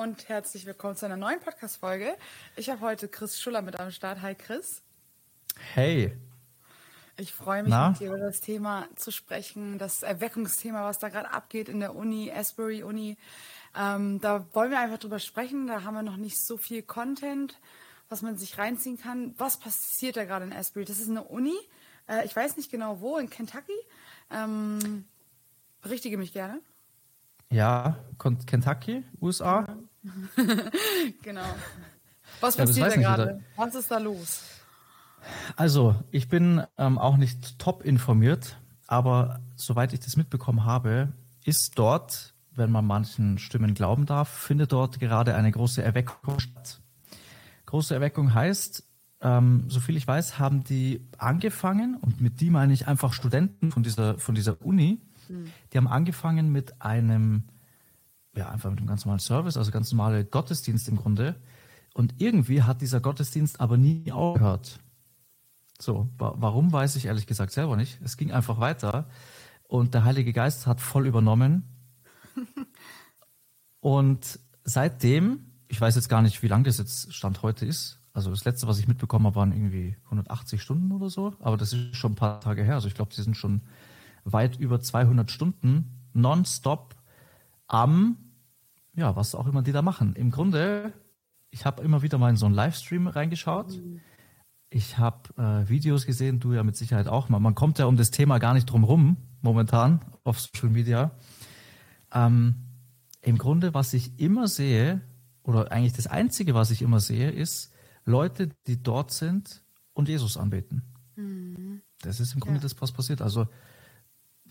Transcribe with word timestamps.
und 0.00 0.30
herzlich 0.30 0.64
willkommen 0.64 0.96
zu 0.96 1.04
einer 1.04 1.18
neuen 1.18 1.40
Podcast-Folge. 1.40 2.16
Ich 2.56 2.70
habe 2.70 2.80
heute 2.80 3.06
Chris 3.06 3.38
Schuller 3.38 3.60
mit 3.60 3.78
am 3.78 3.90
Start. 3.90 4.22
Hi 4.22 4.34
Chris. 4.34 4.80
Hey. 5.74 6.16
Ich 7.18 7.34
freue 7.34 7.62
mich, 7.62 7.70
Na? 7.70 7.90
mit 7.90 8.00
dir 8.00 8.08
über 8.08 8.18
das 8.18 8.40
Thema 8.40 8.88
zu 8.96 9.10
sprechen, 9.10 9.76
das 9.76 10.02
Erweckungsthema, 10.02 10.84
was 10.84 11.00
da 11.00 11.10
gerade 11.10 11.30
abgeht 11.30 11.68
in 11.68 11.80
der 11.80 11.94
Uni, 11.94 12.32
Asbury 12.32 12.82
Uni. 12.82 13.18
Ähm, 13.76 14.22
da 14.22 14.46
wollen 14.54 14.70
wir 14.70 14.80
einfach 14.80 14.96
drüber 14.96 15.18
sprechen. 15.18 15.66
Da 15.66 15.82
haben 15.82 15.92
wir 15.92 16.02
noch 16.02 16.16
nicht 16.16 16.40
so 16.40 16.56
viel 16.56 16.80
Content, 16.80 17.60
was 18.08 18.22
man 18.22 18.38
sich 18.38 18.56
reinziehen 18.56 18.98
kann. 18.98 19.34
Was 19.36 19.58
passiert 19.58 20.16
da 20.16 20.24
gerade 20.24 20.46
in 20.46 20.54
Asbury? 20.54 20.86
Das 20.86 20.98
ist 20.98 21.10
eine 21.10 21.24
Uni. 21.24 21.52
Äh, 22.08 22.24
ich 22.24 22.34
weiß 22.34 22.56
nicht 22.56 22.70
genau 22.70 23.02
wo, 23.02 23.18
in 23.18 23.28
Kentucky. 23.28 23.76
Ähm, 24.30 25.04
berichtige 25.82 26.16
mich 26.16 26.32
gerne. 26.32 26.62
Ja, 27.52 27.98
Kentucky, 28.18 29.02
USA. 29.20 29.66
genau. 31.22 31.54
Was 32.40 32.56
passiert 32.56 32.78
ja, 32.78 32.94
da 32.94 33.00
gerade? 33.00 33.40
Was 33.56 33.74
ist 33.74 33.90
da 33.90 33.98
los? 33.98 34.42
Also, 35.56 35.94
ich 36.10 36.28
bin 36.28 36.62
ähm, 36.78 36.98
auch 36.98 37.16
nicht 37.16 37.58
top 37.58 37.84
informiert, 37.84 38.56
aber 38.86 39.40
soweit 39.56 39.92
ich 39.92 40.00
das 40.00 40.16
mitbekommen 40.16 40.64
habe, 40.64 41.12
ist 41.44 41.78
dort, 41.78 42.34
wenn 42.52 42.70
man 42.70 42.86
manchen 42.86 43.38
Stimmen 43.38 43.74
glauben 43.74 44.06
darf, 44.06 44.28
findet 44.28 44.72
dort 44.72 44.98
gerade 44.98 45.34
eine 45.34 45.50
große 45.50 45.82
Erweckung 45.82 46.40
statt. 46.40 46.80
Große 47.66 47.94
Erweckung 47.94 48.32
heißt, 48.32 48.84
ähm, 49.22 49.64
soviel 49.68 49.96
ich 49.96 50.06
weiß, 50.06 50.38
haben 50.38 50.64
die 50.64 51.06
angefangen, 51.18 51.96
und 52.00 52.20
mit 52.20 52.40
die 52.40 52.50
meine 52.50 52.72
ich 52.72 52.88
einfach 52.88 53.12
Studenten 53.12 53.70
von 53.70 53.82
dieser, 53.82 54.18
von 54.18 54.34
dieser 54.34 54.60
Uni, 54.62 55.00
die 55.72 55.78
haben 55.78 55.86
angefangen 55.86 56.50
mit 56.50 56.80
einem, 56.82 57.44
ja, 58.36 58.48
einfach 58.48 58.70
mit 58.70 58.78
einem 58.78 58.88
ganz 58.88 59.04
normalen 59.04 59.20
Service, 59.20 59.56
also 59.56 59.70
ganz 59.70 59.92
normale 59.92 60.24
Gottesdienst 60.24 60.88
im 60.88 60.96
Grunde. 60.96 61.36
Und 61.94 62.14
irgendwie 62.18 62.62
hat 62.62 62.80
dieser 62.80 63.00
Gottesdienst 63.00 63.60
aber 63.60 63.76
nie 63.76 64.12
aufgehört. 64.12 64.78
So, 65.80 66.08
wa 66.18 66.34
warum 66.36 66.72
weiß 66.72 66.96
ich 66.96 67.06
ehrlich 67.06 67.26
gesagt 67.26 67.52
selber 67.52 67.76
nicht. 67.76 68.00
Es 68.02 68.16
ging 68.16 68.30
einfach 68.30 68.60
weiter 68.60 69.08
und 69.64 69.94
der 69.94 70.04
Heilige 70.04 70.32
Geist 70.32 70.66
hat 70.66 70.80
voll 70.80 71.06
übernommen. 71.06 71.64
und 73.80 74.38
seitdem, 74.64 75.46
ich 75.68 75.80
weiß 75.80 75.96
jetzt 75.96 76.08
gar 76.08 76.22
nicht, 76.22 76.42
wie 76.42 76.48
lang 76.48 76.64
das 76.64 76.78
jetzt 76.78 77.12
Stand 77.14 77.42
heute 77.42 77.66
ist. 77.66 77.98
Also 78.12 78.30
das 78.30 78.44
letzte, 78.44 78.66
was 78.66 78.78
ich 78.78 78.88
mitbekommen 78.88 79.26
habe, 79.26 79.36
waren 79.36 79.52
irgendwie 79.52 79.96
180 80.04 80.60
Stunden 80.60 80.92
oder 80.92 81.08
so. 81.08 81.34
Aber 81.40 81.56
das 81.56 81.72
ist 81.72 81.96
schon 81.96 82.12
ein 82.12 82.16
paar 82.16 82.40
Tage 82.40 82.62
her. 82.62 82.74
Also 82.74 82.88
ich 82.88 82.94
glaube, 82.94 83.14
die 83.14 83.22
sind 83.22 83.36
schon 83.36 83.62
weit 84.24 84.58
über 84.58 84.80
200 84.80 85.30
Stunden 85.30 86.08
nonstop 86.12 86.96
am, 87.70 88.16
ja, 88.94 89.14
was 89.16 89.34
auch 89.34 89.46
immer 89.46 89.62
die 89.62 89.72
da 89.72 89.82
machen. 89.82 90.14
Im 90.14 90.30
Grunde, 90.30 90.92
ich 91.50 91.64
habe 91.64 91.82
immer 91.82 92.02
wieder 92.02 92.18
mal 92.18 92.30
in 92.30 92.36
so 92.36 92.46
einen 92.46 92.54
Livestream 92.54 93.06
reingeschaut. 93.06 93.80
Ich 94.70 94.98
habe 94.98 95.34
äh, 95.36 95.68
Videos 95.68 96.04
gesehen, 96.04 96.40
du 96.40 96.52
ja 96.52 96.62
mit 96.62 96.76
Sicherheit 96.76 97.08
auch 97.08 97.28
mal. 97.28 97.38
Man 97.38 97.54
kommt 97.54 97.78
ja 97.78 97.86
um 97.86 97.96
das 97.96 98.10
Thema 98.10 98.38
gar 98.38 98.54
nicht 98.54 98.66
drum 98.66 98.84
rum 98.84 99.16
momentan 99.40 100.00
auf 100.24 100.40
Social 100.40 100.70
Media. 100.70 101.12
Ähm, 102.12 102.56
Im 103.22 103.38
Grunde, 103.38 103.72
was 103.72 103.94
ich 103.94 104.18
immer 104.18 104.48
sehe, 104.48 105.00
oder 105.42 105.72
eigentlich 105.72 105.92
das 105.92 106.06
Einzige, 106.06 106.54
was 106.54 106.70
ich 106.70 106.82
immer 106.82 107.00
sehe, 107.00 107.30
ist 107.30 107.72
Leute, 108.04 108.50
die 108.66 108.82
dort 108.82 109.12
sind 109.12 109.62
und 109.92 110.08
Jesus 110.08 110.36
anbeten. 110.36 110.82
Mhm. 111.16 111.82
Das 112.02 112.20
ist 112.20 112.34
im 112.34 112.40
Grunde 112.40 112.58
ja. 112.58 112.62
das, 112.62 112.80
was 112.80 112.92
passiert. 112.92 113.22
Also 113.22 113.46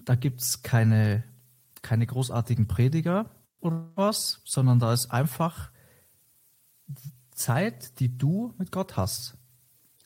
da 0.05 0.15
gibt's 0.15 0.61
keine, 0.61 1.23
keine 1.83 2.05
großartigen 2.05 2.67
Prediger 2.67 3.30
oder 3.59 3.91
was, 3.95 4.41
sondern 4.45 4.80
da 4.80 4.94
ist 4.94 5.11
einfach 5.11 5.72
Zeit, 7.31 7.99
die 7.99 8.17
du 8.17 8.53
mit 8.58 8.71
Gott 8.71 8.97
hast. 8.97 9.36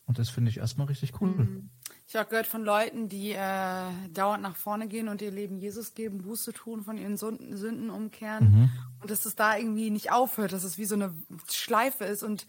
Und 0.06 0.20
das 0.20 0.30
finde 0.30 0.52
ich 0.52 0.58
erstmal 0.58 0.88
richtig 0.88 1.20
cool. 1.22 1.30
Mhm. 1.30 1.70
Ich 2.06 2.16
habe 2.16 2.30
gehört 2.30 2.48
von 2.48 2.64
Leuten, 2.64 3.08
die 3.08 3.32
äh, 3.32 4.10
dauernd 4.14 4.44
nach 4.44 4.56
vorne 4.56 4.88
gehen 4.88 5.08
und 5.08 5.22
ihr 5.22 5.32
Leben 5.32 5.58
Jesus 5.58 5.96
geben, 5.96 6.20
Buße 6.20 6.54
tun, 6.54 6.84
von 6.84 6.98
ihren 6.98 7.18
Sünden, 7.18 7.56
Sünden 7.58 7.90
umkehren. 7.90 8.52
Mhm. 8.52 8.70
Und 9.02 9.10
dass 9.10 9.26
es 9.26 9.36
da 9.36 9.58
irgendwie 9.58 9.90
nicht 9.90 10.12
aufhört, 10.12 10.52
dass 10.52 10.64
es 10.64 10.78
wie 10.78 10.86
so 10.86 10.96
eine 10.96 11.14
Schleife 11.50 12.04
ist 12.04 12.24
und 12.24 12.46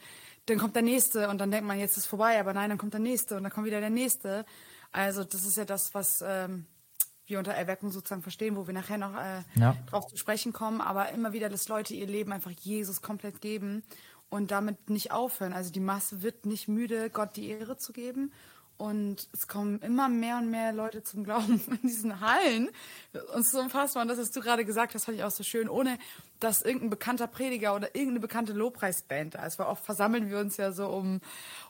dann 0.46 0.58
kommt 0.58 0.74
der 0.74 0.82
nächste 0.82 1.30
und 1.30 1.38
dann 1.38 1.50
denkt 1.50 1.66
man, 1.66 1.78
jetzt 1.78 1.96
ist 1.96 2.06
vorbei, 2.06 2.38
aber 2.38 2.52
nein, 2.52 2.68
dann 2.68 2.78
kommt 2.78 2.92
der 2.92 3.00
nächste 3.00 3.36
und 3.36 3.44
dann 3.44 3.52
kommt 3.52 3.66
wieder 3.66 3.80
der 3.80 3.90
nächste. 3.90 4.44
Also 4.92 5.24
das 5.24 5.44
ist 5.44 5.56
ja 5.56 5.64
das, 5.64 5.94
was 5.94 6.22
ähm, 6.26 6.66
wir 7.26 7.38
unter 7.38 7.52
Erweckung 7.52 7.90
sozusagen 7.90 8.22
verstehen, 8.22 8.56
wo 8.56 8.66
wir 8.66 8.74
nachher 8.74 8.98
noch 8.98 9.14
äh, 9.14 9.42
ja. 9.56 9.76
drauf 9.86 10.06
zu 10.06 10.16
sprechen 10.16 10.52
kommen, 10.52 10.80
aber 10.80 11.10
immer 11.10 11.32
wieder, 11.32 11.48
dass 11.48 11.68
Leute 11.68 11.94
ihr 11.94 12.06
Leben 12.06 12.32
einfach 12.32 12.50
Jesus 12.50 13.02
komplett 13.02 13.40
geben 13.40 13.82
und 14.28 14.50
damit 14.50 14.90
nicht 14.90 15.12
aufhören. 15.12 15.52
Also 15.52 15.70
die 15.70 15.80
Masse 15.80 16.22
wird 16.22 16.46
nicht 16.46 16.68
müde, 16.68 17.10
Gott 17.10 17.36
die 17.36 17.48
Ehre 17.48 17.76
zu 17.76 17.92
geben 17.92 18.32
und 18.76 19.28
es 19.32 19.46
kommen 19.46 19.80
immer 19.80 20.08
mehr 20.08 20.38
und 20.38 20.50
mehr 20.50 20.72
Leute 20.72 21.02
zum 21.02 21.24
Glauben 21.24 21.60
in 21.82 21.88
diesen 21.88 22.20
Hallen. 22.20 22.70
Und 23.34 23.46
so 23.46 23.60
unfassbar. 23.60 24.02
Und 24.02 24.08
das, 24.08 24.18
was 24.18 24.32
du 24.32 24.40
gerade 24.40 24.64
gesagt 24.64 24.94
hast, 24.94 25.04
fand 25.04 25.18
ich 25.18 25.24
auch 25.24 25.30
so 25.30 25.44
schön, 25.44 25.68
ohne 25.68 25.98
dass 26.44 26.62
irgendein 26.62 26.90
bekannter 26.90 27.26
Prediger 27.26 27.74
oder 27.74 27.94
irgendeine 27.94 28.20
bekannte 28.20 28.52
Lobpreisband 28.52 29.34
da 29.34 29.46
ist. 29.46 29.58
Weil 29.58 29.66
oft 29.66 29.84
versammeln 29.84 30.28
wir 30.30 30.38
uns 30.38 30.58
ja 30.58 30.72
so 30.72 30.88
um, 30.88 31.20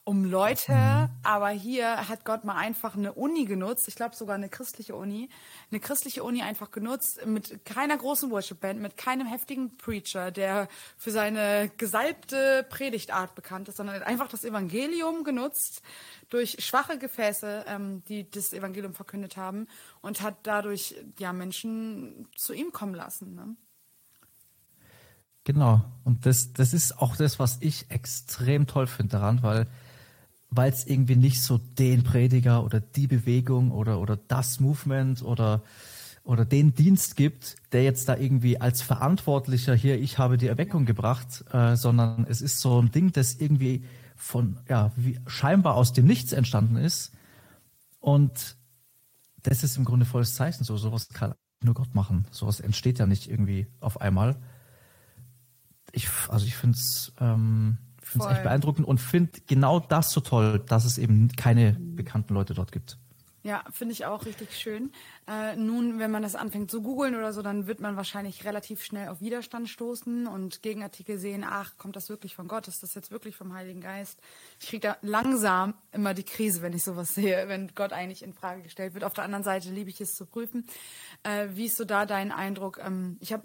um 0.02 0.24
Leute. 0.24 1.08
Aber 1.22 1.48
hier 1.50 2.08
hat 2.08 2.24
Gott 2.24 2.44
mal 2.44 2.56
einfach 2.56 2.96
eine 2.96 3.12
Uni 3.12 3.44
genutzt. 3.44 3.86
Ich 3.86 3.94
glaube 3.94 4.16
sogar 4.16 4.34
eine 4.34 4.48
christliche 4.48 4.96
Uni. 4.96 5.28
Eine 5.70 5.80
christliche 5.80 6.24
Uni 6.24 6.42
einfach 6.42 6.72
genutzt 6.72 7.24
mit 7.24 7.64
keiner 7.64 7.96
großen 7.96 8.30
Worship-Band, 8.30 8.80
mit 8.80 8.96
keinem 8.96 9.28
heftigen 9.28 9.76
Preacher, 9.76 10.32
der 10.32 10.68
für 10.96 11.12
seine 11.12 11.70
gesalbte 11.76 12.66
Predigtart 12.68 13.34
bekannt 13.36 13.68
ist, 13.68 13.76
sondern 13.76 14.02
einfach 14.02 14.28
das 14.28 14.44
Evangelium 14.44 15.22
genutzt 15.22 15.82
durch 16.30 16.56
schwache 16.58 16.98
Gefäße, 16.98 17.64
ähm, 17.68 18.02
die 18.08 18.28
das 18.28 18.52
Evangelium 18.52 18.92
verkündet 18.92 19.36
haben 19.36 19.68
und 20.00 20.20
hat 20.20 20.34
dadurch 20.42 20.96
ja 21.18 21.32
Menschen 21.32 22.28
zu 22.34 22.52
ihm 22.52 22.72
kommen 22.72 22.94
lassen. 22.94 23.36
Ne? 23.36 23.56
Genau. 25.44 25.82
Und 26.04 26.26
das, 26.26 26.52
das 26.52 26.74
ist 26.74 26.98
auch 27.00 27.16
das, 27.16 27.38
was 27.38 27.58
ich 27.60 27.90
extrem 27.90 28.66
toll 28.66 28.86
finde 28.86 29.12
daran, 29.12 29.42
weil 29.42 29.66
weil 30.56 30.70
es 30.70 30.86
irgendwie 30.86 31.16
nicht 31.16 31.42
so 31.42 31.58
den 31.58 32.04
Prediger 32.04 32.62
oder 32.62 32.80
die 32.80 33.08
Bewegung 33.08 33.72
oder 33.72 34.00
oder 34.00 34.16
das 34.16 34.60
Movement 34.60 35.22
oder 35.22 35.62
oder 36.22 36.44
den 36.46 36.74
Dienst 36.74 37.16
gibt, 37.16 37.56
der 37.72 37.82
jetzt 37.82 38.08
da 38.08 38.16
irgendwie 38.16 38.60
als 38.60 38.80
Verantwortlicher 38.80 39.74
hier, 39.74 40.00
ich 40.00 40.16
habe 40.18 40.38
die 40.38 40.46
Erweckung 40.46 40.86
gebracht, 40.86 41.44
äh, 41.52 41.76
sondern 41.76 42.26
es 42.28 42.40
ist 42.40 42.60
so 42.60 42.80
ein 42.80 42.90
Ding, 42.90 43.12
das 43.12 43.34
irgendwie 43.34 43.84
von, 44.16 44.58
ja, 44.68 44.90
wie 44.96 45.20
scheinbar 45.26 45.74
aus 45.74 45.92
dem 45.92 46.06
Nichts 46.06 46.32
entstanden 46.32 46.76
ist. 46.76 47.12
Und 48.00 48.56
das 49.42 49.64
ist 49.64 49.76
im 49.76 49.84
Grunde 49.84 50.06
volles 50.06 50.34
Zeichen. 50.34 50.64
So, 50.64 50.78
sowas 50.78 51.08
kann 51.10 51.34
nur 51.62 51.74
Gott 51.74 51.94
machen. 51.94 52.26
Sowas 52.30 52.60
entsteht 52.60 52.98
ja 52.98 53.06
nicht 53.06 53.28
irgendwie 53.28 53.66
auf 53.80 54.00
einmal. 54.00 54.36
Ich, 55.94 56.08
also 56.28 56.46
ich 56.46 56.56
finde 56.56 56.76
es 56.76 57.12
ähm, 57.20 57.78
find's 58.02 58.26
echt 58.26 58.42
beeindruckend 58.42 58.86
und 58.86 58.98
finde 58.98 59.40
genau 59.46 59.80
das 59.80 60.10
so 60.10 60.20
toll, 60.20 60.60
dass 60.66 60.84
es 60.84 60.98
eben 60.98 61.28
keine 61.36 61.72
bekannten 61.72 62.34
Leute 62.34 62.54
dort 62.54 62.72
gibt. 62.72 62.98
Ja, 63.44 63.62
finde 63.70 63.92
ich 63.92 64.06
auch 64.06 64.24
richtig 64.24 64.56
schön. 64.56 64.90
Äh, 65.28 65.54
nun, 65.56 65.98
wenn 65.98 66.10
man 66.10 66.22
das 66.22 66.34
anfängt 66.34 66.70
zu 66.70 66.80
googeln 66.80 67.14
oder 67.14 67.30
so, 67.34 67.42
dann 67.42 67.66
wird 67.66 67.78
man 67.78 67.94
wahrscheinlich 67.94 68.46
relativ 68.46 68.82
schnell 68.82 69.08
auf 69.08 69.20
Widerstand 69.20 69.68
stoßen 69.68 70.26
und 70.26 70.62
Gegenartikel 70.62 71.18
sehen, 71.18 71.44
ach, 71.46 71.76
kommt 71.76 71.94
das 71.94 72.08
wirklich 72.08 72.34
von 72.34 72.48
Gott? 72.48 72.68
Ist 72.68 72.82
das 72.82 72.94
jetzt 72.94 73.10
wirklich 73.10 73.36
vom 73.36 73.52
Heiligen 73.52 73.82
Geist? 73.82 74.18
Ich 74.60 74.68
kriege 74.68 74.88
da 74.88 74.96
langsam 75.02 75.74
immer 75.92 76.14
die 76.14 76.22
Krise, 76.22 76.62
wenn 76.62 76.72
ich 76.72 76.84
sowas 76.84 77.14
sehe, 77.14 77.46
wenn 77.46 77.70
Gott 77.74 77.92
eigentlich 77.92 78.22
in 78.22 78.32
Frage 78.32 78.62
gestellt 78.62 78.94
wird. 78.94 79.04
Auf 79.04 79.12
der 79.12 79.24
anderen 79.24 79.44
Seite 79.44 79.68
liebe 79.70 79.90
ich 79.90 80.00
es 80.00 80.14
zu 80.14 80.24
prüfen. 80.24 80.66
Äh, 81.22 81.48
wie 81.52 81.66
ist 81.66 81.76
so 81.76 81.84
da 81.84 82.06
dein 82.06 82.32
Eindruck? 82.32 82.80
Ähm, 82.82 83.18
ich 83.20 83.34
habe 83.34 83.42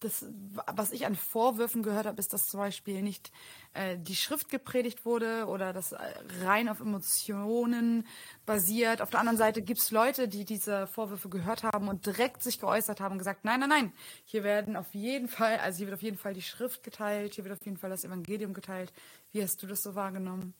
das, 0.00 0.26
was 0.66 0.92
ich 0.92 1.06
an 1.06 1.16
Vorwürfen 1.16 1.82
gehört 1.82 2.06
habe, 2.06 2.18
ist, 2.18 2.32
dass 2.34 2.46
zum 2.46 2.60
Beispiel 2.60 3.02
nicht 3.02 3.32
äh, 3.72 3.96
die 3.98 4.14
Schrift 4.14 4.50
gepredigt 4.50 5.06
wurde 5.06 5.46
oder 5.46 5.72
das 5.72 5.92
äh, 5.92 5.98
rein 6.42 6.68
auf 6.68 6.80
Emotionen 6.80 8.06
basiert. 8.44 9.00
Auf 9.00 9.10
der 9.10 9.20
anderen 9.20 9.38
Seite 9.38 9.62
gibt 9.62 9.80
es 9.80 9.90
Leute, 9.90 10.28
die 10.28 10.44
diese 10.44 10.86
Vorwürfe 10.86 11.30
gehört 11.30 11.62
haben 11.62 11.88
und 11.88 12.04
direkt 12.04 12.42
sich 12.42 12.60
geäußert 12.60 13.00
haben 13.00 13.12
und 13.12 13.18
gesagt, 13.18 13.44
nein, 13.44 13.60
nein, 13.60 13.70
nein, 13.70 13.92
hier 14.24 14.44
werden 14.44 14.76
auf 14.76 14.94
jeden 14.94 15.28
Fall, 15.28 15.58
also 15.58 15.78
hier 15.78 15.86
wird 15.86 15.96
auf 15.96 16.02
jeden 16.02 16.18
Fall 16.18 16.34
die 16.34 16.42
Schrift 16.42 16.82
geteilt, 16.82 17.34
hier 17.34 17.44
wird 17.44 17.58
auf 17.58 17.64
jeden 17.64 17.78
Fall 17.78 17.90
das 17.90 18.04
Evangelium 18.04 18.52
geteilt. 18.52 18.92
Wie 19.32 19.42
hast 19.42 19.62
du 19.62 19.66
das 19.66 19.82
so 19.82 19.94
wahrgenommen? 19.94 20.52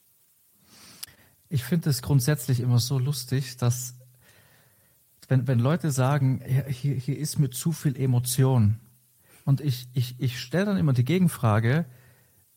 Ich 1.49 1.63
finde 1.63 1.91
es 1.91 2.01
grundsätzlich 2.01 2.59
immer 2.59 2.79
so 2.79 2.97
lustig, 2.97 3.57
dass 3.57 3.93
wenn, 5.27 5.47
wenn 5.47 5.59
Leute 5.59 5.91
sagen, 5.91 6.41
hier, 6.69 6.95
hier 6.95 7.17
ist 7.17 7.37
mir 7.37 7.49
zu 7.49 7.71
viel 7.71 7.95
Emotion, 7.97 8.79
und 9.47 9.61
ich, 9.61 9.87
ich, 9.93 10.19
ich 10.19 10.41
stelle 10.41 10.65
dann 10.65 10.77
immer 10.77 10.91
die 10.91 11.05
Gegenfrage, 11.05 11.85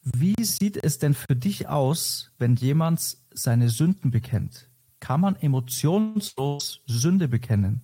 wie 0.02 0.34
sieht 0.42 0.76
es 0.76 0.98
denn 0.98 1.14
für 1.14 1.36
dich 1.36 1.68
aus, 1.68 2.32
wenn 2.38 2.56
jemand 2.56 3.16
seine 3.32 3.68
Sünden 3.68 4.10
bekennt? 4.10 4.68
Kann 4.98 5.20
man 5.20 5.36
emotionslos 5.36 6.80
Sünde 6.86 7.28
bekennen? 7.28 7.80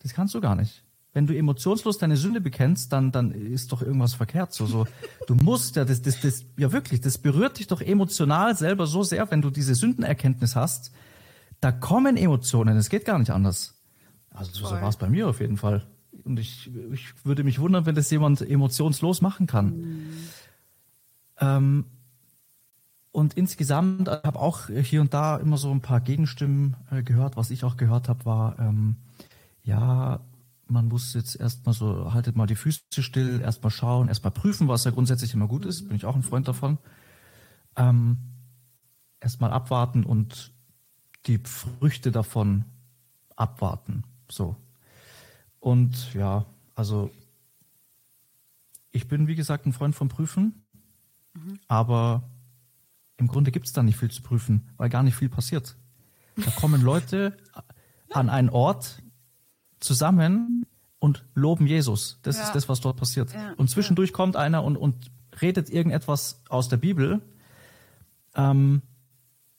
Das 0.00 0.12
kannst 0.12 0.34
du 0.34 0.40
gar 0.40 0.56
nicht. 0.56 0.82
wenn 1.12 1.28
du 1.28 1.36
emotionslos 1.36 1.98
deine 1.98 2.16
Sünde 2.16 2.40
bekennst, 2.40 2.92
dann, 2.92 3.12
dann 3.12 3.30
ist 3.30 3.70
doch 3.70 3.80
irgendwas 3.80 4.14
verkehrt. 4.14 4.52
So, 4.52 4.66
so, 4.66 4.88
du 5.28 5.36
musst 5.36 5.76
ja, 5.76 5.84
das, 5.84 6.02
das, 6.02 6.20
das, 6.20 6.44
ja 6.58 6.72
wirklich, 6.72 7.00
das 7.00 7.16
berührt 7.16 7.60
dich 7.60 7.68
doch 7.68 7.80
emotional 7.80 8.56
selber 8.56 8.88
so 8.88 9.04
sehr, 9.04 9.30
wenn 9.30 9.40
du 9.40 9.50
diese 9.50 9.76
Sündenerkenntnis 9.76 10.56
hast. 10.56 10.90
Da 11.60 11.70
kommen 11.70 12.16
Emotionen, 12.16 12.76
es 12.76 12.88
geht 12.88 13.04
gar 13.04 13.20
nicht 13.20 13.30
anders. 13.30 13.80
Also 14.30 14.50
so 14.52 14.64
war 14.64 14.88
es 14.88 14.96
bei 14.96 15.08
mir 15.08 15.28
auf 15.28 15.40
jeden 15.40 15.56
Fall. 15.56 15.86
Und 16.26 16.38
ich, 16.38 16.70
ich 16.92 17.24
würde 17.24 17.44
mich 17.44 17.60
wundern, 17.60 17.86
wenn 17.86 17.94
das 17.94 18.10
jemand 18.10 18.40
emotionslos 18.40 19.20
machen 19.20 19.46
kann. 19.46 19.76
Mhm. 19.76 20.10
Ähm, 21.38 21.84
und 23.12 23.34
insgesamt 23.34 24.08
habe 24.08 24.38
auch 24.38 24.68
hier 24.68 25.00
und 25.00 25.14
da 25.14 25.38
immer 25.38 25.56
so 25.56 25.70
ein 25.70 25.80
paar 25.80 26.00
Gegenstimmen 26.00 26.76
äh, 26.90 27.02
gehört. 27.02 27.36
Was 27.36 27.50
ich 27.50 27.64
auch 27.64 27.76
gehört 27.78 28.08
habe, 28.10 28.26
war, 28.26 28.58
ähm, 28.58 28.96
ja, 29.62 30.20
man 30.68 30.88
muss 30.88 31.14
jetzt 31.14 31.34
erstmal 31.36 31.74
so, 31.74 32.12
haltet 32.12 32.36
mal 32.36 32.46
die 32.46 32.56
Füße 32.56 32.82
still, 33.00 33.40
erstmal 33.40 33.70
schauen, 33.70 34.08
erstmal 34.08 34.32
prüfen, 34.32 34.68
was 34.68 34.84
ja 34.84 34.90
grundsätzlich 34.90 35.32
immer 35.32 35.48
gut 35.48 35.64
ist. 35.64 35.88
Bin 35.88 35.96
ich 35.96 36.04
auch 36.04 36.16
ein 36.16 36.22
Freund 36.22 36.46
davon. 36.48 36.78
Ähm, 37.76 38.18
erstmal 39.20 39.50
abwarten 39.50 40.04
und 40.04 40.52
die 41.26 41.38
Früchte 41.38 42.12
davon 42.12 42.64
abwarten. 43.34 44.04
So. 44.30 44.56
Und 45.66 46.14
ja, 46.14 46.46
also 46.76 47.10
ich 48.92 49.08
bin, 49.08 49.26
wie 49.26 49.34
gesagt, 49.34 49.66
ein 49.66 49.72
Freund 49.72 49.96
vom 49.96 50.06
Prüfen, 50.08 50.62
mhm. 51.34 51.58
aber 51.66 52.22
im 53.16 53.26
Grunde 53.26 53.50
gibt 53.50 53.66
es 53.66 53.72
da 53.72 53.82
nicht 53.82 53.96
viel 53.96 54.12
zu 54.12 54.22
prüfen, 54.22 54.68
weil 54.76 54.90
gar 54.90 55.02
nicht 55.02 55.16
viel 55.16 55.28
passiert. 55.28 55.74
Da 56.36 56.52
kommen 56.52 56.82
Leute 56.82 57.36
an 58.12 58.30
einen 58.30 58.48
Ort 58.48 59.02
zusammen 59.80 60.66
und 61.00 61.24
loben 61.34 61.66
Jesus. 61.66 62.20
Das 62.22 62.36
ja. 62.36 62.44
ist 62.44 62.52
das, 62.54 62.68
was 62.68 62.80
dort 62.80 62.96
passiert. 62.96 63.32
Ja. 63.32 63.54
Und 63.54 63.68
zwischendurch 63.68 64.10
ja. 64.10 64.16
kommt 64.16 64.36
einer 64.36 64.62
und, 64.62 64.76
und 64.76 65.10
redet 65.42 65.68
irgendetwas 65.68 66.44
aus 66.48 66.68
der 66.68 66.76
Bibel. 66.76 67.22
Ähm, 68.36 68.82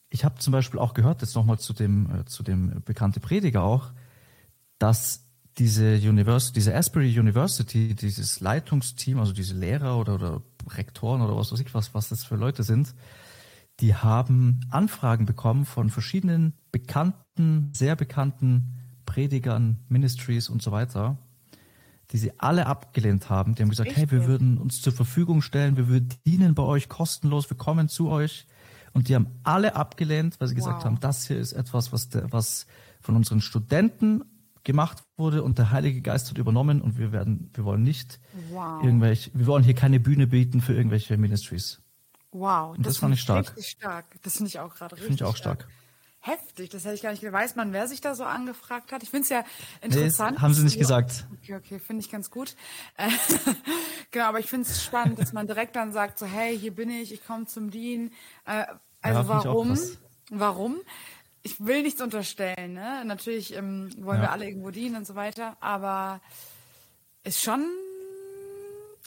ich 0.10 0.24
habe 0.24 0.40
zum 0.40 0.54
Beispiel 0.54 0.80
auch 0.80 0.94
gehört, 0.94 1.22
jetzt 1.22 1.36
nochmal 1.36 1.60
zu 1.60 1.74
dem, 1.74 2.22
äh, 2.22 2.24
zu 2.24 2.44
dem 2.44 2.82
bekannten 2.86 3.20
Prediger 3.20 3.64
auch, 3.64 3.92
dass 4.80 5.27
diese 5.58 5.96
University, 5.96 6.54
diese 6.54 6.76
Asbury 6.76 7.18
University, 7.20 7.96
dieses 7.96 8.40
Leitungsteam, 8.40 9.20
also 9.20 9.34
diese 9.34 9.56
Lehrer 9.56 9.98
oder, 9.98 10.16
oder 10.16 10.42
Rektoren 10.70 11.22
oder 11.22 11.36
was 11.36 11.52
weiß 11.52 11.60
ich 11.60 11.74
was, 11.74 11.94
was 11.94 12.10
das 12.10 12.24
für 12.24 12.36
Leute 12.36 12.64
sind, 12.64 12.94
die 13.80 13.96
haben 13.96 14.62
Anfragen 14.70 15.26
bekommen 15.26 15.66
von 15.66 15.90
verschiedenen 15.90 16.54
bekannten, 16.72 17.72
sehr 17.74 17.96
bekannten 17.96 18.74
Predigern, 19.06 19.80
Ministries 19.88 20.50
und 20.50 20.62
so 20.62 20.72
weiter, 20.72 21.18
die 22.12 22.18
sie 22.18 22.40
alle 22.40 22.68
abgelehnt 22.68 23.30
haben. 23.30 23.56
Die 23.56 23.62
haben 23.62 23.70
gesagt, 23.70 23.90
Echt? 23.90 23.98
hey, 23.98 24.12
wir 24.12 24.28
würden 24.28 24.58
uns 24.58 24.82
zur 24.82 24.94
Verfügung 24.94 25.42
stellen, 25.42 25.78
wir 25.78 25.88
würden 25.88 26.10
dienen 26.26 26.56
bei 26.56 26.64
euch 26.64 26.90
kostenlos, 26.90 27.50
wir 27.50 27.58
kommen 27.58 27.90
zu 27.90 28.10
euch. 28.10 28.48
Und 28.94 29.10
die 29.10 29.16
haben 29.16 29.28
alle 29.44 29.76
abgelehnt, 29.76 30.40
weil 30.40 30.48
sie 30.48 30.56
wow. 30.56 30.66
gesagt 30.66 30.86
haben, 30.86 31.00
das 31.00 31.28
hier 31.28 31.38
ist 31.38 31.54
etwas, 31.54 31.92
was, 31.92 32.10
was 32.30 32.66
von 33.00 33.16
unseren 33.16 33.42
Studenten 33.42 34.24
gemacht 34.68 35.04
wurde 35.16 35.42
und 35.44 35.58
der 35.58 35.72
Heilige 35.72 36.02
Geist 36.02 36.30
hat 36.30 36.38
übernommen 36.38 36.82
und 36.82 37.00
wir 37.00 37.12
werden, 37.12 37.50
wir 37.54 37.64
wollen 37.64 37.82
nicht 37.82 38.20
wow. 38.52 38.84
irgendwelche, 38.84 39.32
wir 39.34 39.48
wollen 39.48 39.64
hier 39.64 39.74
keine 39.74 40.00
Bühne 40.00 40.28
bieten 40.28 40.62
für 40.62 40.74
irgendwelche 40.74 41.18
Ministries. 41.18 41.82
Wow, 42.32 42.76
das, 42.76 42.86
das 42.86 42.98
fand 42.98 43.16
ich 43.16 43.22
stark. 43.22 43.56
Richtig 43.56 43.72
stark. 43.72 44.06
Das 44.22 44.36
finde 44.36 44.50
ich 44.50 44.60
auch 44.60 44.76
gerade 44.76 44.96
richtig. 44.96 45.08
Finde 45.08 45.24
ich 45.24 45.30
auch 45.30 45.38
stark. 45.38 45.68
Heftig, 46.20 46.70
das 46.70 46.84
hätte 46.84 46.96
ich 46.96 47.02
gar 47.02 47.12
nicht. 47.12 47.24
Weiß 47.24 47.56
man, 47.56 47.72
wer 47.72 47.88
sich 47.88 48.02
da 48.02 48.14
so 48.14 48.26
angefragt 48.26 48.92
hat? 48.92 49.02
Ich 49.02 49.10
finde 49.10 49.24
es 49.24 49.30
ja 49.30 49.44
interessant. 49.82 50.38
Nee, 50.38 50.42
haben 50.42 50.54
sie 50.54 50.64
nicht 50.64 50.78
gesagt. 50.78 51.26
Okay, 51.42 51.56
okay, 51.56 51.80
finde 51.80 52.02
ich 52.02 52.12
ganz 52.12 52.30
gut. 52.30 52.56
genau, 54.12 54.26
aber 54.26 54.40
ich 54.40 54.48
finde 54.48 54.68
es 54.68 54.84
spannend, 54.84 55.18
dass 55.18 55.32
man 55.32 55.48
direkt 55.48 55.78
dann 55.78 55.94
sagt, 55.94 56.20
so, 56.20 56.26
hey, 56.26 56.60
hier 56.60 56.76
bin 56.76 56.90
ich, 56.90 57.14
ich 57.14 57.26
komme 57.26 57.46
zum 57.46 57.72
Dienen. 57.72 58.12
Äh, 58.46 58.66
also 59.02 59.22
ja, 59.22 59.28
warum? 59.30 59.80
Warum? 60.30 60.76
Ich 61.48 61.66
will 61.66 61.82
nichts 61.82 62.02
unterstellen, 62.02 62.74
ne? 62.74 63.06
Natürlich 63.06 63.56
ähm, 63.56 63.90
wollen 64.00 64.18
ja. 64.18 64.24
wir 64.24 64.32
alle 64.34 64.46
irgendwo 64.46 64.70
dienen 64.70 64.98
und 64.98 65.08
so 65.08 65.16
weiter, 65.16 65.56
aber 65.62 66.20
ist 67.24 67.42
schon 67.42 67.66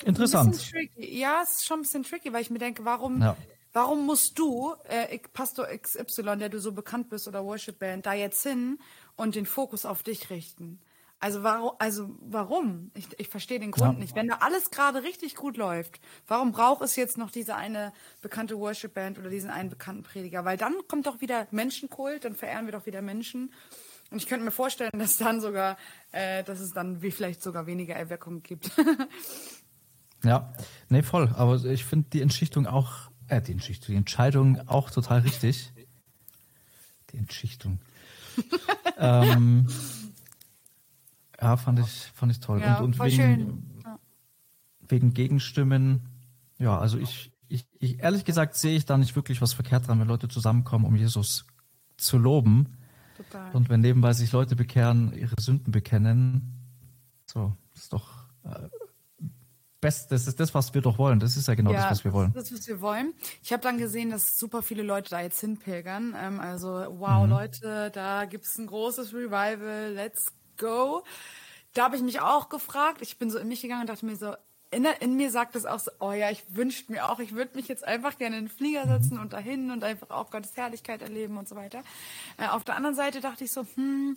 Interessant. 0.06 0.72
Ja, 0.96 1.42
es 1.42 1.56
ist 1.56 1.66
schon 1.66 1.80
ein 1.80 1.82
bisschen 1.82 2.02
tricky, 2.02 2.32
weil 2.32 2.40
ich 2.40 2.48
mir 2.48 2.58
denke, 2.58 2.86
warum, 2.86 3.20
ja. 3.20 3.36
warum 3.74 4.06
musst 4.06 4.38
du, 4.38 4.74
äh, 4.88 5.18
Pastor 5.34 5.66
XY, 5.66 6.38
der 6.38 6.48
du 6.48 6.58
so 6.58 6.72
bekannt 6.72 7.10
bist 7.10 7.28
oder 7.28 7.44
Worship 7.44 7.78
Band, 7.78 8.06
da 8.06 8.14
jetzt 8.14 8.42
hin 8.42 8.78
und 9.16 9.34
den 9.34 9.44
Fokus 9.44 9.84
auf 9.84 10.02
dich 10.02 10.30
richten? 10.30 10.80
Also 11.20 11.42
warum, 11.42 11.72
also 11.78 12.16
warum? 12.20 12.90
Ich, 12.94 13.06
ich 13.18 13.28
verstehe 13.28 13.60
den 13.60 13.72
Grund 13.72 13.94
ja. 13.94 13.98
nicht. 13.98 14.14
Wenn 14.14 14.28
da 14.28 14.38
alles 14.40 14.70
gerade 14.70 15.02
richtig 15.02 15.36
gut 15.36 15.58
läuft, 15.58 16.00
warum 16.26 16.50
braucht 16.50 16.82
es 16.82 16.96
jetzt 16.96 17.18
noch 17.18 17.30
diese 17.30 17.56
eine 17.56 17.92
bekannte 18.22 18.58
Worship 18.58 18.94
Band 18.94 19.18
oder 19.18 19.28
diesen 19.28 19.50
einen 19.50 19.68
bekannten 19.68 20.02
Prediger? 20.02 20.46
Weil 20.46 20.56
dann 20.56 20.74
kommt 20.88 21.06
doch 21.06 21.20
wieder 21.20 21.46
Menschenkult, 21.50 22.24
dann 22.24 22.34
verehren 22.34 22.64
wir 22.64 22.72
doch 22.72 22.86
wieder 22.86 23.02
Menschen. 23.02 23.52
Und 24.10 24.16
ich 24.16 24.26
könnte 24.26 24.44
mir 24.44 24.50
vorstellen, 24.50 24.90
dass 24.94 25.18
dann 25.18 25.42
sogar, 25.42 25.76
äh, 26.10 26.42
dass 26.42 26.58
es 26.58 26.72
dann 26.72 27.02
wie 27.02 27.10
vielleicht 27.10 27.42
sogar 27.42 27.66
weniger 27.66 27.94
Erweckung 27.94 28.42
gibt. 28.42 28.70
Ja, 30.22 30.52
nee, 30.88 31.02
voll. 31.02 31.30
Aber 31.34 31.64
ich 31.64 31.84
finde 31.84 32.10
die 32.12 32.20
Entschichtung 32.20 32.66
auch, 32.66 33.10
äh, 33.28 33.40
die 33.40 33.52
Entschichtung, 33.52 33.92
die 33.92 33.96
Entscheidung 33.96 34.60
auch 34.68 34.90
total 34.90 35.20
richtig. 35.20 35.72
Die 37.10 37.16
Entschichtung. 37.16 37.80
ähm, 38.98 39.66
ja, 41.50 41.56
fand 41.56 41.80
ich, 41.80 42.12
fand 42.14 42.32
ich 42.32 42.40
toll. 42.40 42.60
Ja, 42.60 42.78
und, 42.78 43.00
und 43.00 43.04
wegen, 43.04 43.80
ja. 43.84 43.98
wegen 44.88 45.14
Gegenstimmen, 45.14 46.08
ja, 46.58 46.78
also 46.78 46.98
ich, 46.98 47.32
ich, 47.48 47.66
ich, 47.78 48.00
ehrlich 48.00 48.24
gesagt 48.24 48.54
sehe 48.54 48.76
ich 48.76 48.86
da 48.86 48.96
nicht 48.96 49.16
wirklich 49.16 49.42
was 49.42 49.52
verkehrt 49.52 49.88
dran, 49.88 49.98
wenn 50.00 50.08
Leute 50.08 50.28
zusammenkommen, 50.28 50.84
um 50.84 50.94
Jesus 50.94 51.44
zu 51.96 52.18
loben. 52.18 52.76
Total. 53.16 53.52
Und 53.52 53.68
wenn 53.68 53.80
nebenbei 53.80 54.12
sich 54.12 54.32
Leute 54.32 54.56
bekehren, 54.56 55.12
ihre 55.12 55.34
Sünden 55.40 55.72
bekennen, 55.72 56.54
so, 57.26 57.56
ist 57.74 57.92
doch 57.92 58.08
äh, 58.44 58.68
Best, 59.80 60.12
das 60.12 60.26
ist 60.26 60.38
das, 60.38 60.52
was 60.52 60.74
wir 60.74 60.82
doch 60.82 60.98
wollen. 60.98 61.20
Das 61.20 61.36
ist 61.38 61.48
ja 61.48 61.54
genau 61.54 61.72
ja, 61.72 61.82
das, 61.82 61.90
was 61.90 62.04
wir 62.04 62.12
wollen. 62.12 62.32
Das 62.34 62.44
ist 62.44 62.52
das, 62.52 62.60
was 62.60 62.68
wir 62.68 62.80
wollen. 62.82 63.14
Ich 63.42 63.50
habe 63.50 63.62
dann 63.62 63.78
gesehen, 63.78 64.10
dass 64.10 64.38
super 64.38 64.62
viele 64.62 64.82
Leute 64.82 65.08
da 65.08 65.22
jetzt 65.22 65.40
hinpilgern. 65.40 66.14
Ähm, 66.18 66.38
also, 66.38 66.68
wow, 66.68 67.24
mhm. 67.24 67.30
Leute, 67.30 67.90
da 67.92 68.26
gibt's 68.26 68.58
ein 68.58 68.66
großes 68.66 69.14
Revival. 69.14 69.92
Let's 69.94 70.32
go. 70.58 71.02
Da 71.74 71.84
habe 71.84 71.96
ich 71.96 72.02
mich 72.02 72.20
auch 72.20 72.48
gefragt. 72.48 73.02
Ich 73.02 73.18
bin 73.18 73.30
so 73.30 73.38
in 73.38 73.48
mich 73.48 73.62
gegangen 73.62 73.82
und 73.82 73.88
dachte 73.88 74.06
mir 74.06 74.16
so, 74.16 74.34
in, 74.72 74.84
in 75.00 75.16
mir 75.16 75.30
sagt 75.30 75.56
es 75.56 75.66
auch 75.66 75.80
so, 75.80 75.90
oh 75.98 76.12
ja, 76.12 76.30
ich 76.30 76.44
wünschte 76.54 76.92
mir 76.92 77.08
auch, 77.08 77.18
ich 77.18 77.34
würde 77.34 77.56
mich 77.56 77.66
jetzt 77.66 77.84
einfach 77.84 78.16
gerne 78.18 78.38
in 78.38 78.44
den 78.44 78.50
Flieger 78.50 78.86
mhm. 78.86 78.90
setzen 78.90 79.18
und 79.18 79.32
dahin 79.32 79.70
und 79.70 79.82
einfach 79.82 80.10
auch 80.10 80.30
Gottes 80.30 80.56
Herrlichkeit 80.56 81.02
erleben 81.02 81.38
und 81.38 81.48
so 81.48 81.56
weiter. 81.56 81.82
Äh, 82.38 82.46
auf 82.48 82.64
der 82.64 82.76
anderen 82.76 82.94
Seite 82.94 83.20
dachte 83.20 83.44
ich 83.44 83.52
so, 83.52 83.66
hm, 83.74 84.16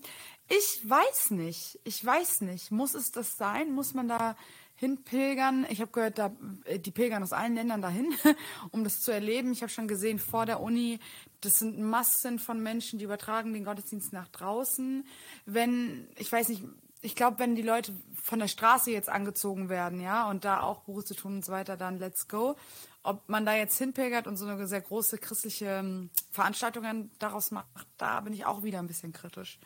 ich 0.50 0.82
weiß 0.88 1.32
nicht. 1.32 1.80
Ich 1.84 2.06
weiß 2.06 2.42
nicht. 2.42 2.72
Muss 2.72 2.94
es 2.94 3.12
das 3.12 3.36
sein? 3.38 3.72
Muss 3.72 3.94
man 3.94 4.08
da 4.08 4.36
hinpilgern. 4.76 5.66
Ich 5.70 5.82
habe 5.82 5.92
gehört, 5.92 6.18
da, 6.20 6.32
äh, 6.66 6.78
die 6.78 6.92
pilgern 6.92 7.24
aus 7.24 7.34
allen 7.34 7.56
Ländern 7.56 7.82
dahin, 7.82 8.14
um 8.72 8.84
das 8.84 9.00
zu 9.00 9.12
erleben. 9.12 9.54
Ich 9.54 9.62
habe 9.62 9.72
schon 9.72 9.88
gesehen 9.88 10.20
vor 10.20 10.46
der 10.46 10.60
Uni, 10.60 11.00
das 11.42 11.60
sind 11.60 11.80
Massen 11.80 12.38
von 12.38 12.62
Menschen, 12.62 13.00
die 13.00 13.06
übertragen 13.06 13.54
den 13.54 13.66
Gottesdienst 13.66 14.14
nach 14.14 14.28
draußen. 14.28 15.06
Wenn, 15.46 16.08
ich 16.18 16.32
weiß 16.32 16.50
nicht, 16.50 16.64
ich 17.04 17.16
glaube, 17.16 17.40
wenn 17.40 17.56
die 17.56 17.62
Leute 17.62 17.94
von 18.16 18.40
der 18.40 18.48
Straße 18.48 18.92
jetzt 18.92 19.10
angezogen 19.10 19.70
werden, 19.70 20.02
ja, 20.02 20.30
und 20.30 20.46
da 20.46 20.62
auch 20.62 20.82
Buße 20.82 21.16
tun 21.16 21.36
und 21.36 21.46
so 21.46 21.52
weiter, 21.52 21.78
dann 21.78 22.00
let's 22.00 22.28
go. 22.28 22.56
Ob 23.04 23.28
man 23.28 23.46
da 23.46 23.54
jetzt 23.54 23.78
hinpilgert 23.78 24.26
und 24.28 24.38
so 24.38 24.46
eine 24.46 24.66
sehr 24.66 24.82
große 24.82 25.18
christliche 25.18 25.66
ähm, 25.66 26.10
Veranstaltung 26.32 27.10
daraus 27.20 27.52
macht, 27.52 27.68
da 27.98 28.22
bin 28.22 28.34
ich 28.34 28.46
auch 28.46 28.64
wieder 28.64 28.80
ein 28.80 28.88
bisschen 28.88 29.12
kritisch. 29.12 29.60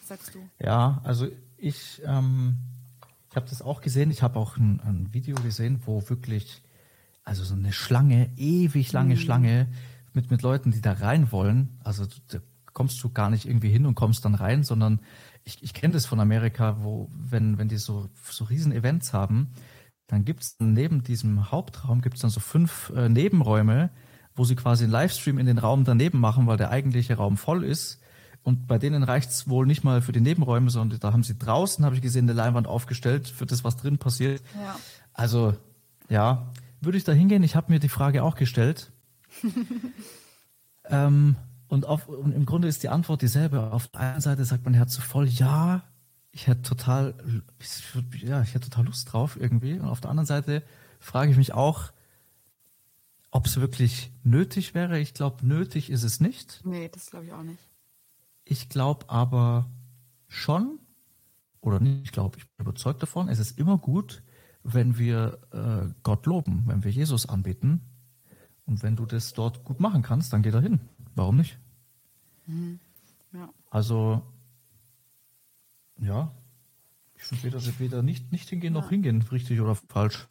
Was 0.00 0.08
sagst 0.08 0.34
du? 0.34 0.40
Ja, 0.58 1.00
also 1.04 1.28
ich 1.56 2.02
ähm, 2.04 2.58
ich 3.36 3.38
habe 3.38 3.50
das 3.50 3.60
auch 3.60 3.82
gesehen. 3.82 4.10
Ich 4.10 4.22
habe 4.22 4.38
auch 4.38 4.56
ein, 4.56 4.80
ein, 4.80 5.12
Video 5.12 5.36
gesehen, 5.36 5.82
wo 5.84 6.08
wirklich, 6.08 6.62
also 7.22 7.44
so 7.44 7.54
eine 7.54 7.70
Schlange, 7.70 8.30
ewig 8.38 8.92
lange 8.92 9.14
mhm. 9.14 9.18
Schlange 9.18 9.68
mit, 10.14 10.30
mit 10.30 10.40
Leuten, 10.40 10.70
die 10.70 10.80
da 10.80 10.92
rein 10.92 11.30
wollen. 11.32 11.78
Also 11.84 12.06
da 12.28 12.38
kommst 12.72 13.04
du 13.04 13.10
gar 13.10 13.28
nicht 13.28 13.44
irgendwie 13.44 13.68
hin 13.68 13.84
und 13.84 13.94
kommst 13.94 14.24
dann 14.24 14.34
rein, 14.34 14.64
sondern 14.64 15.00
ich, 15.46 15.62
ich 15.62 15.72
kenne 15.72 15.94
das 15.94 16.06
von 16.06 16.20
Amerika, 16.20 16.78
wo, 16.82 17.08
wenn, 17.14 17.56
wenn 17.56 17.68
die 17.68 17.76
so, 17.78 18.10
so 18.28 18.44
riesen 18.44 18.72
Events 18.72 19.12
haben, 19.12 19.52
dann 20.08 20.24
gibt 20.24 20.42
es 20.42 20.56
neben 20.58 21.04
diesem 21.04 21.50
Hauptraum 21.50 22.02
gibt 22.02 22.16
es 22.16 22.22
dann 22.22 22.30
so 22.30 22.40
fünf 22.40 22.92
äh, 22.94 23.08
Nebenräume, 23.08 23.90
wo 24.34 24.44
sie 24.44 24.56
quasi 24.56 24.84
einen 24.84 24.92
Livestream 24.92 25.38
in 25.38 25.46
den 25.46 25.58
Raum 25.58 25.84
daneben 25.84 26.18
machen, 26.18 26.46
weil 26.46 26.56
der 26.56 26.70
eigentliche 26.70 27.14
Raum 27.14 27.36
voll 27.36 27.64
ist. 27.64 28.00
Und 28.42 28.66
bei 28.66 28.78
denen 28.78 29.02
reicht 29.02 29.30
es 29.30 29.48
wohl 29.48 29.66
nicht 29.66 29.84
mal 29.84 30.02
für 30.02 30.12
die 30.12 30.20
Nebenräume, 30.20 30.70
sondern 30.70 31.00
da 31.00 31.12
haben 31.12 31.22
sie 31.22 31.38
draußen, 31.38 31.84
habe 31.84 31.94
ich 31.94 32.02
gesehen, 32.02 32.26
eine 32.26 32.32
Leinwand 32.32 32.66
aufgestellt 32.66 33.28
für 33.28 33.46
das, 33.46 33.64
was 33.64 33.76
drin 33.76 33.98
passiert. 33.98 34.42
Ja. 34.54 34.76
Also, 35.12 35.54
ja, 36.08 36.52
würde 36.80 36.98
ich 36.98 37.04
da 37.04 37.12
hingehen? 37.12 37.42
Ich 37.44 37.56
habe 37.56 37.72
mir 37.72 37.80
die 37.80 37.88
Frage 37.88 38.22
auch 38.22 38.34
gestellt. 38.34 38.92
ähm, 40.90 41.36
und, 41.68 41.86
auf, 41.86 42.08
und 42.08 42.32
im 42.32 42.46
Grunde 42.46 42.68
ist 42.68 42.82
die 42.82 42.88
Antwort 42.88 43.22
dieselbe. 43.22 43.72
Auf 43.72 43.88
der 43.88 44.00
einen 44.00 44.20
Seite 44.20 44.44
sagt 44.44 44.64
mein 44.64 44.74
Herz 44.74 44.94
so 44.94 45.00
voll, 45.00 45.26
ja, 45.26 45.82
ich 46.32 46.46
hätte 46.46 46.62
total, 46.62 47.14
ja, 48.20 48.42
ich 48.42 48.54
hätte 48.54 48.68
total 48.68 48.86
Lust 48.86 49.12
drauf 49.12 49.38
irgendwie. 49.40 49.74
Und 49.78 49.86
auf 49.86 50.00
der 50.00 50.10
anderen 50.10 50.26
Seite 50.26 50.62
frage 51.00 51.30
ich 51.30 51.36
mich 51.36 51.54
auch, 51.54 51.92
ob 53.30 53.46
es 53.46 53.60
wirklich 53.60 54.12
nötig 54.22 54.74
wäre. 54.74 54.98
Ich 54.98 55.14
glaube, 55.14 55.46
nötig 55.46 55.90
ist 55.90 56.02
es 56.02 56.20
nicht. 56.20 56.60
Nee, 56.64 56.88
das 56.88 57.10
glaube 57.10 57.26
ich 57.26 57.32
auch 57.32 57.42
nicht. 57.42 57.70
Ich 58.44 58.68
glaube 58.68 59.10
aber 59.10 59.68
schon, 60.28 60.78
oder 61.60 61.80
nicht, 61.80 62.04
ich 62.04 62.12
glaube, 62.12 62.38
ich 62.38 62.46
bin 62.46 62.66
überzeugt 62.66 63.02
davon, 63.02 63.28
es 63.28 63.38
ist 63.38 63.58
immer 63.58 63.78
gut, 63.78 64.22
wenn 64.62 64.98
wir 64.98 65.38
äh, 65.52 65.92
Gott 66.02 66.26
loben, 66.26 66.64
wenn 66.66 66.84
wir 66.84 66.90
Jesus 66.90 67.28
anbeten. 67.28 67.80
Und 68.66 68.82
wenn 68.82 68.96
du 68.96 69.06
das 69.06 69.32
dort 69.32 69.64
gut 69.64 69.80
machen 69.80 70.02
kannst, 70.02 70.32
dann 70.32 70.42
geh 70.42 70.50
da 70.50 70.60
hin. 70.60 70.80
Warum 71.16 71.36
nicht? 71.36 71.58
Mhm. 72.46 72.78
Ja. 73.32 73.52
Also, 73.70 74.22
ja, 75.98 76.32
ich 77.16 77.24
finde 77.24 77.42
weder, 77.42 77.78
weder 77.80 78.02
nicht, 78.02 78.30
nicht 78.30 78.48
hingehen 78.48 78.74
ja. 78.74 78.80
noch 78.80 78.90
hingehen, 78.90 79.22
richtig 79.32 79.60
oder 79.60 79.74
falsch. 79.74 80.28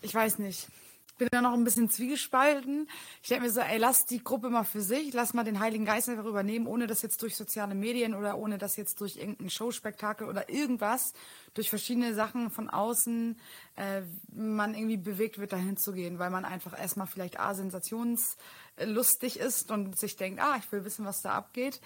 Ich 0.00 0.14
weiß 0.14 0.38
nicht 0.38 0.68
bin 1.16 1.28
da 1.30 1.40
noch 1.40 1.52
ein 1.52 1.64
bisschen 1.64 1.88
zwiegespalten. 1.88 2.88
Ich 3.22 3.28
denke 3.28 3.44
mir 3.44 3.50
so, 3.50 3.60
ey, 3.60 3.78
lass 3.78 4.06
die 4.06 4.22
Gruppe 4.22 4.50
mal 4.50 4.64
für 4.64 4.80
sich, 4.80 5.12
lass 5.12 5.34
mal 5.34 5.44
den 5.44 5.60
Heiligen 5.60 5.84
Geist 5.84 6.08
einfach 6.08 6.24
übernehmen, 6.24 6.66
ohne 6.66 6.86
das 6.86 7.02
jetzt 7.02 7.22
durch 7.22 7.36
soziale 7.36 7.74
Medien 7.74 8.14
oder 8.14 8.36
ohne 8.36 8.58
das 8.58 8.76
jetzt 8.76 9.00
durch 9.00 9.16
irgendein 9.16 9.50
Showspektakel 9.50 10.28
oder 10.28 10.48
irgendwas, 10.48 11.12
durch 11.54 11.70
verschiedene 11.70 12.14
Sachen 12.14 12.50
von 12.50 12.68
außen, 12.68 13.38
äh, 13.76 14.02
man 14.32 14.74
irgendwie 14.74 14.96
bewegt 14.96 15.38
wird, 15.38 15.52
dahin 15.52 15.76
zu 15.76 15.92
gehen, 15.92 16.18
weil 16.18 16.30
man 16.30 16.44
einfach 16.44 16.78
erstmal 16.78 17.06
vielleicht 17.06 17.38
A, 17.38 17.54
sensationslustig 17.54 19.38
ist 19.38 19.70
und 19.70 19.98
sich 19.98 20.16
denkt, 20.16 20.40
ah, 20.40 20.56
ich 20.58 20.70
will 20.72 20.84
wissen, 20.84 21.04
was 21.04 21.22
da 21.22 21.32
abgeht, 21.32 21.80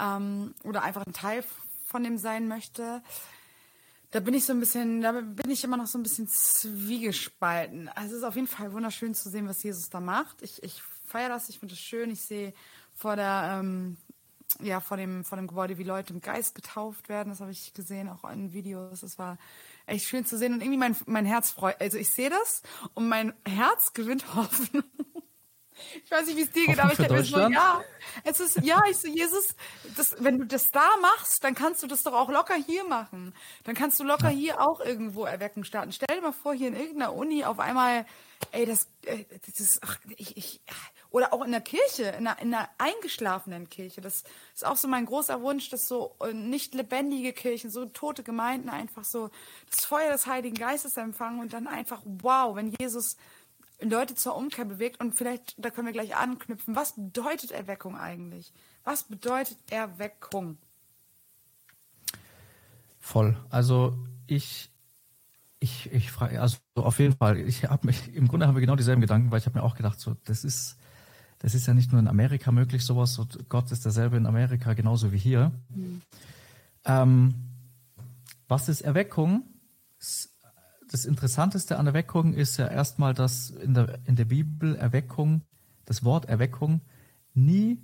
ähm, 0.00 0.54
oder 0.64 0.82
einfach 0.82 1.06
ein 1.06 1.12
Teil 1.12 1.44
von 1.86 2.02
dem 2.02 2.18
sein 2.18 2.48
möchte 2.48 3.02
da 4.12 4.20
bin 4.20 4.34
ich 4.34 4.44
so 4.44 4.52
ein 4.52 4.60
bisschen, 4.60 5.00
da 5.00 5.12
bin 5.12 5.50
ich 5.50 5.64
immer 5.64 5.78
noch 5.78 5.86
so 5.86 5.98
ein 5.98 6.02
bisschen 6.02 6.28
zwiegespalten. 6.28 7.88
Also 7.88 8.12
es 8.12 8.18
ist 8.18 8.24
auf 8.24 8.36
jeden 8.36 8.46
Fall 8.46 8.72
wunderschön 8.72 9.14
zu 9.14 9.30
sehen, 9.30 9.48
was 9.48 9.62
Jesus 9.62 9.88
da 9.88 10.00
macht. 10.00 10.42
Ich, 10.42 10.62
ich 10.62 10.82
feiere 11.06 11.30
das, 11.30 11.48
ich 11.48 11.58
finde 11.58 11.74
es 11.74 11.80
schön. 11.80 12.10
Ich 12.10 12.20
sehe 12.20 12.52
vor 12.94 13.16
der, 13.16 13.58
ähm, 13.58 13.96
ja, 14.60 14.80
vor 14.80 14.98
dem, 14.98 15.24
vor 15.24 15.38
dem 15.38 15.46
Gebäude, 15.46 15.78
wie 15.78 15.82
Leute 15.82 16.12
im 16.12 16.20
Geist 16.20 16.54
getauft 16.54 17.08
werden. 17.08 17.30
Das 17.30 17.40
habe 17.40 17.52
ich 17.52 17.72
gesehen, 17.72 18.10
auch 18.10 18.30
in 18.30 18.52
Videos. 18.52 19.00
Das 19.00 19.18
war 19.18 19.38
echt 19.86 20.06
schön 20.06 20.26
zu 20.26 20.36
sehen. 20.36 20.52
Und 20.52 20.60
irgendwie 20.60 20.78
mein, 20.78 20.94
mein 21.06 21.24
Herz 21.24 21.50
freut, 21.50 21.80
also 21.80 21.96
ich 21.96 22.10
sehe 22.10 22.28
das 22.28 22.62
und 22.92 23.08
mein 23.08 23.32
Herz 23.48 23.94
gewinnt 23.94 24.34
Hoffnung. 24.34 24.84
Ich 26.04 26.10
weiß 26.10 26.26
nicht, 26.26 26.36
wie 26.36 26.42
es 26.42 26.52
dir 26.52 26.66
geht, 26.66 26.78
aber 26.78 26.92
ich 26.92 26.98
denke 26.98 27.14
mir 27.14 27.24
so, 27.24 27.38
ja, 27.38 27.82
es 28.24 28.40
ist, 28.40 28.60
ja, 28.62 28.82
ich 28.90 28.96
so, 28.98 29.08
Jesus, 29.08 29.54
das, 29.96 30.16
wenn 30.18 30.38
du 30.38 30.46
das 30.46 30.70
da 30.70 30.88
machst, 31.00 31.44
dann 31.44 31.54
kannst 31.54 31.82
du 31.82 31.86
das 31.86 32.02
doch 32.02 32.12
auch 32.12 32.28
locker 32.28 32.54
hier 32.54 32.84
machen. 32.84 33.34
Dann 33.64 33.74
kannst 33.74 33.98
du 34.00 34.04
locker 34.04 34.28
hier 34.28 34.60
auch 34.60 34.80
irgendwo 34.80 35.24
Erweckung 35.24 35.64
starten. 35.64 35.92
Stell 35.92 36.16
dir 36.16 36.22
mal 36.22 36.32
vor, 36.32 36.54
hier 36.54 36.68
in 36.68 36.76
irgendeiner 36.76 37.14
Uni 37.14 37.44
auf 37.44 37.58
einmal, 37.58 38.06
ey, 38.52 38.66
das, 38.66 38.88
äh, 39.04 39.24
das 39.46 39.60
ist, 39.60 39.80
ach, 39.82 39.98
ich, 40.16 40.36
ich, 40.36 40.60
oder 41.12 41.32
auch 41.32 41.42
in 41.44 41.50
der 41.52 41.60
Kirche, 41.60 42.04
in 42.04 42.26
einer, 42.26 42.40
in 42.40 42.54
einer 42.54 42.68
eingeschlafenen 42.78 43.68
Kirche. 43.68 44.00
Das 44.00 44.24
ist 44.54 44.66
auch 44.66 44.76
so 44.76 44.88
mein 44.88 45.06
großer 45.06 45.42
Wunsch, 45.42 45.68
dass 45.68 45.86
so 45.86 46.16
äh, 46.20 46.32
nicht 46.32 46.74
lebendige 46.74 47.32
Kirchen, 47.32 47.70
so 47.70 47.84
tote 47.84 48.22
Gemeinden 48.22 48.70
einfach 48.70 49.04
so 49.04 49.30
das 49.70 49.84
Feuer 49.84 50.10
des 50.10 50.26
Heiligen 50.26 50.56
Geistes 50.56 50.96
empfangen 50.96 51.40
und 51.40 51.52
dann 51.52 51.66
einfach, 51.66 52.02
wow, 52.04 52.56
wenn 52.56 52.74
Jesus 52.80 53.16
Leute 53.82 54.14
zur 54.14 54.36
Umkehr 54.36 54.64
bewegt. 54.64 55.00
Und 55.00 55.14
vielleicht, 55.14 55.54
da 55.58 55.70
können 55.70 55.86
wir 55.86 55.92
gleich 55.92 56.16
anknüpfen, 56.16 56.76
was 56.76 56.94
bedeutet 56.94 57.50
Erweckung 57.50 57.96
eigentlich? 57.96 58.52
Was 58.84 59.04
bedeutet 59.04 59.58
Erweckung? 59.70 60.58
Voll. 62.98 63.36
Also 63.50 63.98
ich, 64.26 64.70
ich, 65.58 65.92
ich 65.92 66.10
frage, 66.10 66.40
also 66.40 66.58
auf 66.74 66.98
jeden 66.98 67.16
Fall, 67.16 67.38
ich 67.38 67.64
habe 67.64 67.86
mich, 67.86 68.14
im 68.14 68.28
Grunde 68.28 68.46
haben 68.46 68.54
wir 68.54 68.60
genau 68.60 68.76
dieselben 68.76 69.00
Gedanken, 69.00 69.30
weil 69.30 69.38
ich 69.38 69.46
habe 69.46 69.58
mir 69.58 69.64
auch 69.64 69.76
gedacht, 69.76 70.00
so, 70.00 70.16
das 70.24 70.44
ist, 70.44 70.76
das 71.40 71.54
ist 71.54 71.66
ja 71.66 71.74
nicht 71.74 71.90
nur 71.92 72.00
in 72.00 72.08
Amerika 72.08 72.52
möglich, 72.52 72.84
sowas, 72.84 73.14
so, 73.14 73.26
Gott 73.48 73.72
ist 73.72 73.84
derselbe 73.84 74.16
in 74.16 74.26
Amerika 74.26 74.74
genauso 74.74 75.12
wie 75.12 75.18
hier. 75.18 75.50
Mhm. 75.68 76.02
Ähm, 76.84 77.34
was 78.48 78.68
ist 78.68 78.82
Erweckung? 78.82 79.44
Das 80.92 81.06
Interessanteste 81.06 81.78
an 81.78 81.86
Erweckung 81.86 82.34
ist 82.34 82.58
ja 82.58 82.68
erstmal, 82.68 83.14
dass 83.14 83.50
in 83.50 83.72
der, 83.72 83.98
in 84.04 84.14
der 84.14 84.26
Bibel 84.26 84.76
Erweckung, 84.76 85.42
das 85.86 86.04
Wort 86.04 86.26
Erweckung 86.26 86.82
nie 87.32 87.82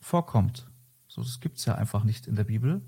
vorkommt. 0.00 0.68
So, 1.06 1.22
das 1.22 1.40
gibt's 1.40 1.64
ja 1.66 1.76
einfach 1.76 2.02
nicht 2.02 2.26
in 2.26 2.34
der 2.34 2.44
Bibel. 2.44 2.82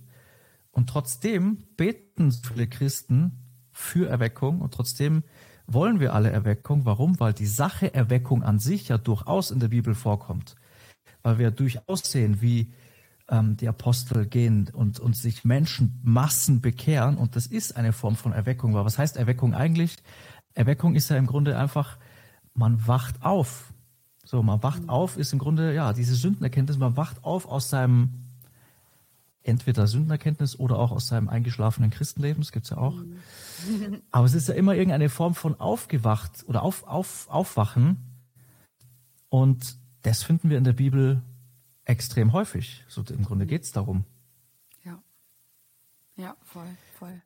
Und 0.73 0.89
trotzdem 0.91 1.59
beten 1.77 2.33
viele 2.33 2.67
Christen 2.67 3.39
für 3.71 4.09
Erweckung 4.09 4.61
und 4.61 4.75
trotzdem 4.75 5.23
wollen 5.67 6.01
wir 6.01 6.15
alle 6.15 6.31
Erweckung. 6.31 6.85
Warum? 6.85 7.21
Weil 7.21 7.33
die 7.33 7.47
Sache 7.47 7.95
Erweckung 7.95 8.43
an 8.43 8.59
sich 8.59 8.89
ja 8.89 8.99
durchaus 8.99 9.53
in 9.53 9.61
der 9.61 9.69
Bibel 9.69 9.95
vorkommt. 9.95 10.57
Weil 11.23 11.39
wir 11.39 11.53
durchaus 11.53 12.01
sehen, 12.11 12.43
wie 12.43 12.73
ähm, 13.29 13.57
die 13.57 13.69
Apostel 13.69 14.27
gehen 14.27 14.71
und, 14.73 15.01
und 15.01 15.17
sich 15.17 15.45
Menschen 15.45 16.01
Massen 16.03 16.61
bekehren. 16.61 17.17
Und 17.17 17.37
das 17.37 17.47
ist 17.47 17.77
eine 17.77 17.93
Form 17.93 18.17
von 18.17 18.33
Erweckung. 18.33 18.75
Aber 18.75 18.85
was 18.85 18.99
heißt 18.99 19.17
Erweckung 19.17 19.55
eigentlich? 19.55 19.97
Erweckung 20.55 20.95
ist 20.95 21.11
ja 21.11 21.17
im 21.17 21.27
Grunde 21.27 21.59
einfach, 21.59 21.99
man 22.55 22.87
wacht 22.87 23.23
auf. 23.23 23.73
So, 24.25 24.43
man 24.43 24.63
wacht 24.63 24.83
mhm. 24.83 24.91
auf, 24.91 25.17
ist 25.17 25.33
im 25.33 25.39
Grunde, 25.39 25.75
ja, 25.75 25.93
diese 25.93 26.15
Sündenerkenntnis, 26.15 26.79
man 26.79 26.97
wacht 26.97 27.25
auf 27.25 27.47
aus 27.47 27.69
seinem 27.69 28.11
entweder 29.43 29.87
Sündenerkenntnis 29.87 30.59
oder 30.59 30.79
auch 30.79 30.91
aus 30.91 31.07
seinem 31.07 31.29
eingeschlafenen 31.29 31.91
Christenleben, 31.91 32.43
das 32.43 32.51
gibt's 32.51 32.71
ja 32.71 32.79
auch. 32.79 32.97
Mhm. 32.97 34.01
Aber 34.11 34.27
es 34.27 34.35
ist 34.35 34.49
ja 34.49 34.55
immer 34.55 34.75
irgendeine 34.75 35.11
Form 35.11 35.35
von 35.35 35.61
aufgewacht 35.61 36.45
oder 36.47 36.63
auf, 36.63 36.87
auf, 36.87 37.29
aufwachen. 37.29 37.97
Und 39.29 39.77
das 40.03 40.23
finden 40.23 40.51
wir 40.51 40.59
in 40.59 40.65
der 40.65 40.73
Bibel 40.73 41.23
extrem 41.85 42.33
häufig. 42.33 42.85
So 42.89 43.03
im 43.09 43.25
Grunde 43.25 43.47
geht 43.47 43.63
es 43.63 43.73
darum. 43.73 44.05
Ja. 44.85 45.03
Ja, 46.17 46.37
voll, 46.43 46.77
voll. 46.99 47.23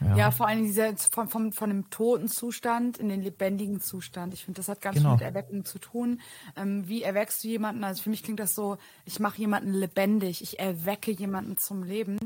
Ja, 0.00 0.16
ja 0.16 0.30
vor 0.30 0.46
allem 0.48 0.64
dieser 0.64 0.96
von, 0.96 1.28
von, 1.28 1.52
von 1.52 1.70
dem 1.70 1.90
toten 1.90 2.28
Zustand 2.28 2.98
in 2.98 3.08
den 3.08 3.22
lebendigen 3.22 3.80
Zustand. 3.80 4.34
Ich 4.34 4.44
finde, 4.44 4.58
das 4.58 4.68
hat 4.68 4.80
ganz 4.80 4.96
genau. 4.96 5.16
viel 5.16 5.26
mit 5.26 5.34
Erweckung 5.34 5.64
zu 5.64 5.78
tun. 5.78 6.20
Ähm, 6.56 6.86
wie 6.88 7.02
erweckst 7.02 7.42
du 7.44 7.48
jemanden? 7.48 7.84
Also 7.84 8.02
für 8.02 8.10
mich 8.10 8.22
klingt 8.22 8.40
das 8.40 8.54
so, 8.54 8.78
ich 9.04 9.20
mache 9.20 9.38
jemanden 9.38 9.72
lebendig, 9.72 10.42
ich 10.42 10.58
erwecke 10.58 11.10
jemanden 11.10 11.56
zum 11.56 11.82
Leben. 11.82 12.18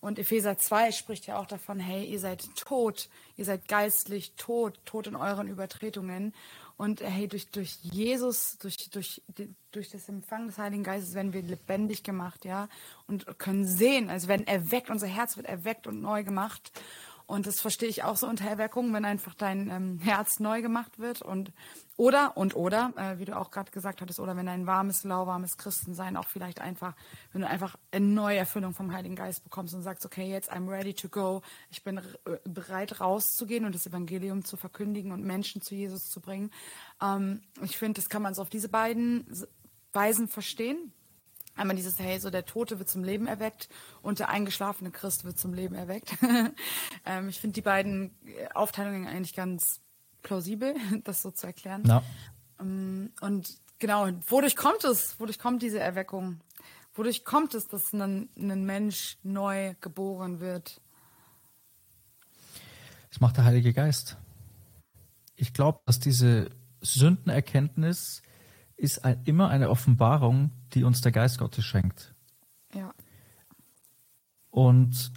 Und 0.00 0.18
Epheser 0.18 0.58
2 0.58 0.92
spricht 0.92 1.26
ja 1.26 1.38
auch 1.38 1.46
davon, 1.46 1.80
hey, 1.80 2.04
ihr 2.04 2.20
seid 2.20 2.48
tot, 2.54 3.08
ihr 3.36 3.44
seid 3.44 3.66
geistlich 3.68 4.34
tot, 4.36 4.80
tot 4.84 5.06
in 5.06 5.16
euren 5.16 5.48
Übertretungen. 5.48 6.32
Und 6.76 7.00
äh, 7.00 7.06
hey, 7.06 7.28
durch, 7.28 7.50
durch 7.50 7.78
Jesus, 7.82 8.58
durch, 8.58 8.76
durch, 8.90 9.22
durch 9.72 9.90
das 9.90 10.08
Empfang 10.08 10.46
des 10.46 10.58
Heiligen 10.58 10.82
Geistes 10.82 11.14
werden 11.14 11.32
wir 11.32 11.42
lebendig 11.42 12.02
gemacht, 12.02 12.44
ja, 12.44 12.68
und 13.06 13.38
können 13.38 13.64
sehen, 13.64 14.10
also 14.10 14.28
werden 14.28 14.46
erweckt, 14.46 14.90
unser 14.90 15.06
Herz 15.06 15.36
wird 15.36 15.46
erweckt 15.46 15.86
und 15.86 16.00
neu 16.00 16.22
gemacht. 16.22 16.72
Und 17.26 17.46
das 17.46 17.60
verstehe 17.60 17.88
ich 17.88 18.04
auch 18.04 18.16
so 18.16 18.28
unter 18.28 18.48
Erweckung, 18.48 18.92
wenn 18.92 19.04
einfach 19.04 19.34
dein 19.34 19.68
ähm, 19.68 19.98
Herz 19.98 20.38
neu 20.38 20.62
gemacht 20.62 21.00
wird 21.00 21.22
und 21.22 21.52
oder 21.96 22.36
und 22.36 22.54
oder, 22.54 22.92
äh, 22.96 23.18
wie 23.18 23.24
du 23.24 23.36
auch 23.36 23.50
gerade 23.50 23.72
gesagt 23.72 24.00
hattest, 24.00 24.20
oder 24.20 24.36
wenn 24.36 24.48
ein 24.48 24.66
warmes, 24.66 25.02
lauwarmes 25.02 25.56
Christensein 25.56 26.16
auch 26.16 26.28
vielleicht 26.28 26.60
einfach, 26.60 26.94
wenn 27.32 27.40
du 27.40 27.48
einfach 27.48 27.76
eine 27.90 28.06
neue 28.06 28.38
Erfüllung 28.38 28.74
vom 28.74 28.92
Heiligen 28.92 29.16
Geist 29.16 29.42
bekommst 29.42 29.74
und 29.74 29.82
sagst, 29.82 30.06
okay, 30.06 30.30
jetzt 30.30 30.52
I'm 30.52 30.68
ready 30.68 30.94
to 30.94 31.08
go, 31.08 31.42
ich 31.70 31.82
bin 31.82 32.00
bereit 32.44 33.00
rauszugehen 33.00 33.64
und 33.64 33.74
das 33.74 33.86
Evangelium 33.86 34.44
zu 34.44 34.56
verkündigen 34.56 35.10
und 35.10 35.24
Menschen 35.24 35.62
zu 35.62 35.74
Jesus 35.74 36.08
zu 36.08 36.20
bringen. 36.20 36.50
Ähm, 37.02 37.42
ich 37.62 37.76
finde, 37.76 38.00
das 38.00 38.08
kann 38.08 38.22
man 38.22 38.34
so 38.34 38.42
auf 38.42 38.50
diese 38.50 38.68
beiden 38.68 39.26
Weisen 39.92 40.28
verstehen. 40.28 40.92
Einmal 41.56 41.76
dieses, 41.76 41.98
hey, 41.98 42.20
so 42.20 42.30
der 42.30 42.44
Tote 42.44 42.78
wird 42.78 42.88
zum 42.88 43.02
Leben 43.02 43.26
erweckt 43.26 43.68
und 44.02 44.18
der 44.18 44.28
eingeschlafene 44.28 44.90
Christ 44.90 45.24
wird 45.24 45.38
zum 45.38 45.54
Leben 45.54 45.74
erweckt. 45.74 46.14
ähm, 47.06 47.28
ich 47.28 47.40
finde 47.40 47.54
die 47.54 47.62
beiden 47.62 48.14
äh, 48.26 48.48
Aufteilungen 48.54 49.06
eigentlich 49.06 49.34
ganz 49.34 49.80
plausibel, 50.22 50.74
das 51.04 51.22
so 51.22 51.30
zu 51.30 51.46
erklären. 51.46 51.82
Ja. 51.86 52.02
Ähm, 52.60 53.12
und 53.20 53.58
genau, 53.78 54.08
wodurch 54.28 54.54
kommt 54.54 54.84
es? 54.84 55.18
Wodurch 55.18 55.38
kommt 55.38 55.62
diese 55.62 55.80
Erweckung? 55.80 56.40
Wodurch 56.94 57.24
kommt 57.24 57.54
es, 57.54 57.68
dass 57.68 57.92
ein, 57.92 58.28
ein 58.36 58.64
Mensch 58.64 59.18
neu 59.22 59.74
geboren 59.80 60.40
wird? 60.40 60.80
Das 63.10 63.20
macht 63.20 63.38
der 63.38 63.44
Heilige 63.44 63.72
Geist. 63.72 64.16
Ich 65.36 65.52
glaube, 65.52 65.80
dass 65.86 66.00
diese 66.00 66.50
Sündenerkenntnis 66.80 68.22
ist 68.76 69.04
ein, 69.04 69.20
immer 69.24 69.48
eine 69.48 69.70
Offenbarung, 69.70 70.50
die 70.74 70.84
uns 70.84 71.00
der 71.00 71.12
Geist 71.12 71.38
Gottes 71.38 71.64
schenkt. 71.64 72.14
Ja. 72.74 72.92
Und 74.50 75.12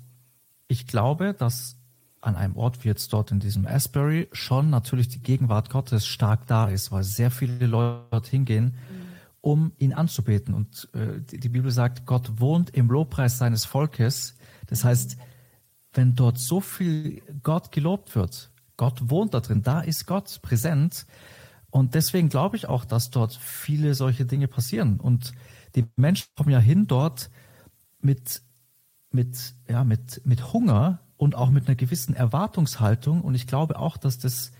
ich 0.68 0.88
glaube, 0.88 1.34
dass 1.34 1.78
an 2.22 2.36
einem 2.36 2.56
Ort 2.56 2.84
wie 2.84 2.89
jetzt 2.89 3.13
dort 3.13 3.32
in 3.32 3.39
diesem 3.39 3.66
Asbury 3.66 4.28
schon 4.32 4.70
natürlich 4.70 5.08
die 5.08 5.22
Gegenwart 5.22 5.70
Gottes 5.70 6.06
stark 6.06 6.48
da 6.48 6.68
ist, 6.68 6.92
weil 6.92 7.04
sehr 7.04 7.32
viele 7.32 7.66
Leute 7.66 8.06
dorthin 8.12 8.46
gehen, 8.46 8.66
mhm. 8.66 9.08
um 9.42 9.72
ihn 9.78 9.94
anzubeten. 9.94 10.54
Und 10.54 10.89
äh, 10.94 11.22
die, 11.22 11.39
die, 11.39 11.50
Bibel 11.50 11.72
sagt, 11.72 12.06
Gott 12.06 12.39
wohnt 12.39 12.72
im 12.72 12.88
Lobpreis 12.88 13.38
seines 13.38 13.66
Volkes. 13.66 14.36
Das 14.68 14.84
heißt, 14.84 15.18
wenn 15.94 16.16
dort 16.16 16.38
so 16.38 16.60
viel 16.62 17.22
Gott 17.42 17.72
gelobt 17.72 18.16
wird, 18.16 18.51
Gott 18.78 19.10
wohnt 19.10 19.34
da 19.34 19.39
drin, 19.39 19.62
da 19.62 19.82
ist 19.82 20.06
Gott 20.06 20.42
präsent. 20.42 21.06
Und 21.72 21.94
deswegen 21.96 22.30
glaube 22.30 22.58
ich 22.58 22.68
auch, 22.68 22.86
dass 22.86 23.10
dort 23.12 23.34
viele 23.34 23.94
solche 23.94 24.26
Dinge 24.26 24.48
passieren. 24.48 25.00
Und 25.00 25.34
die 25.76 25.86
Menschen 25.96 26.28
kommen 26.36 26.50
ja 26.50 26.60
hin 26.60 26.88
dort 26.88 27.30
mit, 28.02 28.42
mit, 29.12 29.54
ja, 29.68 29.84
mit, 29.84 30.26
mit 30.26 30.52
Hunger 30.54 31.00
und 31.18 31.36
auch 31.36 31.50
mit 31.50 31.68
einer 31.68 31.76
gewissen 31.76 32.16
Erwartungshaltung. 32.16 33.22
Und 33.22 33.36
ich 33.36 33.46
glaube 33.46 33.78
auch, 33.78 33.98
dass 33.98 34.18
das 34.18 34.52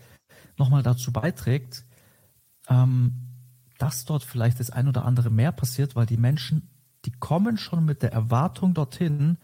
nochmal 0.56 0.82
dazu 0.82 1.12
beiträgt, 1.12 1.84
ähm, 2.68 3.30
dass 3.78 4.04
dort 4.04 4.22
vielleicht 4.22 4.60
das 4.60 4.70
ein 4.70 4.88
oder 4.88 5.04
andere 5.04 5.30
mehr 5.30 5.52
passiert, 5.52 5.96
weil 5.96 6.06
die 6.06 6.18
Menschen, 6.18 6.68
die 7.06 7.12
kommen 7.12 7.56
schon 7.56 7.84
mit 7.84 8.02
der 8.02 8.12
Erwartung 8.12 8.74
dorthin, 8.74 9.38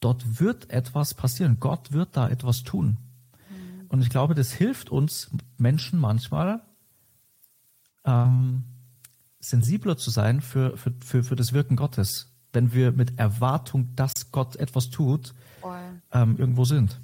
dort 0.00 0.40
wird 0.40 0.70
etwas 0.70 1.14
passieren. 1.14 1.58
Gott 1.58 1.92
wird 1.92 2.16
da 2.16 2.28
etwas 2.28 2.62
tun. 2.62 2.98
Mhm. 3.50 3.86
Und 3.88 4.02
ich 4.02 4.08
glaube, 4.08 4.34
das 4.34 4.52
hilft 4.52 4.90
uns 4.90 5.30
Menschen 5.58 5.98
manchmal, 5.98 6.62
ähm, 8.06 8.64
sensibler 9.40 9.96
zu 9.96 10.10
sein 10.10 10.40
für, 10.40 10.76
für, 10.76 10.92
für, 11.04 11.22
für 11.22 11.36
das 11.36 11.52
Wirken 11.52 11.76
Gottes, 11.76 12.32
wenn 12.52 12.72
wir 12.72 12.92
mit 12.92 13.18
Erwartung, 13.18 13.94
dass 13.94 14.32
Gott 14.32 14.56
etwas 14.56 14.90
tut, 14.90 15.34
ähm, 16.12 16.36
irgendwo 16.38 16.64
sind. 16.64 16.98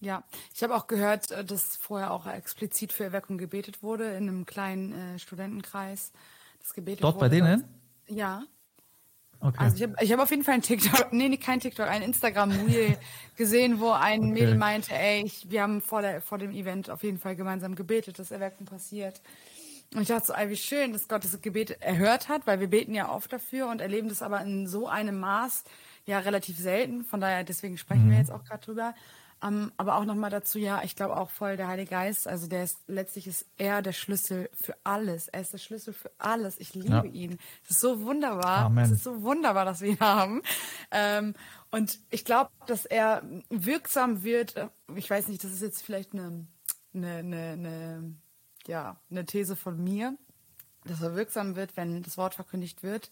Ja, 0.00 0.22
ich 0.54 0.62
habe 0.62 0.76
auch 0.76 0.86
gehört, 0.86 1.30
äh, 1.30 1.44
dass 1.44 1.76
vorher 1.76 2.12
auch 2.12 2.26
explizit 2.26 2.92
für 2.92 3.04
Erweckung 3.04 3.38
gebetet 3.38 3.82
wurde 3.82 4.12
in 4.12 4.28
einem 4.28 4.46
kleinen 4.46 4.92
äh, 4.92 5.18
Studentenkreis. 5.18 6.12
Das 6.60 6.72
gebetet 6.72 7.02
Dort 7.02 7.16
wurde, 7.16 7.24
bei 7.24 7.28
denen? 7.28 7.64
Dass, 8.06 8.16
ja. 8.16 8.42
Okay. 9.40 9.56
Also 9.58 9.76
ich 9.76 9.82
habe 9.82 9.94
ich 10.00 10.12
hab 10.12 10.20
auf 10.20 10.30
jeden 10.30 10.42
Fall 10.42 10.54
ein 10.54 10.62
TikTok, 10.62 11.12
nee, 11.12 11.28
nee 11.28 11.36
kein 11.36 11.60
TikTok, 11.60 11.88
ein 11.88 12.02
Instagram-Reel 12.02 12.98
gesehen, 13.36 13.80
wo 13.80 13.90
ein 13.90 14.20
okay. 14.20 14.32
Mädel 14.32 14.56
meinte, 14.56 14.94
ey, 14.94 15.24
ich, 15.24 15.48
wir 15.50 15.62
haben 15.62 15.80
vor, 15.80 16.02
der, 16.02 16.20
vor 16.20 16.38
dem 16.38 16.52
Event 16.52 16.90
auf 16.90 17.02
jeden 17.02 17.18
Fall 17.18 17.36
gemeinsam 17.36 17.74
gebetet, 17.74 18.18
dass 18.18 18.30
Erweckung 18.30 18.66
passiert. 18.66 19.20
Und 19.94 20.02
ich 20.02 20.08
dachte 20.08 20.26
so, 20.26 20.34
wie 20.34 20.56
schön, 20.56 20.92
dass 20.92 21.08
Gott 21.08 21.24
das 21.24 21.40
Gebet 21.40 21.80
erhört 21.80 22.28
hat, 22.28 22.46
weil 22.46 22.60
wir 22.60 22.68
beten 22.68 22.94
ja 22.94 23.10
oft 23.10 23.32
dafür 23.32 23.68
und 23.68 23.80
erleben 23.80 24.08
das 24.08 24.22
aber 24.22 24.40
in 24.42 24.66
so 24.66 24.86
einem 24.86 25.18
Maß 25.18 25.64
ja 26.04 26.18
relativ 26.18 26.58
selten. 26.58 27.04
Von 27.04 27.20
daher, 27.20 27.42
deswegen 27.44 27.78
sprechen 27.78 28.06
mhm. 28.06 28.10
wir 28.10 28.18
jetzt 28.18 28.30
auch 28.30 28.44
gerade 28.44 28.64
drüber. 28.64 28.94
Um, 29.40 29.48
ähm, 29.48 29.72
aber 29.76 29.96
auch 29.96 30.04
nochmal 30.04 30.30
dazu, 30.30 30.58
ja, 30.58 30.82
ich 30.82 30.96
glaube 30.96 31.16
auch 31.16 31.30
voll 31.30 31.56
der 31.56 31.68
Heilige 31.68 31.90
Geist, 31.90 32.26
also 32.26 32.48
der 32.48 32.64
ist 32.64 32.78
letztlich 32.88 33.28
ist 33.28 33.46
er 33.56 33.82
der 33.82 33.92
Schlüssel 33.92 34.50
für 34.52 34.74
alles. 34.82 35.28
Er 35.28 35.40
ist 35.40 35.52
der 35.52 35.58
Schlüssel 35.58 35.92
für 35.92 36.10
alles. 36.18 36.58
Ich 36.58 36.74
liebe 36.74 36.88
ja. 36.88 37.04
ihn. 37.04 37.38
Das 37.62 37.70
ist 37.70 37.80
so 37.80 38.02
wunderbar. 38.02 38.64
Amen. 38.64 38.84
Es 38.84 38.90
ist 38.90 39.04
so 39.04 39.22
wunderbar, 39.22 39.64
dass 39.64 39.80
wir 39.80 39.90
ihn 39.90 40.00
haben. 40.00 40.42
Ähm, 40.90 41.34
und 41.70 42.00
ich 42.10 42.24
glaube, 42.24 42.50
dass 42.66 42.84
er 42.84 43.22
wirksam 43.48 44.24
wird. 44.24 44.54
Ich 44.96 45.08
weiß 45.08 45.28
nicht, 45.28 45.44
das 45.44 45.52
ist 45.52 45.62
jetzt 45.62 45.82
vielleicht 45.82 46.14
eine, 46.14 46.46
eine, 46.92 47.16
eine, 47.18 47.50
eine, 47.52 48.14
ja, 48.68 49.00
eine 49.10 49.26
These 49.26 49.56
von 49.56 49.82
mir, 49.82 50.16
dass 50.84 51.02
er 51.02 51.16
wirksam 51.16 51.56
wird, 51.56 51.76
wenn 51.76 52.02
das 52.02 52.16
Wort 52.16 52.34
verkündigt 52.34 52.84
wird 52.84 53.10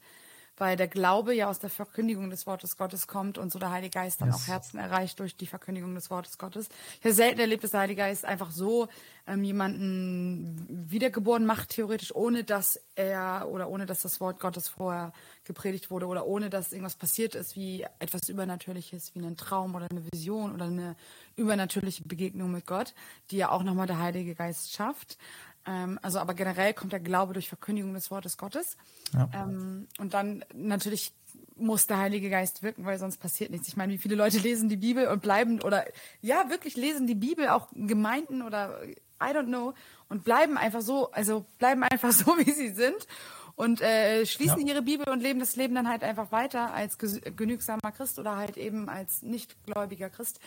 weil 0.56 0.76
der 0.76 0.88
Glaube 0.88 1.34
ja 1.34 1.48
aus 1.48 1.58
der 1.58 1.70
Verkündigung 1.70 2.30
des 2.30 2.46
Wortes 2.46 2.76
Gottes 2.76 3.06
kommt 3.06 3.38
und 3.38 3.52
so 3.52 3.58
der 3.58 3.70
Heilige 3.70 3.98
Geist 3.98 4.20
dann 4.20 4.28
yes. 4.28 4.36
auch 4.36 4.46
Herzen 4.46 4.78
erreicht 4.78 5.18
durch 5.20 5.36
die 5.36 5.46
Verkündigung 5.46 5.94
des 5.94 6.10
Wortes 6.10 6.38
Gottes. 6.38 6.68
Ich 6.98 7.04
habe 7.04 7.14
selten 7.14 7.40
erlebt, 7.40 7.64
dass 7.64 7.72
der 7.72 7.80
Heilige 7.80 8.02
Geist 8.02 8.24
einfach 8.24 8.50
so 8.50 8.88
ähm, 9.26 9.44
jemanden 9.44 10.66
wiedergeboren 10.90 11.44
macht, 11.44 11.70
theoretisch, 11.70 12.14
ohne 12.14 12.44
dass 12.44 12.80
er 12.94 13.48
oder 13.50 13.68
ohne 13.68 13.86
dass 13.86 14.02
das 14.02 14.20
Wort 14.20 14.40
Gottes 14.40 14.68
vorher 14.68 15.12
gepredigt 15.44 15.90
wurde 15.90 16.06
oder 16.06 16.26
ohne 16.26 16.48
dass 16.48 16.72
irgendwas 16.72 16.96
passiert 16.96 17.34
ist, 17.34 17.56
wie 17.56 17.84
etwas 17.98 18.28
Übernatürliches, 18.28 19.14
wie 19.14 19.20
ein 19.20 19.36
Traum 19.36 19.74
oder 19.74 19.88
eine 19.90 20.02
Vision 20.12 20.54
oder 20.54 20.66
eine 20.66 20.96
übernatürliche 21.36 22.04
Begegnung 22.04 22.50
mit 22.50 22.66
Gott, 22.66 22.94
die 23.30 23.36
ja 23.36 23.50
auch 23.50 23.62
nochmal 23.62 23.86
der 23.86 23.98
Heilige 23.98 24.34
Geist 24.34 24.72
schafft. 24.72 25.18
Ähm, 25.66 25.98
also 26.02 26.18
aber 26.18 26.34
generell 26.34 26.74
kommt 26.74 26.92
der 26.92 27.00
Glaube 27.00 27.32
durch 27.32 27.48
Verkündigung 27.48 27.94
des 27.94 28.10
Wortes 28.10 28.38
Gottes. 28.38 28.76
Ja. 29.12 29.28
Ähm, 29.34 29.88
und 29.98 30.14
dann 30.14 30.44
natürlich 30.54 31.12
muss 31.56 31.86
der 31.86 31.98
Heilige 31.98 32.30
Geist 32.30 32.62
wirken, 32.62 32.84
weil 32.84 32.98
sonst 32.98 33.16
passiert 33.18 33.50
nichts. 33.50 33.68
Ich 33.68 33.76
meine, 33.76 33.92
wie 33.92 33.98
viele 33.98 34.14
Leute 34.14 34.38
lesen 34.38 34.68
die 34.68 34.76
Bibel 34.76 35.08
und 35.08 35.22
bleiben 35.22 35.60
oder 35.62 35.84
ja, 36.20 36.50
wirklich 36.50 36.76
lesen 36.76 37.06
die 37.06 37.14
Bibel, 37.14 37.48
auch 37.48 37.68
Gemeinden 37.72 38.42
oder 38.42 38.82
I 38.84 39.28
don't 39.28 39.46
know, 39.46 39.72
und 40.08 40.24
bleiben 40.24 40.58
einfach 40.58 40.82
so, 40.82 41.10
also 41.12 41.46
bleiben 41.58 41.82
einfach 41.82 42.12
so, 42.12 42.36
wie 42.38 42.50
sie 42.50 42.68
sind 42.68 43.06
und 43.54 43.80
äh, 43.80 44.26
schließen 44.26 44.60
ja. 44.60 44.74
ihre 44.74 44.82
Bibel 44.82 45.08
und 45.08 45.20
leben 45.20 45.40
das 45.40 45.56
Leben 45.56 45.74
dann 45.74 45.88
halt 45.88 46.04
einfach 46.04 46.30
weiter 46.30 46.74
als 46.74 46.98
genügsamer 46.98 47.92
Christ 47.96 48.18
oder 48.18 48.36
halt 48.36 48.58
eben 48.58 48.88
als 48.88 49.22
nichtgläubiger 49.22 50.10
Christ. 50.10 50.40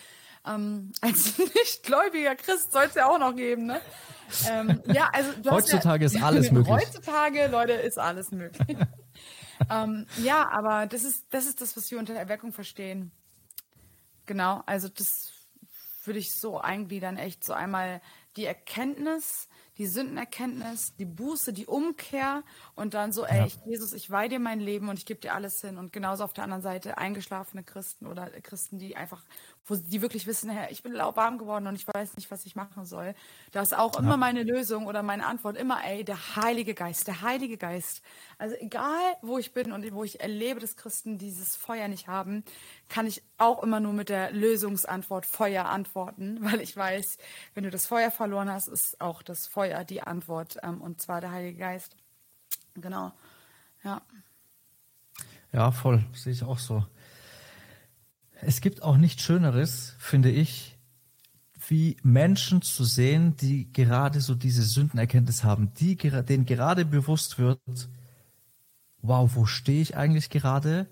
Ähm, 0.45 0.91
als 1.01 1.37
nichtgläubiger 1.37 2.35
Christ 2.35 2.71
soll 2.71 2.85
es 2.85 2.95
ja 2.95 3.07
auch 3.07 3.19
noch 3.19 3.35
geben, 3.35 3.65
ne? 3.65 3.81
Ähm, 4.47 4.81
ja, 4.85 5.09
also 5.11 5.31
heutzutage 5.49 6.05
ja, 6.05 6.11
ist 6.11 6.23
alles 6.23 6.51
möglich. 6.51 6.73
Heutzutage, 6.73 7.47
Leute, 7.47 7.73
ist 7.73 7.97
alles 7.97 8.31
möglich. 8.31 8.77
ähm, 9.69 10.05
ja, 10.17 10.49
aber 10.51 10.85
das 10.85 11.03
ist 11.03 11.25
das 11.31 11.45
ist 11.45 11.61
das, 11.61 11.75
was 11.75 11.89
wir 11.89 11.99
unter 11.99 12.13
Erweckung 12.13 12.53
verstehen. 12.53 13.11
Genau, 14.25 14.61
also 14.65 14.87
das 14.87 15.31
würde 16.03 16.19
ich 16.19 16.39
so 16.39 16.59
eingliedern, 16.59 17.17
echt 17.17 17.43
so 17.43 17.53
einmal 17.53 18.01
die 18.35 18.45
Erkenntnis, 18.45 19.49
die 19.77 19.87
Sündenerkenntnis, 19.87 20.95
die 20.97 21.05
Buße, 21.05 21.53
die 21.53 21.65
Umkehr 21.65 22.43
und 22.75 22.93
dann 22.93 23.11
so, 23.11 23.25
ey, 23.25 23.39
ja. 23.39 23.45
ich, 23.45 23.57
Jesus, 23.65 23.93
ich 23.93 24.11
weihe 24.11 24.29
dir 24.29 24.39
mein 24.39 24.59
Leben 24.59 24.89
und 24.89 24.99
ich 24.99 25.05
gebe 25.05 25.19
dir 25.19 25.33
alles 25.33 25.61
hin. 25.61 25.77
Und 25.77 25.93
genauso 25.93 26.23
auf 26.23 26.33
der 26.33 26.43
anderen 26.43 26.61
Seite 26.61 26.97
eingeschlafene 26.97 27.63
Christen 27.63 28.07
oder 28.07 28.29
Christen, 28.41 28.77
die 28.77 28.97
einfach, 28.97 29.23
wo 29.69 29.75
die 29.75 30.01
wirklich 30.01 30.27
wissen, 30.27 30.49
Herr, 30.49 30.71
ich 30.71 30.83
bin 30.83 30.93
lauwarm 30.93 31.37
geworden 31.37 31.67
und 31.67 31.75
ich 31.75 31.87
weiß 31.87 32.15
nicht, 32.15 32.31
was 32.31 32.45
ich 32.45 32.55
machen 32.55 32.85
soll. 32.85 33.13
Da 33.51 33.61
ist 33.61 33.77
auch 33.77 33.95
ja. 33.95 33.99
immer 33.99 34.17
meine 34.17 34.43
Lösung 34.43 34.87
oder 34.87 35.03
meine 35.03 35.25
Antwort 35.25 35.57
immer, 35.57 35.83
ey, 35.85 36.03
der 36.03 36.35
Heilige 36.35 36.73
Geist, 36.73 37.07
der 37.07 37.21
Heilige 37.21 37.57
Geist. 37.57 38.01
Also 38.37 38.55
egal, 38.59 38.99
wo 39.21 39.37
ich 39.37 39.53
bin 39.53 39.71
und 39.71 39.89
wo 39.93 40.03
ich 40.03 40.19
erlebe, 40.21 40.59
dass 40.59 40.75
Christen 40.75 41.17
dieses 41.17 41.55
Feuer 41.55 41.87
nicht 41.87 42.07
haben, 42.07 42.43
kann 42.87 43.05
ich 43.05 43.23
auch 43.37 43.63
immer 43.63 43.79
nur 43.79 43.93
mit 43.93 44.09
der 44.09 44.31
Lösungsantwort 44.31 45.25
Feuer 45.25 45.65
antworten, 45.65 46.39
weil 46.41 46.61
ich 46.61 46.75
weiß, 46.75 47.17
wenn 47.53 47.63
du 47.63 47.69
das 47.69 47.85
Feuer 47.85 48.11
verloren 48.11 48.49
hast, 48.49 48.67
ist 48.67 48.99
auch 48.99 49.21
das 49.21 49.47
Feuer 49.47 49.83
die 49.83 50.01
Antwort 50.01 50.57
ähm, 50.63 50.81
und 50.81 51.01
zwar 51.01 51.21
der 51.21 51.31
Heilige 51.31 51.59
Geist. 51.59 51.95
Genau, 52.75 53.11
ja. 53.83 54.01
Ja, 55.51 55.71
voll, 55.71 56.03
sehe 56.13 56.33
ich 56.33 56.43
auch 56.43 56.59
so. 56.59 56.85
Es 58.41 58.61
gibt 58.61 58.83
auch 58.83 58.97
nichts 58.97 59.23
Schöneres, 59.23 59.95
finde 59.99 60.31
ich, 60.31 60.77
wie 61.67 61.97
Menschen 62.03 62.61
zu 62.61 62.83
sehen, 62.83 63.35
die 63.35 63.71
gerade 63.71 64.21
so 64.21 64.33
diese 64.33 64.63
Sündenerkenntnis 64.63 65.43
haben, 65.43 65.73
die, 65.73 65.95
denen 65.95 66.45
gerade 66.45 66.85
bewusst 66.85 67.37
wird, 67.37 67.59
wow, 69.01 69.29
wo 69.33 69.45
stehe 69.45 69.81
ich 69.81 69.95
eigentlich 69.95 70.29
gerade? 70.29 70.87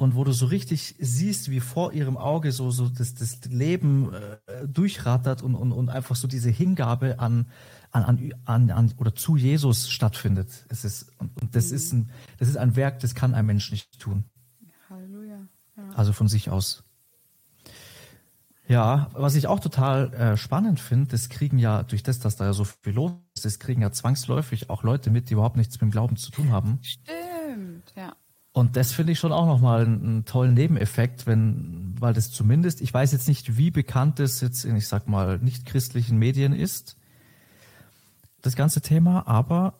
und 0.00 0.14
wo 0.14 0.24
du 0.24 0.32
so 0.32 0.46
richtig 0.46 0.94
siehst, 0.98 1.50
wie 1.50 1.60
vor 1.60 1.92
ihrem 1.92 2.16
Auge 2.16 2.52
so, 2.52 2.70
so 2.70 2.88
das, 2.88 3.14
das 3.14 3.44
Leben 3.44 4.10
äh, 4.14 4.66
durchrattert 4.66 5.42
und, 5.42 5.54
und, 5.54 5.72
und 5.72 5.90
einfach 5.90 6.16
so 6.16 6.26
diese 6.26 6.48
Hingabe 6.48 7.18
an, 7.18 7.50
an, 7.90 8.32
an, 8.46 8.70
an 8.70 8.94
oder 8.96 9.14
zu 9.14 9.36
Jesus 9.36 9.90
stattfindet. 9.90 10.64
Es 10.70 10.86
ist, 10.86 11.12
und, 11.18 11.38
und 11.42 11.54
das, 11.54 11.68
mhm. 11.68 11.76
ist 11.76 11.92
ein, 11.92 12.10
das 12.38 12.48
ist 12.48 12.56
ein 12.56 12.76
Werk, 12.76 13.00
das 13.00 13.14
kann 13.14 13.34
ein 13.34 13.44
Mensch 13.44 13.70
nicht 13.70 14.00
tun. 14.00 14.24
Ja. 15.88 15.96
Also 15.96 16.12
von 16.12 16.28
sich 16.28 16.50
aus. 16.50 16.84
Ja, 18.68 19.10
was 19.14 19.34
ich 19.34 19.48
auch 19.48 19.58
total 19.58 20.14
äh, 20.14 20.36
spannend 20.36 20.78
finde, 20.78 21.08
das 21.08 21.28
kriegen 21.28 21.58
ja 21.58 21.82
durch 21.82 22.04
das, 22.04 22.20
dass 22.20 22.36
da 22.36 22.44
ja 22.44 22.52
so 22.52 22.62
viel 22.64 22.92
los 22.92 23.12
ist, 23.34 23.44
das 23.44 23.58
kriegen 23.58 23.82
ja 23.82 23.90
zwangsläufig 23.90 24.70
auch 24.70 24.84
Leute 24.84 25.10
mit, 25.10 25.28
die 25.28 25.32
überhaupt 25.32 25.56
nichts 25.56 25.74
mit 25.74 25.82
dem 25.82 25.90
Glauben 25.90 26.16
zu 26.16 26.30
tun 26.30 26.52
haben. 26.52 26.78
Stimmt, 26.82 27.92
ja. 27.96 28.14
Und 28.52 28.76
das 28.76 28.92
finde 28.92 29.12
ich 29.12 29.18
schon 29.18 29.32
auch 29.32 29.46
nochmal 29.46 29.84
einen, 29.84 30.02
einen 30.02 30.24
tollen 30.24 30.54
Nebeneffekt, 30.54 31.26
wenn, 31.26 31.96
weil 31.98 32.14
das 32.14 32.30
zumindest, 32.30 32.80
ich 32.80 32.94
weiß 32.94 33.10
jetzt 33.10 33.26
nicht, 33.26 33.56
wie 33.56 33.72
bekannt 33.72 34.20
es 34.20 34.40
jetzt 34.40 34.64
in, 34.64 34.76
ich 34.76 34.86
sag 34.86 35.08
mal, 35.08 35.38
nicht 35.38 35.66
christlichen 35.66 36.18
Medien 36.18 36.52
ist, 36.52 36.96
das 38.42 38.54
ganze 38.54 38.80
Thema, 38.80 39.26
aber 39.26 39.74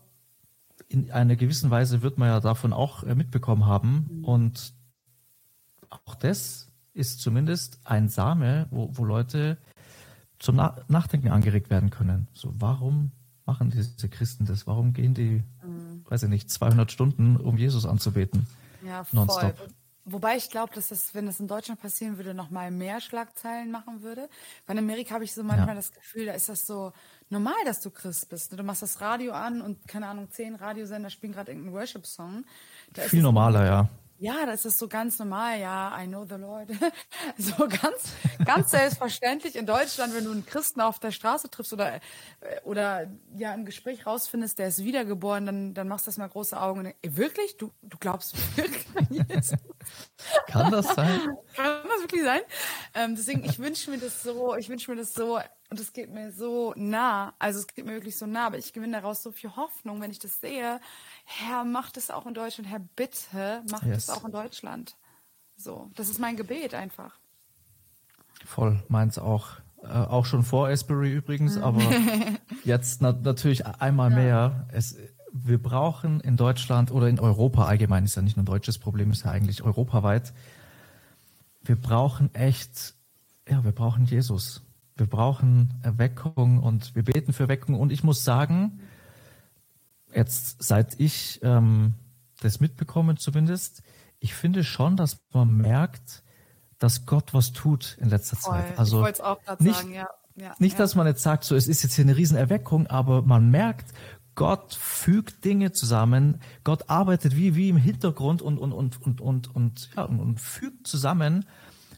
in 0.89 1.13
einer 1.13 1.37
gewissen 1.37 1.71
Weise 1.71 2.03
wird 2.03 2.19
man 2.19 2.29
ja 2.29 2.41
davon 2.41 2.73
auch 2.73 3.05
äh, 3.05 3.15
mitbekommen 3.15 3.67
haben. 3.67 4.09
Mhm. 4.11 4.25
Und 4.25 4.75
auch 5.90 6.14
das 6.14 6.68
ist 6.94 7.20
zumindest 7.20 7.81
ein 7.85 8.09
Same, 8.09 8.66
wo, 8.70 8.90
wo 8.92 9.05
Leute 9.05 9.59
zum 10.38 10.57
Nachdenken 10.57 11.29
angeregt 11.29 11.70
werden 11.70 11.90
können. 11.90 12.26
So, 12.33 12.53
warum 12.59 13.12
machen 13.44 13.70
diese 13.70 14.09
Christen 14.09 14.46
das? 14.46 14.66
Warum 14.66 14.92
gehen 14.92 15.14
die, 15.14 15.42
mhm. 15.64 16.05
weiß 16.09 16.24
ich 16.24 16.29
nicht, 16.29 16.50
200 16.50 16.90
Stunden, 16.90 17.37
um 17.37 17.59
Jesus 17.59 17.85
anzubeten? 17.85 18.46
Ja, 18.85 19.05
voll. 19.05 19.20
Nonstop. 19.20 19.55
Wobei 20.07 20.37
ich 20.37 20.50
glaube, 20.50 20.74
dass 20.74 20.88
das, 20.88 21.14
wenn 21.14 21.26
das 21.26 21.40
in 21.40 21.46
Deutschland 21.46 21.81
passieren 21.81 22.16
würde, 22.16 22.33
noch 22.33 22.50
mal 22.50 22.70
mehr 22.70 23.00
Schlagzeilen 23.00 23.70
machen 23.70 24.03
würde. 24.03 24.29
Weil 24.66 24.79
in 24.79 24.85
Amerika 24.85 25.14
habe 25.14 25.24
ich 25.24 25.35
so 25.35 25.42
manchmal 25.42 25.68
ja. 25.68 25.74
das 25.74 25.92
Gefühl, 25.92 26.26
da 26.26 26.33
ist 26.33 26.48
das 26.48 26.66
so 26.66 26.92
normal, 27.29 27.55
dass 27.66 27.81
du 27.81 27.90
Christ 27.90 28.29
bist. 28.31 28.59
Du 28.59 28.62
machst 28.62 28.83
das 28.83 29.00
Radio 29.00 29.33
an 29.33 29.61
und 29.61 29.87
keine 29.87 30.07
Ahnung, 30.07 30.31
zehn 30.31 30.55
Radiosender 30.55 31.11
spielen 31.11 31.33
gerade 31.33 31.53
irgendeinen 31.53 31.76
Worship-Song. 31.76 32.44
Viel 32.94 33.22
normaler, 33.22 33.66
ja. 33.66 33.88
Ja, 34.23 34.45
das 34.45 34.67
ist 34.67 34.77
so 34.77 34.87
ganz 34.87 35.19
normal, 35.19 35.59
ja, 35.59 35.99
I 35.99 36.07
know 36.07 36.27
the 36.27 36.35
Lord. 36.35 36.69
so 37.39 37.55
ganz, 37.67 38.13
ganz 38.45 38.71
selbstverständlich 38.71 39.57
in 39.57 39.65
Deutschland, 39.65 40.15
wenn 40.15 40.25
du 40.25 40.31
einen 40.31 40.45
Christen 40.45 40.83
auf 40.83 40.99
der 40.99 41.11
Straße 41.11 41.49
triffst 41.49 41.73
oder, 41.73 42.01
oder 42.65 43.11
ja 43.35 43.55
im 43.55 43.65
Gespräch 43.65 44.05
rausfindest, 44.05 44.59
der 44.59 44.69
ist 44.69 44.85
wiedergeboren, 44.85 45.47
dann, 45.47 45.73
dann 45.73 45.89
machst 45.89 46.07
du 46.07 46.11
das 46.11 46.19
mal 46.19 46.29
große 46.29 46.61
Augen 46.61 46.81
und 46.81 46.85
denkst, 46.85 46.99
ey, 47.01 47.17
wirklich? 47.17 47.57
Du, 47.57 47.73
du 47.81 47.97
glaubst 47.99 48.37
wirklich 48.59 48.87
an 48.95 49.07
Jesus? 49.09 49.57
Kann 50.49 50.71
das 50.71 50.95
sein? 50.95 51.21
Kann 51.57 51.89
das 51.89 52.03
wirklich 52.03 52.23
sein? 52.23 52.43
Ähm, 52.93 53.17
deswegen, 53.17 53.43
ich 53.43 53.59
wünsche 53.59 53.91
mir 53.91 53.99
das 53.99 54.23
so, 54.23 54.55
ich 54.55 54.69
wünsche 54.69 54.91
mir 54.91 54.99
das 54.99 55.15
so, 55.15 55.41
und 55.71 55.79
es 55.79 55.93
geht 55.93 56.11
mir 56.11 56.33
so 56.33 56.75
nah, 56.77 57.33
also 57.39 57.61
es 57.61 57.69
geht 57.69 57.87
mir 57.87 57.93
wirklich 57.93 58.19
so 58.19 58.27
nah, 58.27 58.47
aber 58.47 58.59
ich 58.59 58.73
gewinne 58.73 59.01
daraus 59.01 59.23
so 59.23 59.31
viel 59.31 59.55
Hoffnung, 59.55 60.01
wenn 60.01 60.11
ich 60.11 60.19
das 60.19 60.41
sehe. 60.41 60.81
Herr, 61.38 61.64
mach 61.64 61.93
das 61.93 62.11
auch 62.11 62.27
in 62.27 62.35
Deutschland. 62.35 62.69
Herr, 62.69 62.81
bitte, 62.97 63.62
mach 63.71 63.85
yes. 63.85 64.07
das 64.07 64.16
auch 64.16 64.25
in 64.25 64.33
Deutschland. 64.33 64.97
So, 65.57 65.90
das 65.95 66.09
ist 66.09 66.19
mein 66.19 66.37
Gebet 66.37 66.75
einfach. 66.75 67.19
Voll, 68.45 68.83
meins 68.88 69.19
auch. 69.19 69.49
Äh, 69.83 69.87
auch 69.87 70.27
schon 70.27 70.43
vor 70.43 70.69
Asbury 70.69 71.12
übrigens, 71.12 71.57
mhm. 71.57 71.62
aber 71.62 71.83
jetzt 72.64 73.01
na 73.01 73.12
natürlich 73.12 73.64
einmal 73.64 74.11
ja. 74.11 74.16
mehr. 74.16 74.69
Es, 74.73 74.97
wir 75.33 75.62
brauchen 75.62 76.21
in 76.21 76.37
Deutschland 76.37 76.90
oder 76.90 77.09
in 77.09 77.21
Europa 77.21 77.64
allgemein, 77.64 78.05
ist 78.05 78.16
ja 78.16 78.23
nicht 78.23 78.37
nur 78.37 78.43
ein 78.43 78.47
deutsches 78.47 78.79
Problem, 78.79 79.12
ist 79.12 79.25
ja 79.25 79.31
eigentlich 79.31 79.62
europaweit. 79.62 80.33
Wir 81.62 81.77
brauchen 81.77 82.35
echt, 82.35 82.95
ja, 83.49 83.62
wir 83.64 83.73
brauchen 83.73 84.05
Jesus. 84.05 84.62
Wir 84.97 85.07
brauchen 85.07 85.81
Erweckung 85.83 86.59
und 86.59 86.95
wir 86.97 87.05
beten 87.05 87.33
für 87.33 87.45
Erweckung. 87.45 87.79
Und 87.79 87.93
ich 87.93 88.03
muss 88.03 88.25
sagen, 88.25 88.81
jetzt 90.14 90.62
seit 90.62 90.99
ich 90.99 91.40
ähm, 91.42 91.94
das 92.40 92.61
mitbekomme 92.61 93.16
zumindest, 93.16 93.83
ich 94.18 94.35
finde 94.35 94.64
schon, 94.64 94.96
dass 94.96 95.18
man 95.33 95.57
merkt, 95.57 96.23
dass 96.79 97.07
Gott 97.07 97.35
was 97.35 97.53
tut 97.53 97.96
in 98.01 98.09
letzter 98.09 98.37
Voll. 98.37 98.55
Zeit. 98.55 98.79
Also 98.79 99.07
ich 99.07 99.23
auch 99.23 99.42
gerade 99.42 99.73
sagen, 99.73 99.92
ja. 99.92 100.09
ja 100.37 100.55
nicht, 100.59 100.73
ja. 100.73 100.79
dass 100.79 100.94
man 100.94 101.07
jetzt 101.07 101.23
sagt, 101.23 101.44
so 101.44 101.55
es 101.55 101.68
ist 101.68 101.83
jetzt 101.83 101.94
hier 101.94 102.05
eine 102.05 102.16
Riesenerweckung, 102.16 102.87
aber 102.87 103.23
man 103.23 103.51
merkt, 103.51 103.92
Gott 104.35 104.75
fügt 104.75 105.44
Dinge 105.44 105.73
zusammen, 105.73 106.40
Gott 106.64 106.88
arbeitet 106.88 107.37
wie, 107.37 107.57
wie 107.57 107.68
im 107.68 107.77
Hintergrund 107.77 108.40
und, 108.40 108.59
und, 108.59 108.73
und, 108.73 109.01
und, 109.03 109.20
und, 109.20 109.55
und, 109.55 109.90
ja, 109.96 110.05
und, 110.05 110.20
und 110.20 110.40
fügt 110.40 110.87
zusammen 110.87 111.44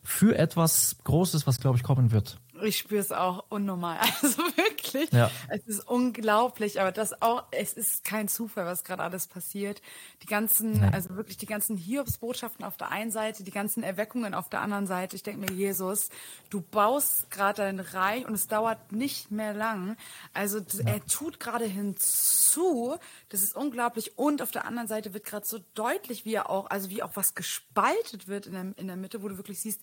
für 0.02 0.36
etwas 0.36 0.96
Großes, 1.04 1.46
was, 1.46 1.60
glaube 1.60 1.76
ich, 1.76 1.84
kommen 1.84 2.10
wird. 2.10 2.40
Ich 2.64 2.78
spüre 2.78 3.00
es 3.00 3.12
auch 3.12 3.44
unnormal. 3.48 3.98
Also 4.22 4.42
wirklich. 4.56 5.10
Ja. 5.12 5.30
Es 5.48 5.66
ist 5.66 5.88
unglaublich, 5.88 6.80
aber 6.80 6.92
das 6.92 7.22
auch, 7.22 7.44
es 7.50 7.72
ist 7.72 8.04
kein 8.04 8.28
Zufall, 8.28 8.66
was 8.66 8.84
gerade 8.84 9.02
alles 9.02 9.26
passiert. 9.26 9.80
Die 10.22 10.26
ganzen, 10.26 10.80
Nein. 10.80 10.94
also 10.94 11.16
wirklich 11.16 11.36
die 11.38 11.46
ganzen 11.46 11.76
Hiobsbotschaften 11.76 12.64
auf 12.64 12.76
der 12.76 12.90
einen 12.90 13.10
Seite, 13.10 13.42
die 13.42 13.50
ganzen 13.50 13.82
Erweckungen 13.82 14.34
auf 14.34 14.48
der 14.48 14.60
anderen 14.60 14.86
Seite. 14.86 15.16
Ich 15.16 15.22
denke 15.22 15.40
mir, 15.40 15.56
Jesus, 15.56 16.10
du 16.50 16.60
baust 16.60 17.30
gerade 17.30 17.62
dein 17.62 17.80
Reich 17.80 18.26
und 18.26 18.34
es 18.34 18.46
dauert 18.46 18.92
nicht 18.92 19.30
mehr 19.30 19.54
lang. 19.54 19.96
Also 20.34 20.58
ja. 20.58 20.86
er 20.86 21.06
tut 21.06 21.40
gerade 21.40 21.64
hinzu. 21.64 22.96
Das 23.28 23.42
ist 23.42 23.56
unglaublich. 23.56 24.18
Und 24.18 24.42
auf 24.42 24.50
der 24.50 24.66
anderen 24.66 24.88
Seite 24.88 25.14
wird 25.14 25.24
gerade 25.24 25.46
so 25.46 25.58
deutlich, 25.74 26.24
wie 26.24 26.34
er 26.34 26.50
auch, 26.50 26.70
also 26.70 26.90
wie 26.90 27.02
auch 27.02 27.16
was 27.16 27.34
gespaltet 27.34 28.28
wird 28.28 28.46
in 28.46 28.52
der, 28.52 28.72
in 28.76 28.86
der 28.86 28.96
Mitte, 28.96 29.22
wo 29.22 29.28
du 29.28 29.36
wirklich 29.36 29.60
siehst, 29.60 29.82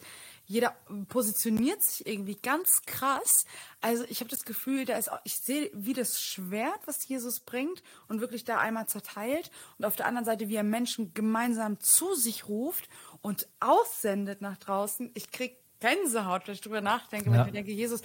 jeder 0.50 0.76
positioniert 1.10 1.84
sich 1.84 2.08
irgendwie 2.08 2.36
ganz 2.36 2.82
krass. 2.88 3.46
Also 3.82 4.04
ich 4.10 4.20
habe 4.20 4.32
das 4.32 4.46
Gefühl, 4.46 4.84
da 4.84 4.98
ist 4.98 5.12
auch, 5.12 5.20
ich 5.24 5.38
sehe, 5.38 5.70
wie 5.76 5.94
das 5.94 6.20
Schwert, 6.20 6.80
was 6.86 7.08
Jesus 7.08 7.40
bringt 7.40 7.84
und 8.08 8.20
wirklich 8.20 8.46
da 8.46 8.58
einmal 8.58 8.88
zerteilt 8.88 9.52
und 9.78 9.86
auf 9.86 9.96
der 9.96 10.08
anderen 10.08 10.26
Seite, 10.26 10.50
wie 10.50 10.56
er 10.56 10.64
Menschen 10.64 11.14
gemeinsam 11.14 11.80
zu 11.80 12.16
sich 12.16 12.50
ruft 12.50 12.90
und 13.22 13.48
aussendet 13.60 14.42
nach 14.42 14.58
draußen. 14.58 15.12
Ich 15.14 15.30
krieg 15.30 15.56
Gänsehaut, 15.80 16.48
wenn 16.48 16.56
ich 16.56 16.62
drüber 16.62 16.82
nachdenke, 16.82 17.32
wenn 17.32 17.42
ich 17.42 17.46
mir 17.46 17.52
denke, 17.52 17.72
Jesus, 17.72 18.02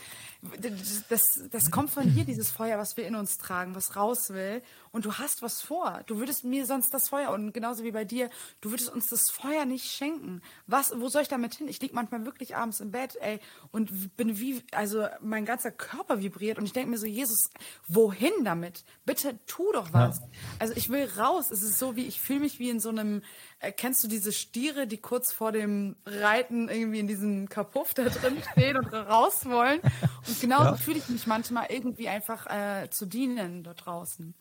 das, 1.09 1.49
das 1.51 1.71
kommt 1.71 1.91
von 1.91 2.15
dir, 2.15 2.25
dieses 2.25 2.51
Feuer, 2.51 2.79
was 2.79 2.99
wir 2.99 3.07
in 3.07 3.17
uns 3.17 3.39
tragen, 3.39 3.75
was 3.75 3.97
raus 3.97 4.29
will. 4.29 4.63
Und 4.95 5.05
du 5.07 5.15
hast 5.15 5.43
was 5.43 5.61
vor. 5.61 6.03
Du 6.07 6.19
würdest 6.19 6.45
mir 6.45 6.67
sonst 6.67 6.95
das 6.95 7.09
Feuer, 7.09 7.33
und 7.33 7.53
genauso 7.53 7.83
wie 7.83 7.91
bei 7.91 8.05
dir, 8.05 8.31
du 8.61 8.71
würdest 8.71 8.91
uns 8.91 9.09
das 9.09 9.23
Feuer 9.29 9.65
nicht 9.65 9.91
schenken. 9.91 10.41
Was, 10.69 10.93
wo 11.01 11.09
soll 11.09 11.23
ich 11.23 11.29
damit 11.29 11.57
hin? 11.57 11.67
Ich 11.67 11.81
lieg 11.81 11.93
manchmal 11.93 12.25
wirklich 12.25 12.55
abends 12.55 12.79
im 12.79 12.93
Bett, 12.93 13.19
ey, 13.21 13.41
und 13.73 14.17
bin 14.17 14.39
wie, 14.39 14.63
also 14.71 15.09
mein 15.21 15.47
ganzer 15.47 15.73
Körper 15.73 16.23
vibriert 16.23 16.59
und 16.59 16.65
ich 16.65 16.73
denke 16.73 16.91
mir 16.91 16.99
so, 16.99 17.07
Jesus, 17.07 17.51
wohin 17.89 18.45
damit? 18.45 18.85
Bitte 19.05 19.37
tu 19.47 19.73
doch 19.73 19.93
was. 19.93 20.21
Ja. 20.21 20.27
Also 20.61 20.75
ich 20.77 20.89
will 20.91 21.11
raus. 21.19 21.51
Es 21.51 21.65
ist 21.65 21.81
so 21.81 21.97
wie, 21.97 22.07
ich 22.07 22.21
fühle 22.21 22.39
mich 22.39 22.61
wie 22.61 22.71
in 22.71 22.79
so 22.79 22.91
einem, 22.91 23.23
äh, 23.59 23.73
kennst 23.73 24.05
du 24.05 24.07
diese 24.07 24.31
Stiere, 24.31 24.87
die 24.87 24.99
kurz 24.99 25.33
vor 25.33 25.51
dem 25.51 25.97
Reiten 26.07 26.69
irgendwie 26.69 27.01
in 27.01 27.09
diesem 27.09 27.49
Kapuff 27.49 27.95
da 27.95 28.05
drin 28.05 28.41
stehen 28.53 28.77
und 28.77 28.95
raus 28.95 29.45
wollen? 29.47 29.81
Und 30.29 30.41
genauso 30.41 30.67
ja. 30.67 30.77
fühle 30.77 30.99
ich 30.99 31.09
mich 31.09 31.27
manchmal 31.27 31.67
irgendwie 31.71 32.09
einfach 32.09 32.47
äh, 32.47 32.89
zu 32.91 33.07
dienen 33.07 33.65
dort 33.65 33.87
draußen. 33.87 34.35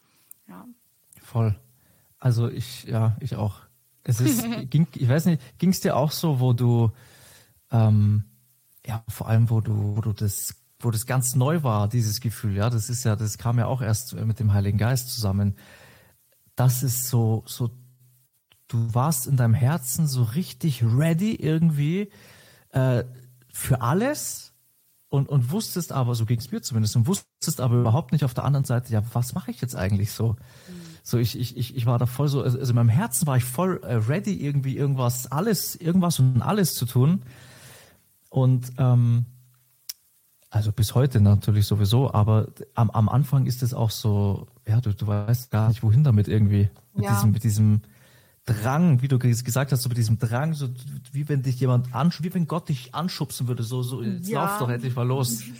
Ja. 0.48 0.66
Voll. 1.22 1.60
Also 2.20 2.50
ich, 2.50 2.84
ja, 2.86 3.18
ich 3.20 3.36
auch. 3.36 3.62
Es 4.04 4.20
ist, 4.20 4.44
ging, 4.70 4.88
ich 4.96 5.08
weiß 5.08 5.26
nicht, 5.26 5.42
ging 5.60 5.70
es 5.70 5.82
dir 5.82 5.96
auch 5.96 6.12
so, 6.12 6.40
wo 6.40 6.54
du, 6.54 6.92
ähm, 7.72 8.26
ja, 8.86 9.04
vor 9.08 9.28
allem, 9.28 9.50
wo 9.50 9.62
du, 9.62 9.98
wo 9.98 10.02
du 10.02 10.14
das, 10.14 10.56
wo 10.80 10.92
das 10.92 11.06
ganz 11.06 11.36
neu 11.36 11.64
war, 11.64 11.88
dieses 11.88 12.20
Gefühl, 12.20 12.56
ja, 12.56 12.70
das 12.70 12.90
ist 12.90 13.04
ja, 13.04 13.16
das 13.16 13.38
kam 13.38 13.58
ja 13.58 13.68
auch 13.68 13.82
erst 13.82 14.14
mit 14.16 14.40
dem 14.40 14.54
Heiligen 14.54 14.78
Geist 14.78 15.10
zusammen. 15.10 15.56
Das 16.56 16.84
ist 16.84 17.08
so, 17.08 17.44
so, 17.46 17.72
du 18.68 18.94
warst 18.94 19.28
in 19.28 19.38
deinem 19.38 19.54
Herzen 19.54 20.08
so 20.08 20.24
richtig 20.24 20.84
ready 20.84 21.36
irgendwie 21.36 22.12
äh, 22.70 23.04
für 23.52 23.82
alles 23.82 24.53
und, 25.13 25.30
und 25.30 25.52
wusstest 25.52 25.91
aber, 25.91 26.15
so 26.15 26.26
ging 26.26 26.39
es 26.39 26.52
mir 26.52 26.63
zumindest, 26.63 26.95
und 26.95 27.06
wusstest 27.06 27.62
aber 27.62 27.76
überhaupt 27.76 28.13
nicht 28.13 28.26
auf 28.26 28.34
der 28.34 28.45
anderen 28.45 28.65
Seite, 28.65 28.91
ja, 28.91 29.04
was 29.13 29.36
mache 29.36 29.52
ich 29.52 29.62
jetzt 29.62 29.76
eigentlich 29.76 30.12
so? 30.12 30.30
Mhm. 30.30 30.38
So, 31.04 31.19
ich, 31.19 31.38
ich, 31.38 31.56
ich, 31.56 31.76
ich 31.76 31.86
war 31.86 31.99
da 31.99 32.08
voll 32.08 32.28
so, 32.28 32.41
also 32.41 32.58
in 32.58 32.76
meinem 32.76 32.89
Herzen 32.89 33.28
war 33.28 33.38
ich 33.38 33.43
voll 33.43 33.80
äh, 33.84 33.93
ready, 33.93 34.34
irgendwie 34.34 34.76
irgendwas, 34.76 35.32
alles, 35.32 35.76
irgendwas 35.76 36.17
und 36.17 36.41
alles 36.41 36.73
zu 36.73 36.88
tun. 36.88 37.21
Und 38.30 38.71
ähm, 38.80 39.26
also 40.49 40.71
bis 40.71 40.95
heute 40.95 41.21
natürlich 41.21 41.67
sowieso, 41.67 42.12
aber 42.12 42.47
am, 42.73 42.89
am 42.89 43.08
Anfang 43.08 43.45
ist 43.45 43.62
es 43.62 43.76
auch 43.76 43.91
so, 43.91 44.47
ja, 44.67 44.82
du, 44.82 44.95
du 44.95 45.06
weißt 45.06 45.52
gar 45.52 45.67
nicht, 45.67 45.84
wohin 45.84 46.04
damit 46.04 46.28
irgendwie. 46.28 46.69
Mit 46.95 47.06
ja. 47.06 47.13
diesem, 47.13 47.32
mit 47.34 47.43
diesem, 47.43 47.82
Drang, 48.46 49.02
wie 49.02 49.08
du 49.08 49.20
gesagt 49.20 49.72
hast, 49.72 49.84
so 49.84 49.90
mit 49.90 49.98
diesem 49.98 50.20
Drang, 50.20 50.54
so 50.54 50.68
wie 51.12 51.30
wenn 51.30 51.44
dich 51.44 51.60
jemand 51.60 51.96
anschubst, 51.96 52.24
wie 52.24 52.34
wenn 52.34 52.46
Gott 52.46 52.68
dich 52.68 52.94
anschubsen 52.94 53.48
würde, 53.48 53.64
so, 53.64 53.84
so 53.84 54.02
jetzt 54.02 54.28
ja. 54.28 54.44
lauf 54.44 54.60
doch 54.60 54.70
endlich 54.70 54.96
mal 54.96 55.08
los. 55.08 55.44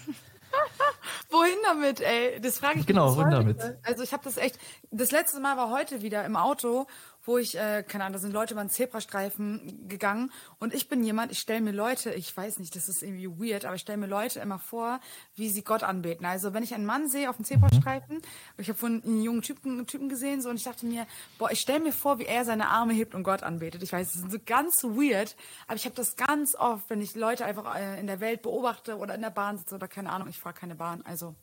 Wohin 1.30 1.58
damit, 1.66 2.00
ey? 2.00 2.40
Das 2.42 2.60
frage 2.60 2.80
ich 2.80 2.86
genau, 2.86 3.08
mich. 3.08 3.16
Genau, 3.16 3.38
wohin 3.38 3.58
damit? 3.58 3.78
Also 3.84 4.04
ich 4.04 4.14
habe 4.14 4.24
das 4.24 4.38
echt, 4.38 4.60
das 4.92 5.12
letzte 5.12 5.40
Mal 5.40 5.58
war 5.58 5.72
heute 5.72 6.04
wieder 6.04 6.24
im 6.26 6.36
Auto 6.36 6.86
wo 7.24 7.38
ich, 7.38 7.58
äh, 7.58 7.84
keine 7.88 8.04
Ahnung, 8.04 8.14
da 8.14 8.20
sind 8.20 8.34
Leute 8.34 8.54
über 8.54 8.62
einen 8.62 8.70
Zebrastreifen 8.70 9.88
gegangen 9.88 10.32
und 10.60 10.74
ich 10.74 10.90
bin 10.90 11.04
jemand, 11.04 11.32
ich 11.32 11.40
stelle 11.40 11.62
mir 11.62 11.72
Leute, 11.72 12.14
ich 12.14 12.36
weiß 12.36 12.60
nicht, 12.60 12.76
das 12.76 12.90
ist 12.90 13.02
irgendwie 13.02 13.30
weird, 13.30 13.66
aber 13.66 13.76
ich 13.76 13.82
stelle 13.82 13.98
mir 13.98 14.08
Leute 14.08 14.40
immer 14.40 14.60
vor, 14.60 15.00
wie 15.36 15.50
sie 15.50 15.64
Gott 15.64 15.84
anbeten. 15.84 16.26
Also 16.26 16.54
wenn 16.54 16.64
ich 16.64 16.74
einen 16.74 16.86
Mann 16.86 17.08
sehe 17.08 17.30
auf 17.30 17.38
dem 17.38 17.46
Zebrastreifen, 17.46 18.22
ich 18.58 18.68
habe 18.68 18.78
von 18.78 19.02
einen 19.04 19.24
jungen 19.24 19.42
Typen, 19.42 19.88
Typen 19.88 20.10
gesehen 20.10 20.42
so 20.42 20.50
und 20.50 20.58
ich 20.58 20.64
dachte 20.64 20.86
mir, 20.86 21.08
boah, 21.38 21.50
ich 21.52 21.62
stelle 21.62 21.80
mir 21.80 21.94
vor, 21.94 22.20
wie 22.20 22.26
er 22.26 22.44
seine 22.44 22.68
Arme 22.68 22.94
hebt 22.94 23.16
und 23.16 23.24
Gott 23.24 23.44
anbetet. 23.44 23.82
Ich 23.84 23.94
weiß, 23.94 24.12
das 24.12 24.22
ist 24.22 24.32
so 24.32 24.38
ganz 24.46 24.84
weird, 24.84 25.36
aber 25.68 25.76
ich 25.76 25.86
habe 25.86 25.96
das 25.96 26.16
ganz 26.18 26.56
oft, 26.56 26.90
wenn 26.90 27.02
ich 27.02 27.16
Leute 27.16 27.46
einfach 27.46 27.76
äh, 27.76 28.00
in 28.00 28.08
der 28.08 28.20
Welt 28.20 28.42
beobachte 28.42 28.98
oder 28.98 29.16
in 29.16 29.22
der 29.22 29.30
Bahn 29.30 29.58
sitze 29.58 29.76
oder 29.76 29.88
keine 29.88 30.12
Ahnung, 30.12 30.28
ich 30.28 30.40
fahre 30.40 30.56
keine 30.56 30.76
Bahn, 30.76 31.02
also 31.06 31.36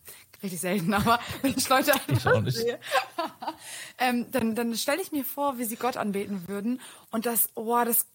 richtig 0.43 0.61
selten, 0.61 0.93
aber 1.01 1.19
wenn 1.41 1.55
ich 1.57 1.69
Leute 1.69 1.95
einfach 1.95 2.45
ich 2.45 2.55
sehe, 2.55 2.79
ähm, 3.99 4.27
dann, 4.31 4.55
dann 4.55 4.75
stelle 4.75 5.01
ich 5.01 5.13
mir 5.13 5.25
vor, 5.25 5.59
wie 5.59 5.70
sie 5.71 5.77
Gott 5.77 5.97
anbeten 5.97 6.47
würden. 6.49 6.81
Und 7.11 7.27
das, 7.27 7.49
oh, 7.55 7.83
das, 7.85 8.07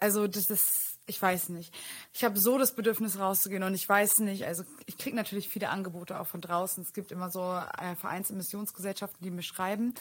also 0.00 0.26
das 0.26 0.50
ist, 0.50 0.98
ich 1.06 1.20
weiß 1.20 1.50
nicht. 1.50 1.74
Ich 2.12 2.24
habe 2.24 2.38
so 2.38 2.58
das 2.58 2.74
Bedürfnis 2.74 3.18
rauszugehen 3.18 3.62
und 3.62 3.74
ich 3.74 3.88
weiß 3.88 4.20
nicht, 4.20 4.46
also 4.46 4.64
ich 4.86 4.98
kriege 4.98 5.14
natürlich 5.16 5.48
viele 5.48 5.68
Angebote 5.68 6.18
auch 6.18 6.26
von 6.26 6.40
draußen. 6.40 6.82
Es 6.82 6.92
gibt 6.92 7.12
immer 7.12 7.30
so 7.30 7.42
äh, 7.42 7.94
Vereins- 7.96 8.30
und 8.30 8.38
Missionsgesellschaften, 8.38 9.22
die 9.22 9.30
mir 9.30 9.42
schreiben. 9.42 9.94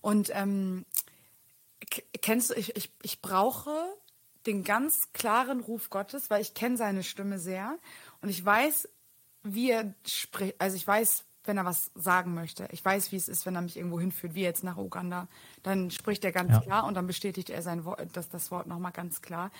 Und 0.00 0.30
ähm, 0.34 0.84
kennst 2.22 2.50
du, 2.50 2.54
ich, 2.54 2.76
ich, 2.76 2.90
ich 3.02 3.20
brauche 3.20 3.72
den 4.46 4.64
ganz 4.64 5.12
klaren 5.12 5.60
Ruf 5.60 5.90
Gottes, 5.90 6.30
weil 6.30 6.42
ich 6.42 6.54
kenne 6.54 6.76
seine 6.76 7.02
Stimme 7.02 7.38
sehr 7.38 7.78
und 8.20 8.28
ich 8.28 8.44
weiß, 8.44 8.88
wie 9.42 9.70
er 9.70 9.94
spricht. 10.06 10.60
Also 10.60 10.76
ich 10.76 10.86
weiß, 10.86 11.24
wenn 11.44 11.56
er 11.56 11.64
was 11.64 11.90
sagen 11.94 12.34
möchte. 12.34 12.68
Ich 12.72 12.84
weiß, 12.84 13.12
wie 13.12 13.16
es 13.16 13.28
ist, 13.28 13.46
wenn 13.46 13.54
er 13.54 13.62
mich 13.62 13.76
irgendwo 13.76 14.00
hinführt, 14.00 14.34
wie 14.34 14.42
jetzt 14.42 14.64
nach 14.64 14.76
Uganda. 14.76 15.28
Dann 15.62 15.90
spricht 15.90 16.24
er 16.24 16.32
ganz 16.32 16.52
ja. 16.52 16.60
klar 16.60 16.84
und 16.84 16.94
dann 16.94 17.06
bestätigt 17.06 17.50
er 17.50 17.62
sein 17.62 17.84
Wort, 17.84 18.00
das, 18.14 18.28
das 18.28 18.50
Wort 18.50 18.66
nochmal 18.66 18.92
ganz 18.92 19.22
klar. 19.22 19.50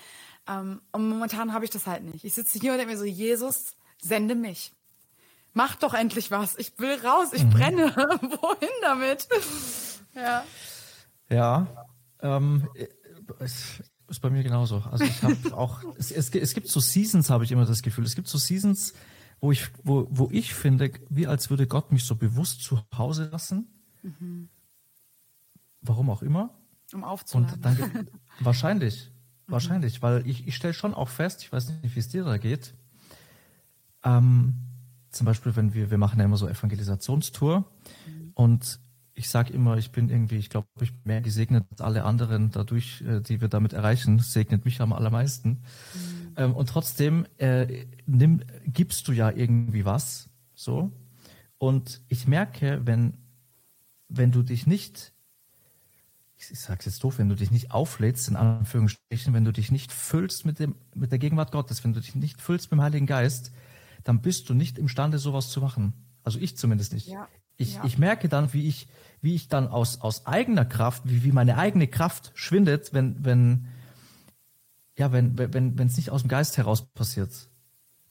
Ähm, 0.47 0.81
und 0.91 1.09
momentan 1.09 1.53
habe 1.53 1.65
ich 1.65 1.71
das 1.71 1.87
halt 1.87 2.03
nicht. 2.03 2.25
Ich 2.25 2.33
sitze 2.33 2.59
hier 2.59 2.71
und 2.71 2.79
denke 2.79 2.93
mir 2.93 2.99
so, 2.99 3.05
Jesus, 3.05 3.75
sende 4.01 4.35
mich. 4.35 4.73
Mach 5.53 5.75
doch 5.75 5.93
endlich 5.93 6.31
was. 6.31 6.57
Ich 6.57 6.77
will 6.79 6.99
raus. 7.05 7.29
Ich 7.31 7.45
mhm. 7.45 7.49
brenne. 7.51 7.95
Wohin 7.95 8.69
damit? 8.81 9.27
ja. 10.13 10.43
Ja. 11.29 11.85
Ähm, 12.21 12.67
Ist 13.39 14.21
bei 14.21 14.29
mir 14.29 14.43
genauso. 14.43 14.83
Also 14.91 15.05
ich 15.05 15.23
habe 15.23 15.35
auch, 15.57 15.81
es, 15.97 16.11
es, 16.11 16.29
es 16.29 16.53
gibt 16.53 16.67
so 16.67 16.79
Seasons, 16.79 17.29
habe 17.29 17.43
ich 17.43 17.51
immer 17.51 17.65
das 17.65 17.81
Gefühl. 17.81 18.05
Es 18.05 18.15
gibt 18.15 18.27
so 18.27 18.37
Seasons, 18.37 18.93
wo 19.39 19.51
ich, 19.51 19.69
wo, 19.83 20.07
wo 20.09 20.29
ich 20.31 20.53
finde, 20.53 20.91
wie 21.09 21.27
als 21.27 21.49
würde 21.49 21.67
Gott 21.67 21.91
mich 21.91 22.03
so 22.03 22.15
bewusst 22.15 22.63
zu 22.63 22.81
Hause 22.97 23.29
lassen. 23.31 23.67
Mhm. 24.01 24.49
Warum 25.81 26.09
auch 26.09 26.21
immer. 26.21 26.49
Um 26.93 27.03
aufzuhören. 27.03 27.53
Und 27.53 27.65
dann 27.65 28.07
wahrscheinlich, 28.39 29.11
mhm. 29.47 29.51
wahrscheinlich, 29.51 30.01
weil 30.01 30.25
ich, 30.27 30.47
ich 30.47 30.55
stelle 30.55 30.73
schon 30.73 30.93
auch 30.93 31.09
fest, 31.09 31.43
ich 31.43 31.51
weiß 31.51 31.69
nicht, 31.81 31.95
wie 31.95 31.99
es 31.99 32.09
dir 32.09 32.23
da 32.23 32.37
geht. 32.37 32.73
Ähm, 34.03 34.55
zum 35.09 35.25
Beispiel, 35.25 35.55
wenn 35.55 35.73
wir, 35.73 35.91
wir 35.91 35.97
machen 35.97 36.19
ja 36.19 36.25
immer 36.25 36.37
so 36.37 36.47
Evangelisationstour 36.47 37.59
mhm. 37.59 38.31
und 38.33 38.79
ich 39.15 39.29
sage 39.29 39.53
immer, 39.53 39.77
ich 39.77 39.91
bin 39.91 40.09
irgendwie, 40.09 40.35
ich 40.35 40.49
glaube, 40.49 40.67
ich 40.81 40.91
bin 40.91 41.01
mehr 41.05 41.21
gesegnet 41.21 41.65
als 41.71 41.81
alle 41.81 42.03
anderen 42.03 42.51
dadurch, 42.51 43.01
äh, 43.01 43.21
die 43.21 43.39
wir 43.39 43.47
damit 43.47 43.73
erreichen, 43.73 44.19
segnet 44.19 44.65
mich 44.65 44.81
am 44.81 44.91
allermeisten. 44.91 45.49
Mhm. 45.49 46.14
Ähm, 46.37 46.55
und 46.55 46.69
trotzdem 46.69 47.25
äh, 47.37 47.85
nimm, 48.05 48.41
gibst 48.65 49.07
du 49.07 49.11
ja 49.11 49.31
irgendwie 49.31 49.85
was, 49.85 50.29
so. 50.53 50.91
Und 51.57 52.01
ich 52.09 52.27
merke, 52.27 52.81
wenn, 52.85 53.17
wenn 54.09 54.31
du 54.31 54.43
dich 54.43 54.67
nicht, 54.67 55.13
ich, 56.37 56.51
ich 56.51 56.59
sage 56.59 56.81
jetzt 56.85 57.03
doof, 57.03 57.17
wenn 57.17 57.29
du 57.29 57.35
dich 57.35 57.51
nicht 57.51 57.71
auflädst, 57.71 58.27
in 58.27 58.35
Anführungsstrichen, 58.35 59.33
wenn 59.33 59.45
du 59.45 59.53
dich 59.53 59.71
nicht 59.71 59.91
füllst 59.91 60.45
mit 60.45 60.59
dem, 60.59 60.75
mit 60.93 61.11
der 61.11 61.19
Gegenwart 61.19 61.51
Gottes, 61.51 61.83
wenn 61.83 61.93
du 61.93 62.01
dich 62.01 62.15
nicht 62.15 62.41
füllst 62.41 62.71
mit 62.71 62.79
dem 62.79 62.83
Heiligen 62.83 63.07
Geist, 63.07 63.51
dann 64.03 64.21
bist 64.21 64.49
du 64.49 64.53
nicht 64.53 64.77
imstande, 64.77 65.17
sowas 65.17 65.49
zu 65.49 65.61
machen. 65.61 65.93
Also 66.23 66.39
ich 66.39 66.57
zumindest 66.57 66.93
nicht. 66.93 67.07
Ja. 67.07 67.27
Ich, 67.57 67.75
ja. 67.75 67.85
ich 67.85 67.97
merke 67.97 68.27
dann, 68.27 68.53
wie 68.53 68.67
ich, 68.67 68.87
wie 69.21 69.35
ich 69.35 69.47
dann 69.47 69.67
aus, 69.67 70.01
aus 70.01 70.25
eigener 70.25 70.65
Kraft, 70.65 71.03
wie, 71.05 71.23
wie 71.23 71.31
meine 71.31 71.57
eigene 71.57 71.87
Kraft 71.87 72.31
schwindet, 72.35 72.93
wenn, 72.93 73.23
wenn, 73.23 73.67
ja, 74.97 75.11
wenn, 75.11 75.37
wenn, 75.37 75.77
wenn 75.77 75.87
es 75.87 75.97
nicht 75.97 76.09
aus 76.09 76.21
dem 76.21 76.29
Geist 76.29 76.57
heraus 76.57 76.85
passiert. 76.93 77.49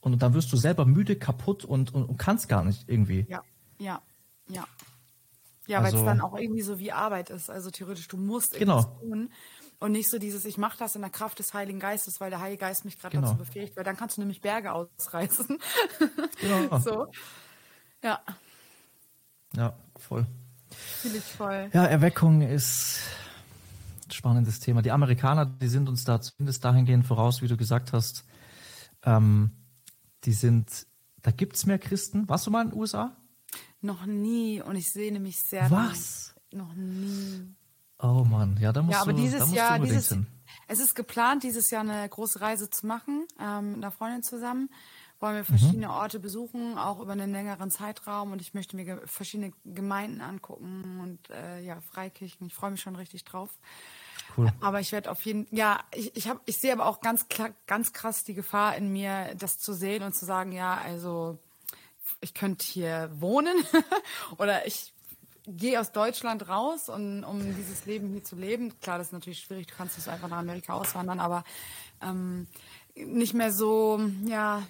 Und 0.01 0.21
dann 0.21 0.33
wirst 0.35 0.53
du 0.53 0.57
selber 0.57 0.85
müde, 0.85 1.15
kaputt 1.15 1.65
und, 1.65 1.93
und, 1.93 2.05
und 2.05 2.17
kannst 2.17 2.47
gar 2.47 2.63
nicht 2.63 2.87
irgendwie. 2.87 3.25
Ja, 3.27 3.41
ja, 3.79 4.01
ja. 4.47 4.65
Ja, 5.67 5.79
also, 5.79 5.97
weil 5.97 5.99
es 5.99 6.05
dann 6.05 6.21
auch 6.21 6.37
irgendwie 6.37 6.61
so 6.61 6.77
wie 6.77 6.91
Arbeit 6.91 7.31
ist. 7.31 7.49
Also 7.49 7.71
theoretisch, 7.71 8.07
du 8.07 8.17
musst 8.17 8.53
genau. 8.53 8.83
tun. 8.83 9.31
Und 9.79 9.91
nicht 9.91 10.09
so 10.09 10.19
dieses, 10.19 10.45
ich 10.45 10.57
mache 10.57 10.77
das 10.77 10.95
in 10.95 11.01
der 11.01 11.09
Kraft 11.09 11.39
des 11.39 11.53
Heiligen 11.53 11.79
Geistes, 11.79 12.21
weil 12.21 12.29
der 12.29 12.39
Heilige 12.39 12.61
Geist 12.61 12.85
mich 12.85 12.99
gerade 12.99 13.17
genau. 13.17 13.29
dazu 13.29 13.39
befähigt, 13.39 13.75
weil 13.75 13.83
dann 13.83 13.97
kannst 13.97 14.17
du 14.17 14.21
nämlich 14.21 14.41
Berge 14.41 14.71
ausreißen. 14.71 15.59
Genau. 16.39 16.79
so. 16.79 17.07
Ja. 18.03 18.21
Ja, 19.55 19.75
voll. 19.97 20.27
Fühle 20.69 21.17
ich 21.17 21.23
voll. 21.23 21.69
Ja, 21.73 21.85
Erweckung 21.85 22.41
ist 22.41 22.99
spannendes 24.15 24.59
Thema. 24.59 24.81
Die 24.81 24.91
Amerikaner, 24.91 25.45
die 25.45 25.67
sind 25.67 25.89
uns 25.89 26.03
da 26.03 26.21
zumindest 26.21 26.63
dahingehend 26.63 27.05
voraus, 27.05 27.41
wie 27.41 27.47
du 27.47 27.57
gesagt 27.57 27.93
hast. 27.93 28.25
Ähm, 29.03 29.51
die 30.23 30.33
sind, 30.33 30.87
da 31.21 31.31
gibt 31.31 31.55
es 31.55 31.65
mehr 31.65 31.79
Christen. 31.79 32.27
Warst 32.27 32.47
du 32.47 32.51
mal 32.51 32.63
in 32.63 32.71
den 32.71 32.79
USA? 32.79 33.15
Noch 33.81 34.05
nie 34.05 34.61
und 34.61 34.75
ich 34.75 34.91
sehne 34.91 35.19
mich 35.19 35.39
sehr. 35.39 35.69
Was? 35.69 36.35
Noch 36.51 36.73
nie. 36.73 37.55
Oh 37.99 38.25
Mann, 38.27 38.57
ja, 38.59 38.73
da 38.73 38.81
musst 38.81 38.95
ja, 38.95 39.01
aber 39.01 39.13
du, 39.13 39.21
dieses 39.21 39.53
Jahr, 39.53 39.79
dieses, 39.79 40.09
hin. 40.09 40.27
Es 40.67 40.79
ist 40.79 40.95
geplant, 40.95 41.43
dieses 41.43 41.69
Jahr 41.69 41.81
eine 41.81 42.07
große 42.09 42.41
Reise 42.41 42.69
zu 42.69 42.85
machen, 42.87 43.25
ähm, 43.39 43.73
mit 43.73 43.77
einer 43.77 43.91
Freundin 43.91 44.23
zusammen 44.23 44.69
wollen 45.19 45.37
wir 45.37 45.45
verschiedene 45.45 45.87
mhm. 45.87 45.93
Orte 45.93 46.19
besuchen, 46.19 46.77
auch 46.77 46.99
über 46.99 47.13
einen 47.13 47.31
längeren 47.31 47.71
Zeitraum. 47.71 48.31
Und 48.31 48.41
ich 48.41 48.53
möchte 48.53 48.75
mir 48.75 49.01
verschiedene 49.05 49.53
Gemeinden 49.63 50.21
angucken 50.21 50.99
und 51.01 51.29
äh, 51.29 51.61
ja, 51.61 51.79
Freikirchen. 51.81 52.47
Ich 52.47 52.53
freue 52.53 52.71
mich 52.71 52.81
schon 52.81 52.95
richtig 52.95 53.23
drauf. 53.23 53.49
Cool. 54.37 54.51
Aber 54.61 54.79
ich 54.79 54.91
werde 54.91 55.11
auf 55.11 55.21
jeden 55.25 55.47
ja, 55.51 55.79
ich, 55.93 56.15
ich, 56.15 56.29
ich 56.45 56.57
sehe 56.57 56.73
aber 56.73 56.85
auch 56.85 57.01
ganz, 57.01 57.25
ganz 57.67 57.93
krass 57.93 58.23
die 58.23 58.33
Gefahr 58.33 58.75
in 58.75 58.91
mir, 58.91 59.33
das 59.37 59.59
zu 59.59 59.73
sehen 59.73 60.03
und 60.03 60.15
zu 60.15 60.25
sagen, 60.25 60.51
ja, 60.51 60.75
also 60.83 61.39
ich 62.21 62.33
könnte 62.33 62.65
hier 62.65 63.09
wohnen 63.19 63.55
oder 64.37 64.65
ich 64.67 64.93
gehe 65.47 65.79
aus 65.79 65.91
Deutschland 65.91 66.49
raus, 66.49 66.89
und, 66.89 67.23
um 67.23 67.55
dieses 67.55 67.85
Leben 67.85 68.09
hier 68.09 68.23
zu 68.23 68.35
leben. 68.35 68.79
Klar, 68.79 68.97
das 68.97 69.07
ist 69.07 69.13
natürlich 69.13 69.39
schwierig, 69.39 69.67
du 69.67 69.75
kannst 69.75 69.95
nicht 69.97 70.05
so 70.05 70.11
einfach 70.11 70.27
nach 70.27 70.37
Amerika 70.37 70.73
auswandern, 70.73 71.19
aber 71.19 71.43
ähm, 72.01 72.47
nicht 72.95 73.33
mehr 73.33 73.51
so, 73.51 73.99
ja, 74.25 74.63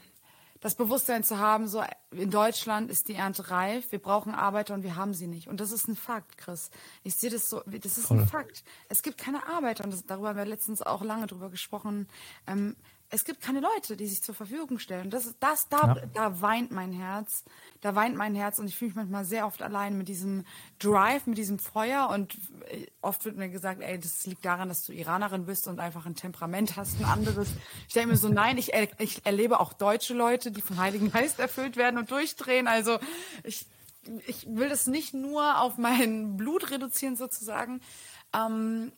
das 0.66 0.74
Bewusstsein 0.74 1.24
zu 1.24 1.38
haben, 1.38 1.68
so 1.68 1.84
in 2.10 2.32
Deutschland 2.32 2.90
ist 2.90 3.08
die 3.08 3.14
Ernte 3.14 3.52
reif, 3.52 3.92
wir 3.92 4.00
brauchen 4.00 4.34
Arbeiter 4.34 4.74
und 4.74 4.82
wir 4.82 4.96
haben 4.96 5.14
sie 5.14 5.28
nicht. 5.28 5.48
Und 5.48 5.60
das 5.60 5.72
ist 5.72 5.88
ein 5.88 5.96
Fakt, 5.96 6.40
Chris. 6.40 6.72
Ich 7.04 7.14
sehe 7.14 7.30
das 7.30 7.48
so, 7.52 7.62
das 7.68 8.00
ist 8.00 8.08
Voll. 8.08 8.22
ein 8.22 8.28
Fakt. 8.28 8.64
Es 8.90 9.04
gibt 9.04 9.20
keine 9.20 9.48
Arbeiter 9.48 9.84
und 9.84 9.94
das, 9.94 10.08
darüber 10.08 10.30
haben 10.30 10.38
wir 10.38 10.46
letztens 10.46 10.82
auch 10.82 11.04
lange 11.04 11.28
drüber 11.28 11.52
gesprochen. 11.52 12.08
Ähm, 12.48 12.76
es 13.10 13.24
gibt 13.24 13.42
keine 13.42 13.60
Leute, 13.60 13.96
die 13.96 14.08
sich 14.08 14.24
zur 14.24 14.34
Verfügung 14.34 14.80
stellen. 14.80 15.10
Das, 15.10 15.36
das, 15.40 15.70
da, 15.70 15.96
ja. 15.96 15.96
da 16.14 16.42
weint 16.42 16.72
mein 16.72 16.92
Herz. 16.92 17.44
Da 17.82 17.94
weint 17.94 18.16
mein 18.16 18.34
Herz 18.34 18.58
und 18.58 18.68
ich 18.68 18.76
fühle 18.76 18.90
mich 18.90 18.96
manchmal 18.96 19.26
sehr 19.26 19.46
oft 19.46 19.62
allein 19.62 19.98
mit 19.98 20.08
diesem 20.08 20.44
Drive, 20.80 21.28
mit 21.28 21.38
diesem 21.38 21.60
Feuer. 21.60 22.10
Und 22.10 22.36
äh, 22.70 22.88
oft 23.02 23.24
wird 23.26 23.38
mir 23.38 23.50
gesagt, 23.50 23.82
ey, 23.82 24.00
das 24.00 24.26
liegt 24.26 24.44
daran, 24.44 24.70
dass 24.70 24.86
du 24.86 24.92
Iranerin 24.92 25.46
bist 25.46 25.68
und 25.68 25.80
einfach 25.80 26.06
ein 26.06 26.16
Temperament 26.16 26.78
hast, 26.78 27.00
ein 27.00 27.06
anderes. 27.06 27.50
Ich 27.88 27.94
denke 27.94 28.10
mir 28.10 28.18
so, 28.18 28.28
nein, 28.28 28.58
ich, 28.58 28.72
ich 28.98 29.26
erlebe 29.26 29.60
auch 29.60 29.74
deutsche 29.74 30.16
Leute, 30.16 30.52
die 30.52 30.62
vom 30.62 30.78
Heiligen 30.78 31.12
Geist 31.12 31.40
erfüllt 31.40 31.78
werden 31.78 32.00
und 32.00 32.10
durchdrehen. 32.10 32.68
Also 32.68 32.98
ich, 33.44 33.68
ich 34.26 34.48
will 34.48 34.70
das 34.70 34.88
nicht 34.88 35.14
nur 35.14 35.60
auf 35.60 35.78
mein 35.78 36.38
Blut 36.38 36.72
reduzieren 36.72 37.16
sozusagen. 37.16 37.82
Ähm, 38.34 38.92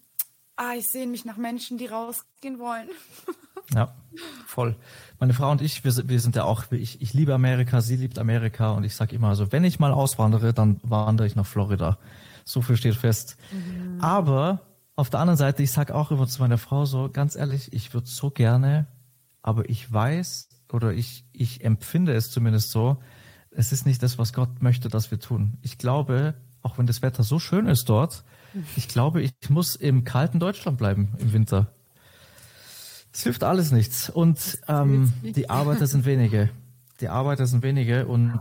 ah, 0.55 0.75
ich 0.75 0.87
sehe 0.87 1.07
mich 1.07 1.25
nach 1.25 1.37
Menschen, 1.37 1.77
die 1.77 1.87
rausgehen 1.87 2.57
wollen. 2.57 2.89
Ja, 3.73 3.93
voll. 4.45 4.75
Meine 5.19 5.33
Frau 5.33 5.51
und 5.51 5.61
ich, 5.61 5.83
wir, 5.83 6.09
wir 6.09 6.19
sind 6.19 6.35
ja 6.35 6.43
auch, 6.43 6.65
ich, 6.71 7.01
ich 7.01 7.13
liebe 7.13 7.33
Amerika, 7.33 7.81
sie 7.81 7.95
liebt 7.95 8.19
Amerika 8.19 8.71
und 8.71 8.83
ich 8.83 8.95
sage 8.95 9.15
immer, 9.15 9.29
also 9.29 9.51
wenn 9.51 9.63
ich 9.63 9.79
mal 9.79 9.91
auswandere, 9.91 10.53
dann 10.53 10.79
wandere 10.83 11.27
ich 11.27 11.35
nach 11.35 11.45
Florida. 11.45 11.97
So 12.45 12.61
viel 12.61 12.77
steht 12.77 12.95
fest. 12.95 13.37
Mhm. 13.51 14.01
Aber 14.01 14.61
auf 14.95 15.09
der 15.09 15.19
anderen 15.19 15.37
Seite, 15.37 15.63
ich 15.63 15.71
sage 15.71 15.93
auch 15.93 16.11
immer 16.11 16.27
zu 16.27 16.41
meiner 16.41 16.57
Frau 16.57 16.85
so, 16.85 17.09
ganz 17.11 17.35
ehrlich, 17.35 17.73
ich 17.73 17.93
würde 17.93 18.07
so 18.07 18.31
gerne, 18.31 18.87
aber 19.41 19.69
ich 19.69 19.91
weiß 19.91 20.49
oder 20.71 20.93
ich, 20.93 21.25
ich 21.33 21.63
empfinde 21.63 22.13
es 22.13 22.31
zumindest 22.31 22.71
so, 22.71 22.97
es 23.51 23.71
ist 23.71 23.85
nicht 23.85 24.03
das, 24.03 24.17
was 24.17 24.33
Gott 24.33 24.61
möchte, 24.61 24.89
dass 24.89 25.11
wir 25.11 25.19
tun. 25.19 25.57
Ich 25.61 25.77
glaube, 25.77 26.35
auch 26.61 26.77
wenn 26.77 26.85
das 26.85 27.01
Wetter 27.01 27.23
so 27.23 27.39
schön 27.39 27.67
ist 27.67 27.89
dort, 27.89 28.23
ich 28.75 28.87
glaube, 28.87 29.21
ich 29.21 29.33
muss 29.49 29.75
im 29.75 30.03
kalten 30.03 30.39
Deutschland 30.39 30.77
bleiben 30.77 31.13
im 31.19 31.33
Winter. 31.33 31.73
Es 33.17 33.23
hilft 33.23 33.43
alles 33.43 33.71
nichts. 33.71 34.11
Und 34.11 34.59
ähm, 34.67 35.11
die 35.23 35.49
Arbeiter 35.49 35.87
sind 35.87 36.05
wenige. 36.05 36.51
Die 37.01 37.09
Arbeiter 37.09 37.47
sind 37.47 37.63
wenige. 37.63 38.05
Und 38.05 38.39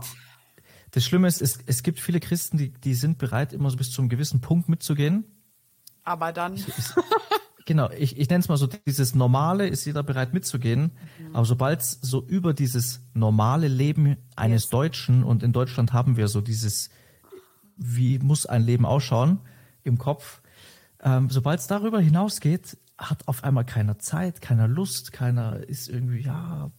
das 0.91 1.03
Schlimme 1.03 1.27
ist, 1.27 1.41
es, 1.41 1.57
es 1.65 1.81
gibt 1.81 1.99
viele 1.99 2.19
Christen, 2.19 2.59
die, 2.59 2.69
die 2.73 2.93
sind 2.93 3.17
bereit, 3.17 3.53
immer 3.53 3.71
so 3.71 3.77
bis 3.77 3.89
zu 3.89 4.01
einem 4.01 4.09
gewissen 4.09 4.39
Punkt 4.39 4.69
mitzugehen. 4.69 5.23
Aber 6.03 6.31
dann. 6.31 6.53
Ich, 6.53 6.67
ich, 6.67 6.75
genau, 7.65 7.89
ich, 7.89 8.19
ich 8.19 8.29
nenne 8.29 8.41
es 8.41 8.49
mal 8.49 8.57
so, 8.57 8.67
dieses 8.67 9.15
Normale 9.15 9.67
ist 9.67 9.83
jeder 9.85 10.03
bereit 10.03 10.35
mitzugehen. 10.35 10.91
Mhm. 11.17 11.35
Aber 11.35 11.45
sobald 11.45 11.81
es 11.81 11.97
so 11.99 12.23
über 12.27 12.53
dieses 12.53 13.01
normale 13.15 13.69
Leben 13.69 14.17
eines 14.35 14.65
yes. 14.65 14.69
Deutschen, 14.69 15.23
und 15.23 15.41
in 15.41 15.53
Deutschland 15.53 15.91
haben 15.91 16.17
wir 16.17 16.27
so 16.27 16.39
dieses, 16.39 16.91
wie 17.77 18.19
muss 18.19 18.45
ein 18.45 18.61
Leben 18.61 18.85
ausschauen 18.85 19.39
im 19.83 19.97
Kopf, 19.97 20.39
ähm, 21.01 21.31
sobald 21.31 21.61
es 21.61 21.65
darüber 21.65 21.99
hinausgeht, 21.99 22.77
hat 22.97 23.27
auf 23.27 23.43
einmal 23.43 23.65
keiner 23.65 23.99
Zeit, 23.99 24.41
keiner 24.41 24.67
Lust, 24.67 25.11
keiner 25.11 25.57
ist 25.67 25.87
irgendwie, 25.87 26.21
ja, 26.21 26.71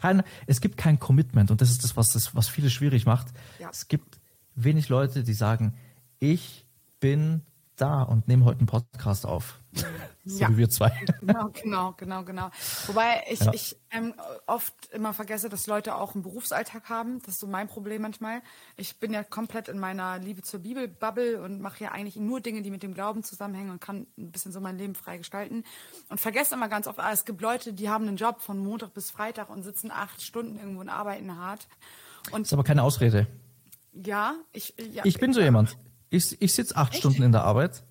keiner, 0.00 0.24
es 0.46 0.60
gibt 0.60 0.76
kein 0.78 0.98
Commitment 0.98 1.50
und 1.50 1.60
das 1.60 1.70
ist 1.70 1.84
das, 1.84 1.96
was, 1.96 2.12
das, 2.12 2.34
was 2.34 2.48
viele 2.48 2.70
schwierig 2.70 3.04
macht. 3.04 3.28
Ja. 3.58 3.68
Es 3.70 3.88
gibt 3.88 4.20
wenig 4.54 4.88
Leute, 4.88 5.22
die 5.22 5.34
sagen, 5.34 5.74
ich 6.18 6.66
bin 6.98 7.42
da 7.76 8.02
und 8.02 8.28
nehme 8.28 8.44
heute 8.44 8.58
einen 8.60 8.66
Podcast 8.66 9.26
auf. 9.26 9.60
so 10.24 10.40
ja. 10.40 10.48
wie 10.50 10.56
wir 10.56 10.70
zwei. 10.70 10.90
Genau, 11.20 11.50
genau, 11.52 11.92
genau, 11.92 12.24
genau. 12.24 12.50
Wobei 12.86 13.24
ich, 13.30 13.40
ja. 13.40 13.52
ich 13.52 13.76
ähm, 13.90 14.14
oft 14.46 14.74
immer 14.92 15.12
vergesse, 15.14 15.48
dass 15.48 15.66
Leute 15.66 15.94
auch 15.94 16.14
einen 16.14 16.22
Berufsalltag 16.22 16.88
haben. 16.88 17.20
Das 17.20 17.34
ist 17.34 17.40
so 17.40 17.46
mein 17.46 17.68
Problem 17.68 18.02
manchmal. 18.02 18.42
Ich 18.76 18.98
bin 18.98 19.12
ja 19.12 19.22
komplett 19.22 19.68
in 19.68 19.78
meiner 19.78 20.18
Liebe 20.18 20.42
zur 20.42 20.60
Bibel-Bubble 20.60 21.42
und 21.42 21.60
mache 21.60 21.84
ja 21.84 21.92
eigentlich 21.92 22.16
nur 22.16 22.40
Dinge, 22.40 22.62
die 22.62 22.70
mit 22.70 22.82
dem 22.82 22.94
Glauben 22.94 23.22
zusammenhängen 23.22 23.70
und 23.70 23.80
kann 23.80 24.06
ein 24.18 24.32
bisschen 24.32 24.52
so 24.52 24.60
mein 24.60 24.78
Leben 24.78 24.94
frei 24.94 25.18
gestalten. 25.18 25.64
Und 26.08 26.20
vergesse 26.20 26.54
immer 26.54 26.68
ganz 26.68 26.86
oft, 26.86 26.98
ah, 26.98 27.12
es 27.12 27.24
gibt 27.24 27.40
Leute, 27.40 27.72
die 27.72 27.88
haben 27.88 28.08
einen 28.08 28.16
Job 28.16 28.40
von 28.40 28.58
Montag 28.58 28.94
bis 28.94 29.10
Freitag 29.10 29.50
und 29.50 29.62
sitzen 29.62 29.90
acht 29.90 30.22
Stunden 30.22 30.58
irgendwo 30.58 30.80
und 30.80 30.88
arbeiten 30.88 31.36
hart. 31.36 31.68
Und 32.32 32.40
das 32.40 32.48
ist 32.48 32.52
aber 32.52 32.64
keine 32.64 32.82
Ausrede. 32.82 33.26
Ja, 33.92 34.34
ich. 34.52 34.74
Ja, 34.92 35.04
ich 35.04 35.18
bin 35.18 35.32
so 35.32 35.40
jemand. 35.40 35.76
Ich, 36.16 36.40
ich 36.40 36.52
sitze 36.54 36.76
acht 36.76 36.92
Echt? 36.92 37.00
Stunden 37.00 37.22
in 37.22 37.32
der 37.32 37.44
Arbeit. 37.44 37.82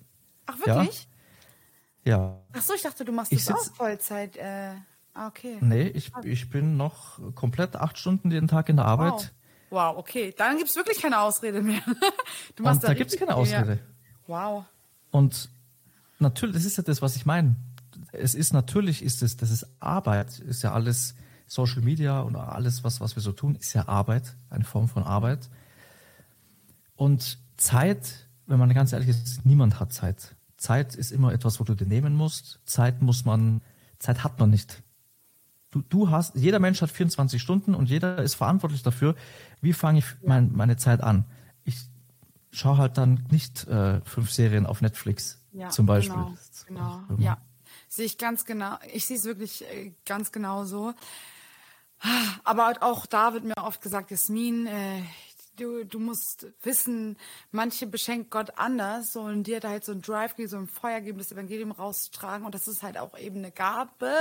Ach, 0.46 0.58
wirklich? 0.58 1.08
Ja. 2.04 2.18
ja. 2.18 2.40
Ach 2.52 2.62
so, 2.62 2.74
ich 2.74 2.82
dachte, 2.82 3.04
du 3.04 3.12
machst 3.12 3.32
ich 3.32 3.44
das 3.44 3.62
sitz, 3.62 3.72
auch 3.72 3.76
Vollzeit. 3.76 4.36
Äh, 4.36 4.72
ah, 5.14 5.28
okay. 5.28 5.58
Nee, 5.60 5.88
ich, 5.88 6.12
ich 6.24 6.50
bin 6.50 6.76
noch 6.76 7.20
komplett 7.34 7.76
acht 7.76 7.98
Stunden 7.98 8.30
jeden 8.30 8.48
Tag 8.48 8.68
in 8.68 8.76
der 8.76 8.86
Arbeit. 8.86 9.32
Wow, 9.70 9.94
wow 9.94 9.96
okay. 9.98 10.34
Dann 10.36 10.58
gibt 10.58 10.70
es 10.70 10.76
wirklich 10.76 11.00
keine 11.00 11.20
Ausrede 11.20 11.62
mehr. 11.62 11.80
du 12.56 12.62
machst 12.62 12.82
da, 12.82 12.88
da 12.88 12.94
gibt 12.94 13.12
es 13.12 13.18
keine 13.18 13.34
Ausrede. 13.34 13.74
Ja. 13.74 13.78
Wow. 14.26 14.64
Und 15.10 15.48
natürlich, 16.18 16.56
das 16.56 16.64
ist 16.64 16.76
ja 16.76 16.82
das, 16.82 17.00
was 17.02 17.16
ich 17.16 17.26
meine. 17.26 17.56
es 18.12 18.34
ist 18.34 18.52
natürlich, 18.52 19.02
ist 19.02 19.22
es, 19.22 19.36
das 19.36 19.50
ist 19.50 19.66
Arbeit, 19.80 20.40
ist 20.40 20.62
ja 20.62 20.72
alles 20.72 21.14
Social 21.46 21.82
Media 21.82 22.20
und 22.20 22.34
alles, 22.34 22.82
was, 22.82 23.00
was 23.00 23.14
wir 23.16 23.22
so 23.22 23.32
tun, 23.32 23.54
ist 23.54 23.72
ja 23.72 23.86
Arbeit, 23.88 24.36
eine 24.50 24.64
Form 24.64 24.88
von 24.88 25.04
Arbeit. 25.04 25.48
Und 26.96 27.38
Zeit, 27.56 28.28
wenn 28.46 28.58
man 28.58 28.72
ganz 28.74 28.92
ehrlich 28.92 29.08
ist, 29.08 29.44
niemand 29.46 29.78
hat 29.78 29.92
Zeit. 29.92 30.34
Zeit 30.56 30.94
ist 30.94 31.12
immer 31.12 31.32
etwas, 31.32 31.60
wo 31.60 31.64
du 31.64 31.74
dir 31.74 31.86
nehmen 31.86 32.14
musst. 32.14 32.60
Zeit 32.64 33.02
muss 33.02 33.24
man, 33.24 33.60
Zeit 33.98 34.24
hat 34.24 34.38
man 34.40 34.50
nicht. 34.50 34.82
Du, 35.70 35.82
du 35.82 36.10
hast, 36.10 36.34
jeder 36.34 36.58
Mensch 36.58 36.80
hat 36.80 36.90
24 36.90 37.40
Stunden 37.40 37.74
und 37.74 37.90
jeder 37.90 38.18
ist 38.18 38.34
verantwortlich 38.34 38.82
dafür, 38.82 39.14
wie 39.60 39.72
fange 39.72 39.98
ich 39.98 40.06
mein, 40.22 40.52
meine 40.52 40.76
Zeit 40.76 41.02
an. 41.02 41.26
Ich 41.64 41.76
schaue 42.50 42.78
halt 42.78 42.96
dann 42.96 43.26
nicht 43.30 43.66
äh, 43.66 44.00
fünf 44.04 44.30
Serien 44.30 44.64
auf 44.64 44.80
Netflix 44.80 45.42
ja, 45.52 45.68
zum 45.68 45.86
Beispiel. 45.86 46.24
Genau, 46.66 47.02
genau. 47.08 47.20
ja. 47.20 47.38
Sehe 47.88 48.06
ich 48.06 48.18
ganz 48.18 48.44
genau. 48.44 48.78
Ich 48.92 49.06
sehe 49.06 49.16
es 49.16 49.24
wirklich 49.24 49.64
äh, 49.64 49.92
ganz 50.04 50.32
genau 50.32 50.64
so. 50.64 50.94
Aber 52.44 52.74
auch 52.80 53.06
da 53.06 53.32
wird 53.34 53.44
mir 53.44 53.56
oft 53.56 53.80
gesagt, 53.80 54.10
Jasmin, 54.10 54.66
äh, 54.66 55.02
du, 55.56 55.84
du 55.84 55.98
musst 55.98 56.46
wissen, 56.62 57.16
manche 57.50 57.86
beschenkt 57.86 58.30
Gott 58.30 58.58
anders 58.58 59.16
und 59.16 59.44
dir 59.44 59.60
da 59.60 59.70
halt 59.70 59.84
so 59.84 59.92
ein 59.92 60.02
Drive 60.02 60.36
geben, 60.36 60.48
so 60.48 60.56
ein 60.56 60.68
Feuer 60.68 61.00
geben, 61.00 61.18
das 61.18 61.32
Evangelium 61.32 61.72
rauszutragen 61.72 62.46
und 62.46 62.54
das 62.54 62.68
ist 62.68 62.82
halt 62.82 62.98
auch 62.98 63.18
eben 63.18 63.38
eine 63.38 63.50
Gabe 63.50 64.12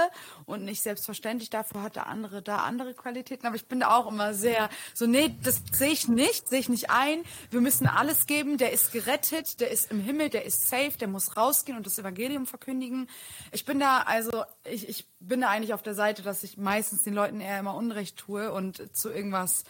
und 0.45 0.63
nicht 0.63 0.81
selbstverständlich. 0.81 1.49
Dafür 1.49 1.81
hat 1.81 1.95
der 1.95 2.07
andere 2.07 2.41
da 2.41 2.57
andere 2.57 2.93
Qualitäten, 2.93 3.45
aber 3.45 3.55
ich 3.55 3.65
bin 3.65 3.81
da 3.81 3.95
auch 3.95 4.11
immer 4.11 4.33
sehr 4.33 4.69
so, 4.93 5.05
nee, 5.05 5.35
das 5.43 5.61
sehe 5.71 5.91
ich 5.91 6.07
nicht, 6.07 6.49
sehe 6.49 6.59
ich 6.59 6.69
nicht 6.69 6.89
ein. 6.89 7.23
Wir 7.51 7.61
müssen 7.61 7.87
alles 7.87 8.25
geben, 8.25 8.57
der 8.57 8.71
ist 8.71 8.91
gerettet, 8.91 9.59
der 9.59 9.71
ist 9.71 9.91
im 9.91 9.99
Himmel, 9.99 10.29
der 10.29 10.45
ist 10.45 10.67
safe, 10.69 10.97
der 10.99 11.07
muss 11.07 11.37
rausgehen 11.37 11.77
und 11.77 11.85
das 11.85 11.99
Evangelium 11.99 12.45
verkündigen. 12.45 13.07
Ich 13.51 13.65
bin 13.65 13.79
da, 13.79 13.99
also 13.99 14.43
ich, 14.63 14.87
ich 14.87 15.07
bin 15.19 15.41
da 15.41 15.49
eigentlich 15.49 15.73
auf 15.73 15.81
der 15.81 15.95
Seite, 15.95 16.21
dass 16.21 16.43
ich 16.43 16.57
meistens 16.57 17.03
den 17.03 17.13
Leuten 17.13 17.41
eher 17.41 17.59
immer 17.59 17.75
Unrecht 17.75 18.17
tue 18.17 18.51
und 18.51 18.95
zu 18.95 19.09
irgendwas 19.09 19.63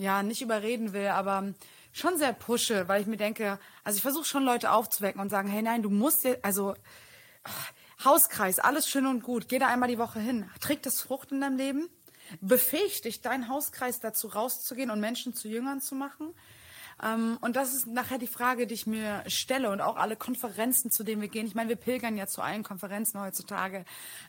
ja, 0.00 0.22
nicht 0.22 0.42
überreden 0.42 0.92
will, 0.92 1.08
aber 1.08 1.52
schon 1.92 2.16
sehr 2.16 2.32
pushe, 2.32 2.88
weil 2.88 3.00
ich 3.00 3.06
mir 3.06 3.16
denke, 3.16 3.58
also 3.84 3.96
ich 3.96 4.02
versuche 4.02 4.24
schon 4.24 4.44
Leute 4.44 4.72
aufzuwecken 4.72 5.20
und 5.20 5.28
sagen, 5.28 5.48
hey 5.48 5.62
nein, 5.62 5.82
du 5.82 5.90
musst 5.90 6.24
dir, 6.24 6.38
also 6.42 6.74
Hauskreis, 8.04 8.58
alles 8.58 8.88
schön 8.88 9.06
und 9.06 9.22
gut, 9.22 9.48
geh 9.48 9.58
da 9.58 9.68
einmal 9.68 9.88
die 9.88 9.98
Woche 9.98 10.20
hin. 10.20 10.48
Trägt 10.60 10.86
das 10.86 11.00
Frucht 11.00 11.32
in 11.32 11.40
deinem 11.40 11.56
Leben? 11.56 11.88
Befähigt 12.40 13.04
dich 13.04 13.20
dein 13.20 13.48
Hauskreis 13.48 14.00
dazu 14.00 14.28
rauszugehen 14.28 14.90
und 14.90 15.00
Menschen 15.00 15.34
zu 15.34 15.48
Jüngern 15.48 15.80
zu 15.80 15.94
machen? 15.94 16.34
Ähm, 17.02 17.38
und 17.40 17.56
das 17.56 17.74
ist 17.74 17.86
nachher 17.86 18.18
die 18.18 18.26
Frage, 18.26 18.66
die 18.66 18.74
ich 18.74 18.86
mir 18.86 19.22
stelle 19.26 19.70
und 19.70 19.80
auch 19.80 19.96
alle 19.96 20.16
Konferenzen, 20.16 20.90
zu 20.90 21.04
denen 21.04 21.20
wir 21.22 21.28
gehen. 21.28 21.46
Ich 21.46 21.54
meine, 21.54 21.68
wir 21.68 21.76
pilgern 21.76 22.16
ja 22.16 22.26
zu 22.26 22.42
allen 22.42 22.62
Konferenzen 22.62 23.20
heutzutage, 23.20 23.84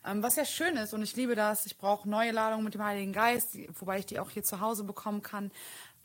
ähm, 0.05 0.23
was 0.23 0.35
ja 0.35 0.45
schön 0.45 0.77
ist 0.77 0.93
und 0.93 1.01
ich 1.01 1.15
liebe 1.15 1.35
das. 1.35 1.65
Ich 1.65 1.77
brauche 1.77 2.07
neue 2.09 2.31
Ladungen 2.31 2.63
mit 2.63 2.73
dem 2.73 2.83
Heiligen 2.83 3.13
Geist, 3.13 3.57
wobei 3.79 3.99
ich 3.99 4.05
die 4.05 4.19
auch 4.19 4.29
hier 4.29 4.43
zu 4.43 4.61
Hause 4.61 4.83
bekommen 4.83 5.21
kann. 5.21 5.51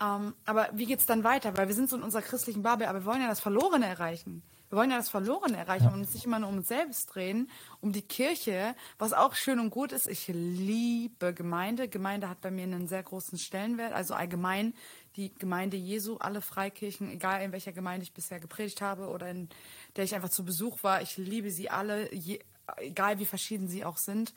Ähm, 0.00 0.34
aber 0.44 0.68
wie 0.72 0.86
geht's 0.86 1.06
dann 1.06 1.24
weiter? 1.24 1.56
Weil 1.56 1.68
wir 1.68 1.74
sind 1.74 1.88
so 1.88 1.96
in 1.96 2.02
unserer 2.02 2.22
christlichen 2.22 2.62
Bubble, 2.62 2.88
aber 2.88 3.00
wir 3.00 3.06
wollen 3.06 3.22
ja 3.22 3.28
das 3.28 3.40
Verlorene 3.40 3.86
erreichen. 3.86 4.42
Wir 4.68 4.78
wollen 4.78 4.90
ja 4.90 4.96
das 4.96 5.08
Verlorene 5.08 5.56
erreichen 5.56 5.84
ja. 5.84 5.92
und 5.92 6.00
uns 6.00 6.14
nicht 6.14 6.24
immer 6.24 6.38
nur 6.38 6.48
um 6.48 6.58
uns 6.58 6.68
selbst 6.68 7.14
drehen, 7.14 7.50
um 7.80 7.92
die 7.92 8.02
Kirche, 8.02 8.74
was 8.98 9.12
auch 9.12 9.34
schön 9.34 9.60
und 9.60 9.70
gut 9.70 9.92
ist. 9.92 10.08
Ich 10.08 10.26
liebe 10.28 11.32
Gemeinde. 11.32 11.88
Gemeinde 11.88 12.28
hat 12.28 12.40
bei 12.40 12.50
mir 12.50 12.64
einen 12.64 12.88
sehr 12.88 13.02
großen 13.02 13.38
Stellenwert. 13.38 13.92
Also 13.92 14.14
allgemein 14.14 14.74
die 15.16 15.32
Gemeinde 15.34 15.76
Jesu, 15.76 16.16
alle 16.18 16.40
Freikirchen, 16.40 17.10
egal 17.10 17.42
in 17.42 17.52
welcher 17.52 17.72
Gemeinde 17.72 18.04
ich 18.04 18.12
bisher 18.12 18.40
gepredigt 18.40 18.80
habe 18.80 19.08
oder 19.08 19.30
in 19.30 19.48
der 19.96 20.04
ich 20.04 20.14
einfach 20.14 20.28
zu 20.28 20.44
Besuch 20.44 20.82
war. 20.82 21.00
Ich 21.00 21.16
liebe 21.16 21.50
sie 21.50 21.70
alle, 21.70 22.12
je, 22.14 22.40
egal 22.76 23.18
wie 23.18 23.26
verschieden 23.26 23.68
sie 23.68 23.84
auch 23.84 23.96
sind. 23.96 24.34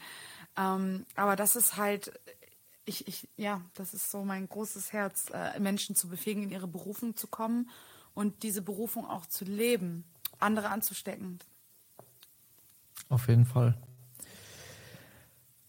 Ähm, 0.57 1.05
aber 1.15 1.35
das 1.35 1.55
ist 1.55 1.77
halt, 1.77 2.13
ich, 2.85 3.07
ich, 3.07 3.27
ja, 3.35 3.61
das 3.73 3.93
ist 3.93 4.09
so 4.09 4.23
mein 4.23 4.47
großes 4.47 4.93
Herz, 4.93 5.25
äh, 5.33 5.59
Menschen 5.59 5.95
zu 5.95 6.07
befähigen, 6.07 6.43
in 6.43 6.51
ihre 6.51 6.67
Berufung 6.67 7.15
zu 7.15 7.27
kommen 7.27 7.69
und 8.13 8.43
diese 8.43 8.61
Berufung 8.61 9.05
auch 9.07 9.25
zu 9.25 9.45
leben, 9.45 10.03
andere 10.39 10.69
anzustecken. 10.69 11.39
Auf 13.09 13.27
jeden 13.27 13.45
Fall. 13.45 13.77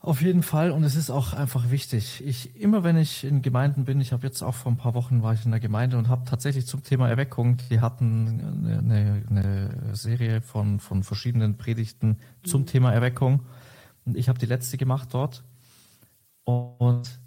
Auf 0.03 0.23
jeden 0.23 0.43
Fall 0.43 0.71
und 0.71 0.83
es 0.83 0.97
ist 0.97 1.11
auch 1.11 1.35
einfach 1.35 1.71
wichtig. 1.71 2.23
Ich 2.25 2.57
immer 2.57 2.85
wenn 2.85 2.97
ich 2.97 3.23
in 3.23 3.43
Gemeinden 3.43 3.85
bin, 3.85 4.01
ich 4.01 4.13
habe 4.13 4.27
jetzt 4.27 4.41
auch 4.43 4.55
vor 4.55 4.73
ein 4.73 4.79
paar 4.79 4.95
Wochen 4.95 5.23
war 5.23 5.35
ich 5.35 5.45
in 5.45 5.51
der 5.51 5.61
Gemeinde 5.61 5.99
und 5.99 6.09
habe 6.09 6.25
tatsächlich 6.25 6.67
zum 6.67 6.83
Thema 6.83 7.11
Erweckung, 7.11 7.59
die 7.69 7.81
hatten 7.81 8.67
eine, 8.67 9.23
eine 9.29 9.95
Serie 9.95 10.41
von 10.41 10.81
von 10.81 11.03
verschiedenen 11.03 11.59
Predigten 11.59 12.17
zum 12.43 12.63
mhm. 12.63 12.67
Thema 12.67 12.95
Erweckung 12.95 13.45
und 14.07 14.17
ich 14.17 14.31
habe 14.31 14.39
die 14.39 14.47
letzte 14.47 14.79
gemacht 14.79 15.11
dort 15.13 15.45
und 16.45 17.21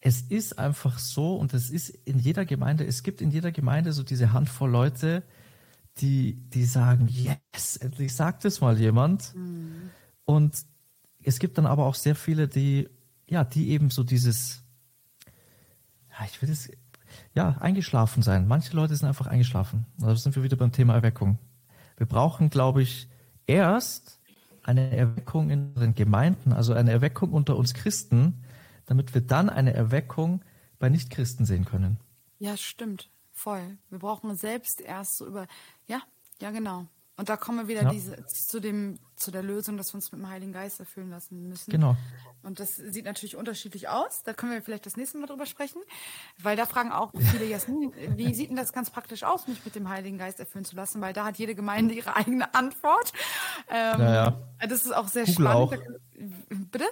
es 0.00 0.22
ist 0.22 0.56
einfach 0.56 1.00
so 1.00 1.34
und 1.34 1.52
es 1.52 1.68
ist 1.70 1.88
in 1.88 2.20
jeder 2.20 2.44
Gemeinde, 2.44 2.86
es 2.86 3.02
gibt 3.02 3.20
in 3.20 3.32
jeder 3.32 3.50
Gemeinde 3.50 3.92
so 3.92 4.04
diese 4.04 4.32
Handvoll 4.32 4.70
Leute, 4.70 5.24
die 5.98 6.34
die 6.50 6.64
sagen, 6.64 7.08
yes, 7.08 7.76
endlich 7.76 8.14
sagt 8.14 8.44
es 8.44 8.60
mal 8.60 8.78
jemand. 8.78 9.34
Mhm. 9.34 9.90
Und 10.24 10.64
es 11.22 11.38
gibt 11.38 11.58
dann 11.58 11.66
aber 11.66 11.86
auch 11.86 11.94
sehr 11.94 12.14
viele, 12.14 12.48
die, 12.48 12.88
ja, 13.28 13.44
die 13.44 13.70
eben 13.70 13.90
so 13.90 14.02
dieses, 14.02 14.62
ja, 16.10 16.24
ich 16.24 16.40
will 16.40 16.50
es, 16.50 16.70
ja, 17.34 17.56
eingeschlafen 17.60 18.22
sein. 18.22 18.46
Manche 18.46 18.74
Leute 18.74 18.94
sind 18.96 19.08
einfach 19.08 19.26
eingeschlafen. 19.26 19.86
Da 19.98 20.14
sind 20.16 20.36
wir 20.36 20.42
wieder 20.42 20.56
beim 20.56 20.72
Thema 20.72 20.94
Erweckung. 20.94 21.38
Wir 21.96 22.06
brauchen, 22.06 22.50
glaube 22.50 22.82
ich, 22.82 23.08
erst 23.46 24.20
eine 24.62 24.96
Erweckung 24.96 25.50
in 25.50 25.74
den 25.74 25.94
Gemeinden, 25.94 26.52
also 26.52 26.72
eine 26.72 26.90
Erweckung 26.90 27.32
unter 27.32 27.56
uns 27.56 27.74
Christen, 27.74 28.42
damit 28.86 29.14
wir 29.14 29.20
dann 29.20 29.50
eine 29.50 29.74
Erweckung 29.74 30.42
bei 30.78 30.88
Nichtchristen 30.88 31.44
sehen 31.44 31.64
können. 31.64 31.98
Ja, 32.38 32.56
stimmt. 32.56 33.10
Voll. 33.42 33.78
Wir 33.88 33.98
brauchen 33.98 34.36
selbst 34.36 34.82
erst 34.82 35.16
so 35.16 35.26
über, 35.26 35.46
ja, 35.86 36.02
ja, 36.42 36.50
genau. 36.50 36.86
Und 37.16 37.30
da 37.30 37.38
kommen 37.38 37.58
wir 37.58 37.68
wieder 37.68 37.84
ja. 37.84 37.90
diese, 37.90 38.24
zu, 38.26 38.60
dem, 38.60 38.98
zu 39.16 39.30
der 39.30 39.42
Lösung, 39.42 39.78
dass 39.78 39.92
wir 39.92 39.94
uns 39.94 40.12
mit 40.12 40.20
dem 40.20 40.28
Heiligen 40.28 40.52
Geist 40.52 40.78
erfüllen 40.78 41.08
lassen 41.08 41.48
müssen. 41.48 41.70
Genau. 41.70 41.96
Und 42.42 42.60
das 42.60 42.68
sieht 42.76 43.06
natürlich 43.06 43.36
unterschiedlich 43.36 43.88
aus. 43.88 44.22
Da 44.24 44.34
können 44.34 44.52
wir 44.52 44.60
vielleicht 44.60 44.84
das 44.84 44.96
nächste 44.96 45.16
Mal 45.16 45.26
drüber 45.26 45.46
sprechen. 45.46 45.80
Weil 46.42 46.56
da 46.56 46.66
fragen 46.66 46.92
auch 46.92 47.12
viele 47.32 47.44
Jasmin, 47.48 47.92
wie 48.16 48.34
sieht 48.34 48.50
denn 48.50 48.56
das 48.56 48.74
ganz 48.74 48.90
praktisch 48.90 49.22
aus, 49.22 49.48
mich 49.48 49.64
mit 49.64 49.74
dem 49.74 49.88
Heiligen 49.88 50.18
Geist 50.18 50.38
erfüllen 50.38 50.66
zu 50.66 50.76
lassen? 50.76 51.00
Weil 51.00 51.14
da 51.14 51.24
hat 51.24 51.36
jede 51.38 51.54
Gemeinde 51.54 51.94
ihre 51.94 52.16
eigene 52.16 52.54
Antwort. 52.54 53.12
Ähm, 53.70 54.00
ja, 54.00 54.14
ja. 54.14 54.66
Das 54.66 54.84
ist 54.84 54.94
auch 54.94 55.08
sehr 55.08 55.24
Google 55.24 55.46
spannend. 55.46 55.72
Auch. 55.72 56.66
Bitte? 56.70 56.86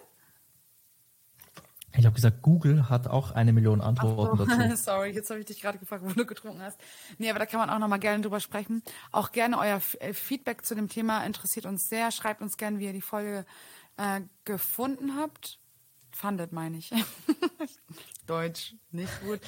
Ich 1.98 2.06
habe 2.06 2.14
gesagt, 2.14 2.42
Google 2.42 2.88
hat 2.88 3.08
auch 3.08 3.32
eine 3.32 3.52
Million 3.52 3.80
Antworten 3.80 4.38
so. 4.38 4.44
dazu. 4.44 4.76
Sorry, 4.82 5.10
jetzt 5.10 5.30
habe 5.30 5.40
ich 5.40 5.46
dich 5.46 5.60
gerade 5.60 5.78
gefragt, 5.78 6.04
wo 6.06 6.10
du 6.12 6.24
getrunken 6.24 6.62
hast. 6.62 6.78
Nee, 7.18 7.28
aber 7.28 7.40
da 7.40 7.46
kann 7.46 7.58
man 7.58 7.70
auch 7.70 7.80
nochmal 7.80 7.98
gerne 7.98 8.22
drüber 8.22 8.38
sprechen. 8.38 8.82
Auch 9.10 9.32
gerne 9.32 9.58
euer 9.58 9.80
äh, 9.98 10.12
Feedback 10.12 10.64
zu 10.64 10.76
dem 10.76 10.88
Thema 10.88 11.24
interessiert 11.24 11.66
uns 11.66 11.88
sehr. 11.88 12.12
Schreibt 12.12 12.40
uns 12.40 12.56
gerne, 12.56 12.78
wie 12.78 12.84
ihr 12.84 12.92
die 12.92 13.00
Folge 13.00 13.44
äh, 13.96 14.20
gefunden 14.44 15.16
habt. 15.16 15.58
Fandet, 16.12 16.52
meine 16.52 16.78
ich. 16.78 16.92
Deutsch, 18.26 18.76
nicht 18.92 19.20
gut. 19.22 19.40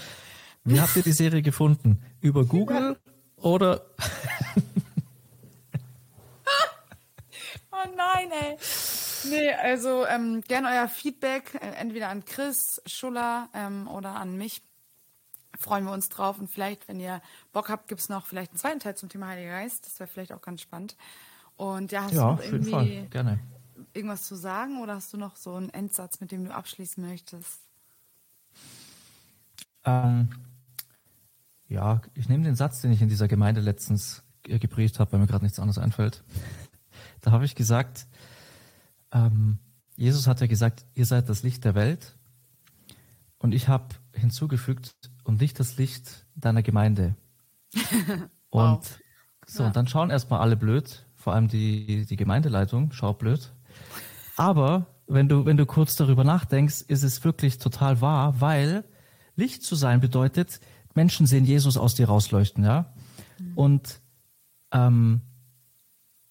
Wie 0.64 0.80
habt 0.80 0.96
ihr 0.96 1.04
die 1.04 1.12
Serie 1.12 1.42
gefunden? 1.42 2.02
Über 2.20 2.44
Google 2.44 2.98
oder? 3.36 3.86
oh 7.70 7.88
nein, 7.96 8.30
ey. 8.32 8.56
Nee, 9.28 9.52
also 9.52 10.06
ähm, 10.06 10.42
gerne 10.42 10.68
euer 10.68 10.88
Feedback, 10.88 11.54
äh, 11.54 11.74
entweder 11.76 12.08
an 12.08 12.24
Chris 12.24 12.80
Schuller 12.86 13.48
ähm, 13.54 13.88
oder 13.88 14.16
an 14.16 14.36
mich. 14.36 14.62
Freuen 15.58 15.84
wir 15.84 15.92
uns 15.92 16.08
drauf. 16.08 16.38
Und 16.38 16.48
vielleicht, 16.48 16.88
wenn 16.88 17.00
ihr 17.00 17.20
Bock 17.52 17.68
habt, 17.68 17.88
gibt 17.88 18.00
es 18.00 18.08
noch 18.08 18.26
vielleicht 18.26 18.52
einen 18.52 18.58
zweiten 18.58 18.80
Teil 18.80 18.96
zum 18.96 19.08
Thema 19.08 19.28
Heiliger 19.28 19.50
Geist. 19.50 19.84
Das 19.84 19.98
wäre 19.98 20.08
vielleicht 20.08 20.32
auch 20.32 20.40
ganz 20.40 20.62
spannend. 20.62 20.96
Und 21.56 21.92
ja, 21.92 22.04
hast 22.04 22.14
ja, 22.14 22.34
du 22.34 22.36
noch 22.36 22.42
irgendwie 22.42 23.06
Gerne. 23.10 23.40
irgendwas 23.92 24.22
zu 24.22 24.36
sagen 24.36 24.80
oder 24.80 24.94
hast 24.94 25.12
du 25.12 25.18
noch 25.18 25.36
so 25.36 25.54
einen 25.54 25.68
Endsatz, 25.70 26.20
mit 26.20 26.32
dem 26.32 26.44
du 26.44 26.54
abschließen 26.54 27.04
möchtest? 27.04 27.60
Ähm, 29.84 30.30
ja, 31.68 32.00
ich 32.14 32.28
nehme 32.28 32.44
den 32.44 32.54
Satz, 32.54 32.80
den 32.80 32.92
ich 32.92 33.02
in 33.02 33.08
dieser 33.08 33.28
Gemeinde 33.28 33.60
letztens 33.60 34.22
gepredigt 34.42 34.98
habe, 34.98 35.12
weil 35.12 35.20
mir 35.20 35.26
gerade 35.26 35.44
nichts 35.44 35.58
anderes 35.58 35.78
einfällt. 35.78 36.22
Da 37.22 37.32
habe 37.32 37.44
ich 37.44 37.54
gesagt, 37.54 38.06
ähm, 39.12 39.58
Jesus 39.96 40.26
hat 40.26 40.40
ja 40.40 40.46
gesagt, 40.46 40.84
ihr 40.94 41.06
seid 41.06 41.28
das 41.28 41.42
Licht 41.42 41.64
der 41.64 41.74
Welt. 41.74 42.16
Und 43.38 43.54
ich 43.54 43.68
habe 43.68 43.88
hinzugefügt, 44.12 44.94
und 45.24 45.40
nicht 45.40 45.60
das 45.60 45.76
Licht 45.76 46.26
deiner 46.34 46.62
Gemeinde. 46.62 47.14
wow. 48.50 48.78
Und 48.78 49.00
so, 49.46 49.62
ja. 49.62 49.68
und 49.68 49.76
dann 49.76 49.86
schauen 49.86 50.10
erstmal 50.10 50.40
alle 50.40 50.56
blöd, 50.56 51.06
vor 51.14 51.34
allem 51.34 51.48
die, 51.48 52.04
die 52.06 52.16
Gemeindeleitung 52.16 52.92
schaut 52.92 53.18
blöd. 53.18 53.52
Aber 54.36 54.86
wenn 55.06 55.28
du, 55.28 55.44
wenn 55.46 55.56
du 55.56 55.66
kurz 55.66 55.96
darüber 55.96 56.24
nachdenkst, 56.24 56.82
ist 56.82 57.02
es 57.02 57.24
wirklich 57.24 57.58
total 57.58 58.00
wahr, 58.00 58.40
weil 58.40 58.84
Licht 59.36 59.62
zu 59.62 59.74
sein 59.74 60.00
bedeutet, 60.00 60.60
Menschen 60.94 61.26
sehen 61.26 61.44
Jesus 61.44 61.76
aus 61.76 61.94
dir 61.94 62.08
rausleuchten, 62.08 62.64
ja. 62.64 62.92
Mhm. 63.38 63.52
Und 63.54 64.00
ähm, 64.72 65.20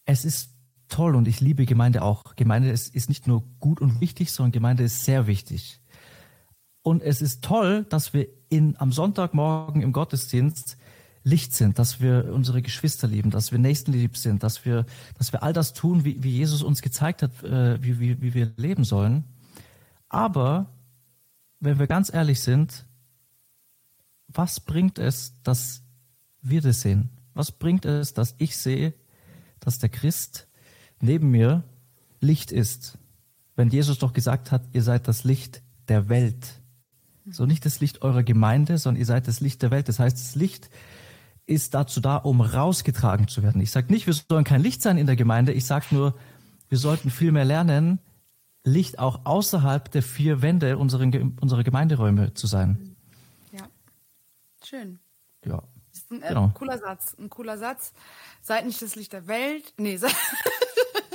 es 0.06 0.26
ist 0.26 0.59
toll 0.90 1.16
und 1.16 1.28
ich 1.28 1.40
liebe 1.40 1.66
Gemeinde 1.66 2.02
auch. 2.02 2.36
Gemeinde 2.36 2.70
ist, 2.70 2.94
ist 2.94 3.10
nicht 3.10 3.28
nur 3.28 3.44
gut 3.60 3.82
und 3.82 4.02
wichtig, 4.02 4.32
sondern 4.32 4.52
Gemeinde 4.52 4.84
ist 4.84 5.06
sehr 5.06 5.28
wichtig. 5.28 5.80
Und 6.82 7.02
es 7.02 7.22
ist 7.22 7.44
toll, 7.44 7.86
dass 7.90 8.14
wir 8.14 8.28
in, 8.50 8.76
am 8.80 8.92
Sonntagmorgen 8.92 9.82
im 9.82 9.92
Gottesdienst 9.92 10.78
Licht 11.24 11.54
sind, 11.54 11.80
dass 11.80 12.00
wir 12.00 12.32
unsere 12.34 12.62
Geschwister 12.62 13.08
lieben, 13.08 13.30
dass 13.30 13.52
wir 13.52 13.60
nächstenlieb 13.60 14.18
sind, 14.18 14.42
dass 14.42 14.66
wir, 14.66 14.86
dass 15.18 15.34
wir 15.34 15.44
all 15.44 15.54
das 15.54 15.74
tun, 15.74 16.06
wie, 16.06 16.24
wie 16.24 16.32
Jesus 16.32 16.64
uns 16.64 16.82
gezeigt 16.82 17.22
hat, 17.22 17.44
äh, 17.44 17.82
wie, 17.84 18.00
wie, 18.00 18.22
wie 18.22 18.34
wir 18.34 18.52
leben 18.56 18.84
sollen. 18.84 19.26
Aber 20.08 20.68
wenn 21.60 21.78
wir 21.78 21.88
ganz 21.88 22.12
ehrlich 22.12 22.40
sind, 22.40 22.86
was 24.28 24.60
bringt 24.60 24.98
es, 24.98 25.34
dass 25.44 25.84
wir 26.42 26.62
das 26.62 26.82
sehen? 26.82 27.10
Was 27.34 27.52
bringt 27.52 27.86
es, 27.86 28.14
dass 28.14 28.36
ich 28.38 28.56
sehe, 28.56 28.94
dass 29.60 29.80
der 29.80 29.90
Christ 29.90 30.48
neben 31.02 31.32
mir 31.32 31.64
Licht 32.20 32.52
ist? 32.52 32.98
Wenn 33.56 33.70
Jesus 33.70 34.00
doch 34.00 34.14
gesagt 34.14 34.52
hat, 34.52 34.64
ihr 34.74 34.84
seid 34.84 35.08
das 35.08 35.24
Licht 35.24 35.62
der 35.88 36.10
Welt. 36.10 36.60
So 37.32 37.46
nicht 37.46 37.66
das 37.66 37.80
Licht 37.80 38.02
eurer 38.02 38.24
Gemeinde, 38.24 38.78
sondern 38.78 39.00
ihr 39.00 39.06
seid 39.06 39.28
das 39.28 39.40
Licht 39.40 39.62
der 39.62 39.72
Welt. 39.72 39.88
Das 39.88 40.00
heißt, 40.00 40.18
das 40.18 40.36
Licht 40.36 40.70
ist 41.46 41.74
dazu 41.74 42.00
da, 42.00 42.18
um 42.18 42.42
rausgetragen 42.42 43.28
zu 43.28 43.44
werden. 43.44 43.62
Ich 43.62 43.72
sage 43.72 43.92
nicht, 43.92 44.08
wir 44.08 44.14
sollen 44.14 44.44
kein 44.44 44.62
Licht 44.62 44.82
sein 44.82 44.98
in 44.98 45.08
der 45.08 45.16
Gemeinde. 45.16 45.52
Ich 45.52 45.66
sage 45.66 45.88
nur, 45.92 46.16
wir 46.70 46.78
sollten 46.78 47.10
viel 47.10 47.32
mehr 47.32 47.46
lernen, 47.46 48.00
Licht 48.64 49.00
auch 49.00 49.26
außerhalb 49.26 49.90
der 49.92 50.04
vier 50.04 50.42
Wände 50.42 50.78
unserer, 50.78 51.10
unserer 51.42 51.64
Gemeinderäume 51.64 52.34
zu 52.34 52.46
sein. 52.46 52.96
Ja, 53.52 53.68
schön. 54.64 55.00
Ja. 55.46 55.64
Das 55.92 56.02
ist 56.02 56.12
ein 56.12 56.22
äh, 56.22 56.28
genau. 56.28 56.52
cooler 56.54 56.78
Satz. 56.78 57.16
Ein 57.18 57.30
cooler 57.30 57.58
Satz. 57.58 57.94
Seid 58.42 58.66
nicht 58.66 58.82
das 58.82 58.96
Licht 58.96 59.14
der 59.14 59.28
Welt. 59.28 59.74
Nee, 59.78 59.98
seid. 59.98 60.16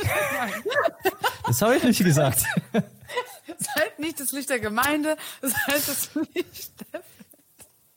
das 1.46 1.62
habe 1.62 1.76
ich 1.76 1.84
nicht 1.84 2.04
gesagt. 2.04 2.44
seid 2.72 3.98
nicht 3.98 4.20
das 4.20 4.32
Licht 4.32 4.50
der 4.50 4.60
Gemeinde, 4.60 5.16
seid 5.40 5.88
das 5.88 6.10
Licht 6.34 6.72
der 6.92 7.00
Welt. 7.00 7.04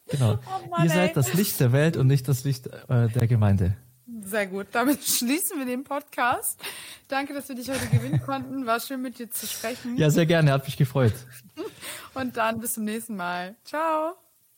Genau. 0.10 0.40
Oh 0.46 0.68
Mann, 0.70 0.86
Ihr 0.86 0.90
seid 0.90 1.10
ey. 1.10 1.14
das 1.14 1.34
Licht 1.34 1.60
der 1.60 1.72
Welt 1.72 1.98
und 1.98 2.08
nicht 2.08 2.28
das 2.28 2.44
Licht 2.44 2.68
äh, 2.68 3.10
der 3.10 3.28
Gemeinde. 3.28 3.76
Sehr 4.22 4.48
gut. 4.48 4.68
Damit 4.72 5.04
schließen 5.04 5.58
wir 5.60 5.66
den 5.66 5.84
Podcast. 5.84 6.60
Danke, 7.08 7.34
dass 7.34 7.48
wir 7.50 7.56
dich 7.56 7.70
heute 7.70 7.88
gewinnen 7.88 8.22
konnten. 8.22 8.66
War 8.66 8.80
schön, 8.80 9.02
mit 9.02 9.20
dir 9.20 9.30
zu 9.30 9.48
sprechen. 9.48 9.98
Ja, 9.98 10.10
sehr 10.10 10.26
gerne. 10.26 10.52
Hat 10.52 10.66
mich 10.66 10.78
gefreut. 10.78 11.14
Und 12.14 12.36
dann 12.38 12.60
bis 12.60 12.74
zum 12.74 12.86
nächsten 12.86 13.16
Mal. 13.16 13.56
Ciao. 13.64 14.27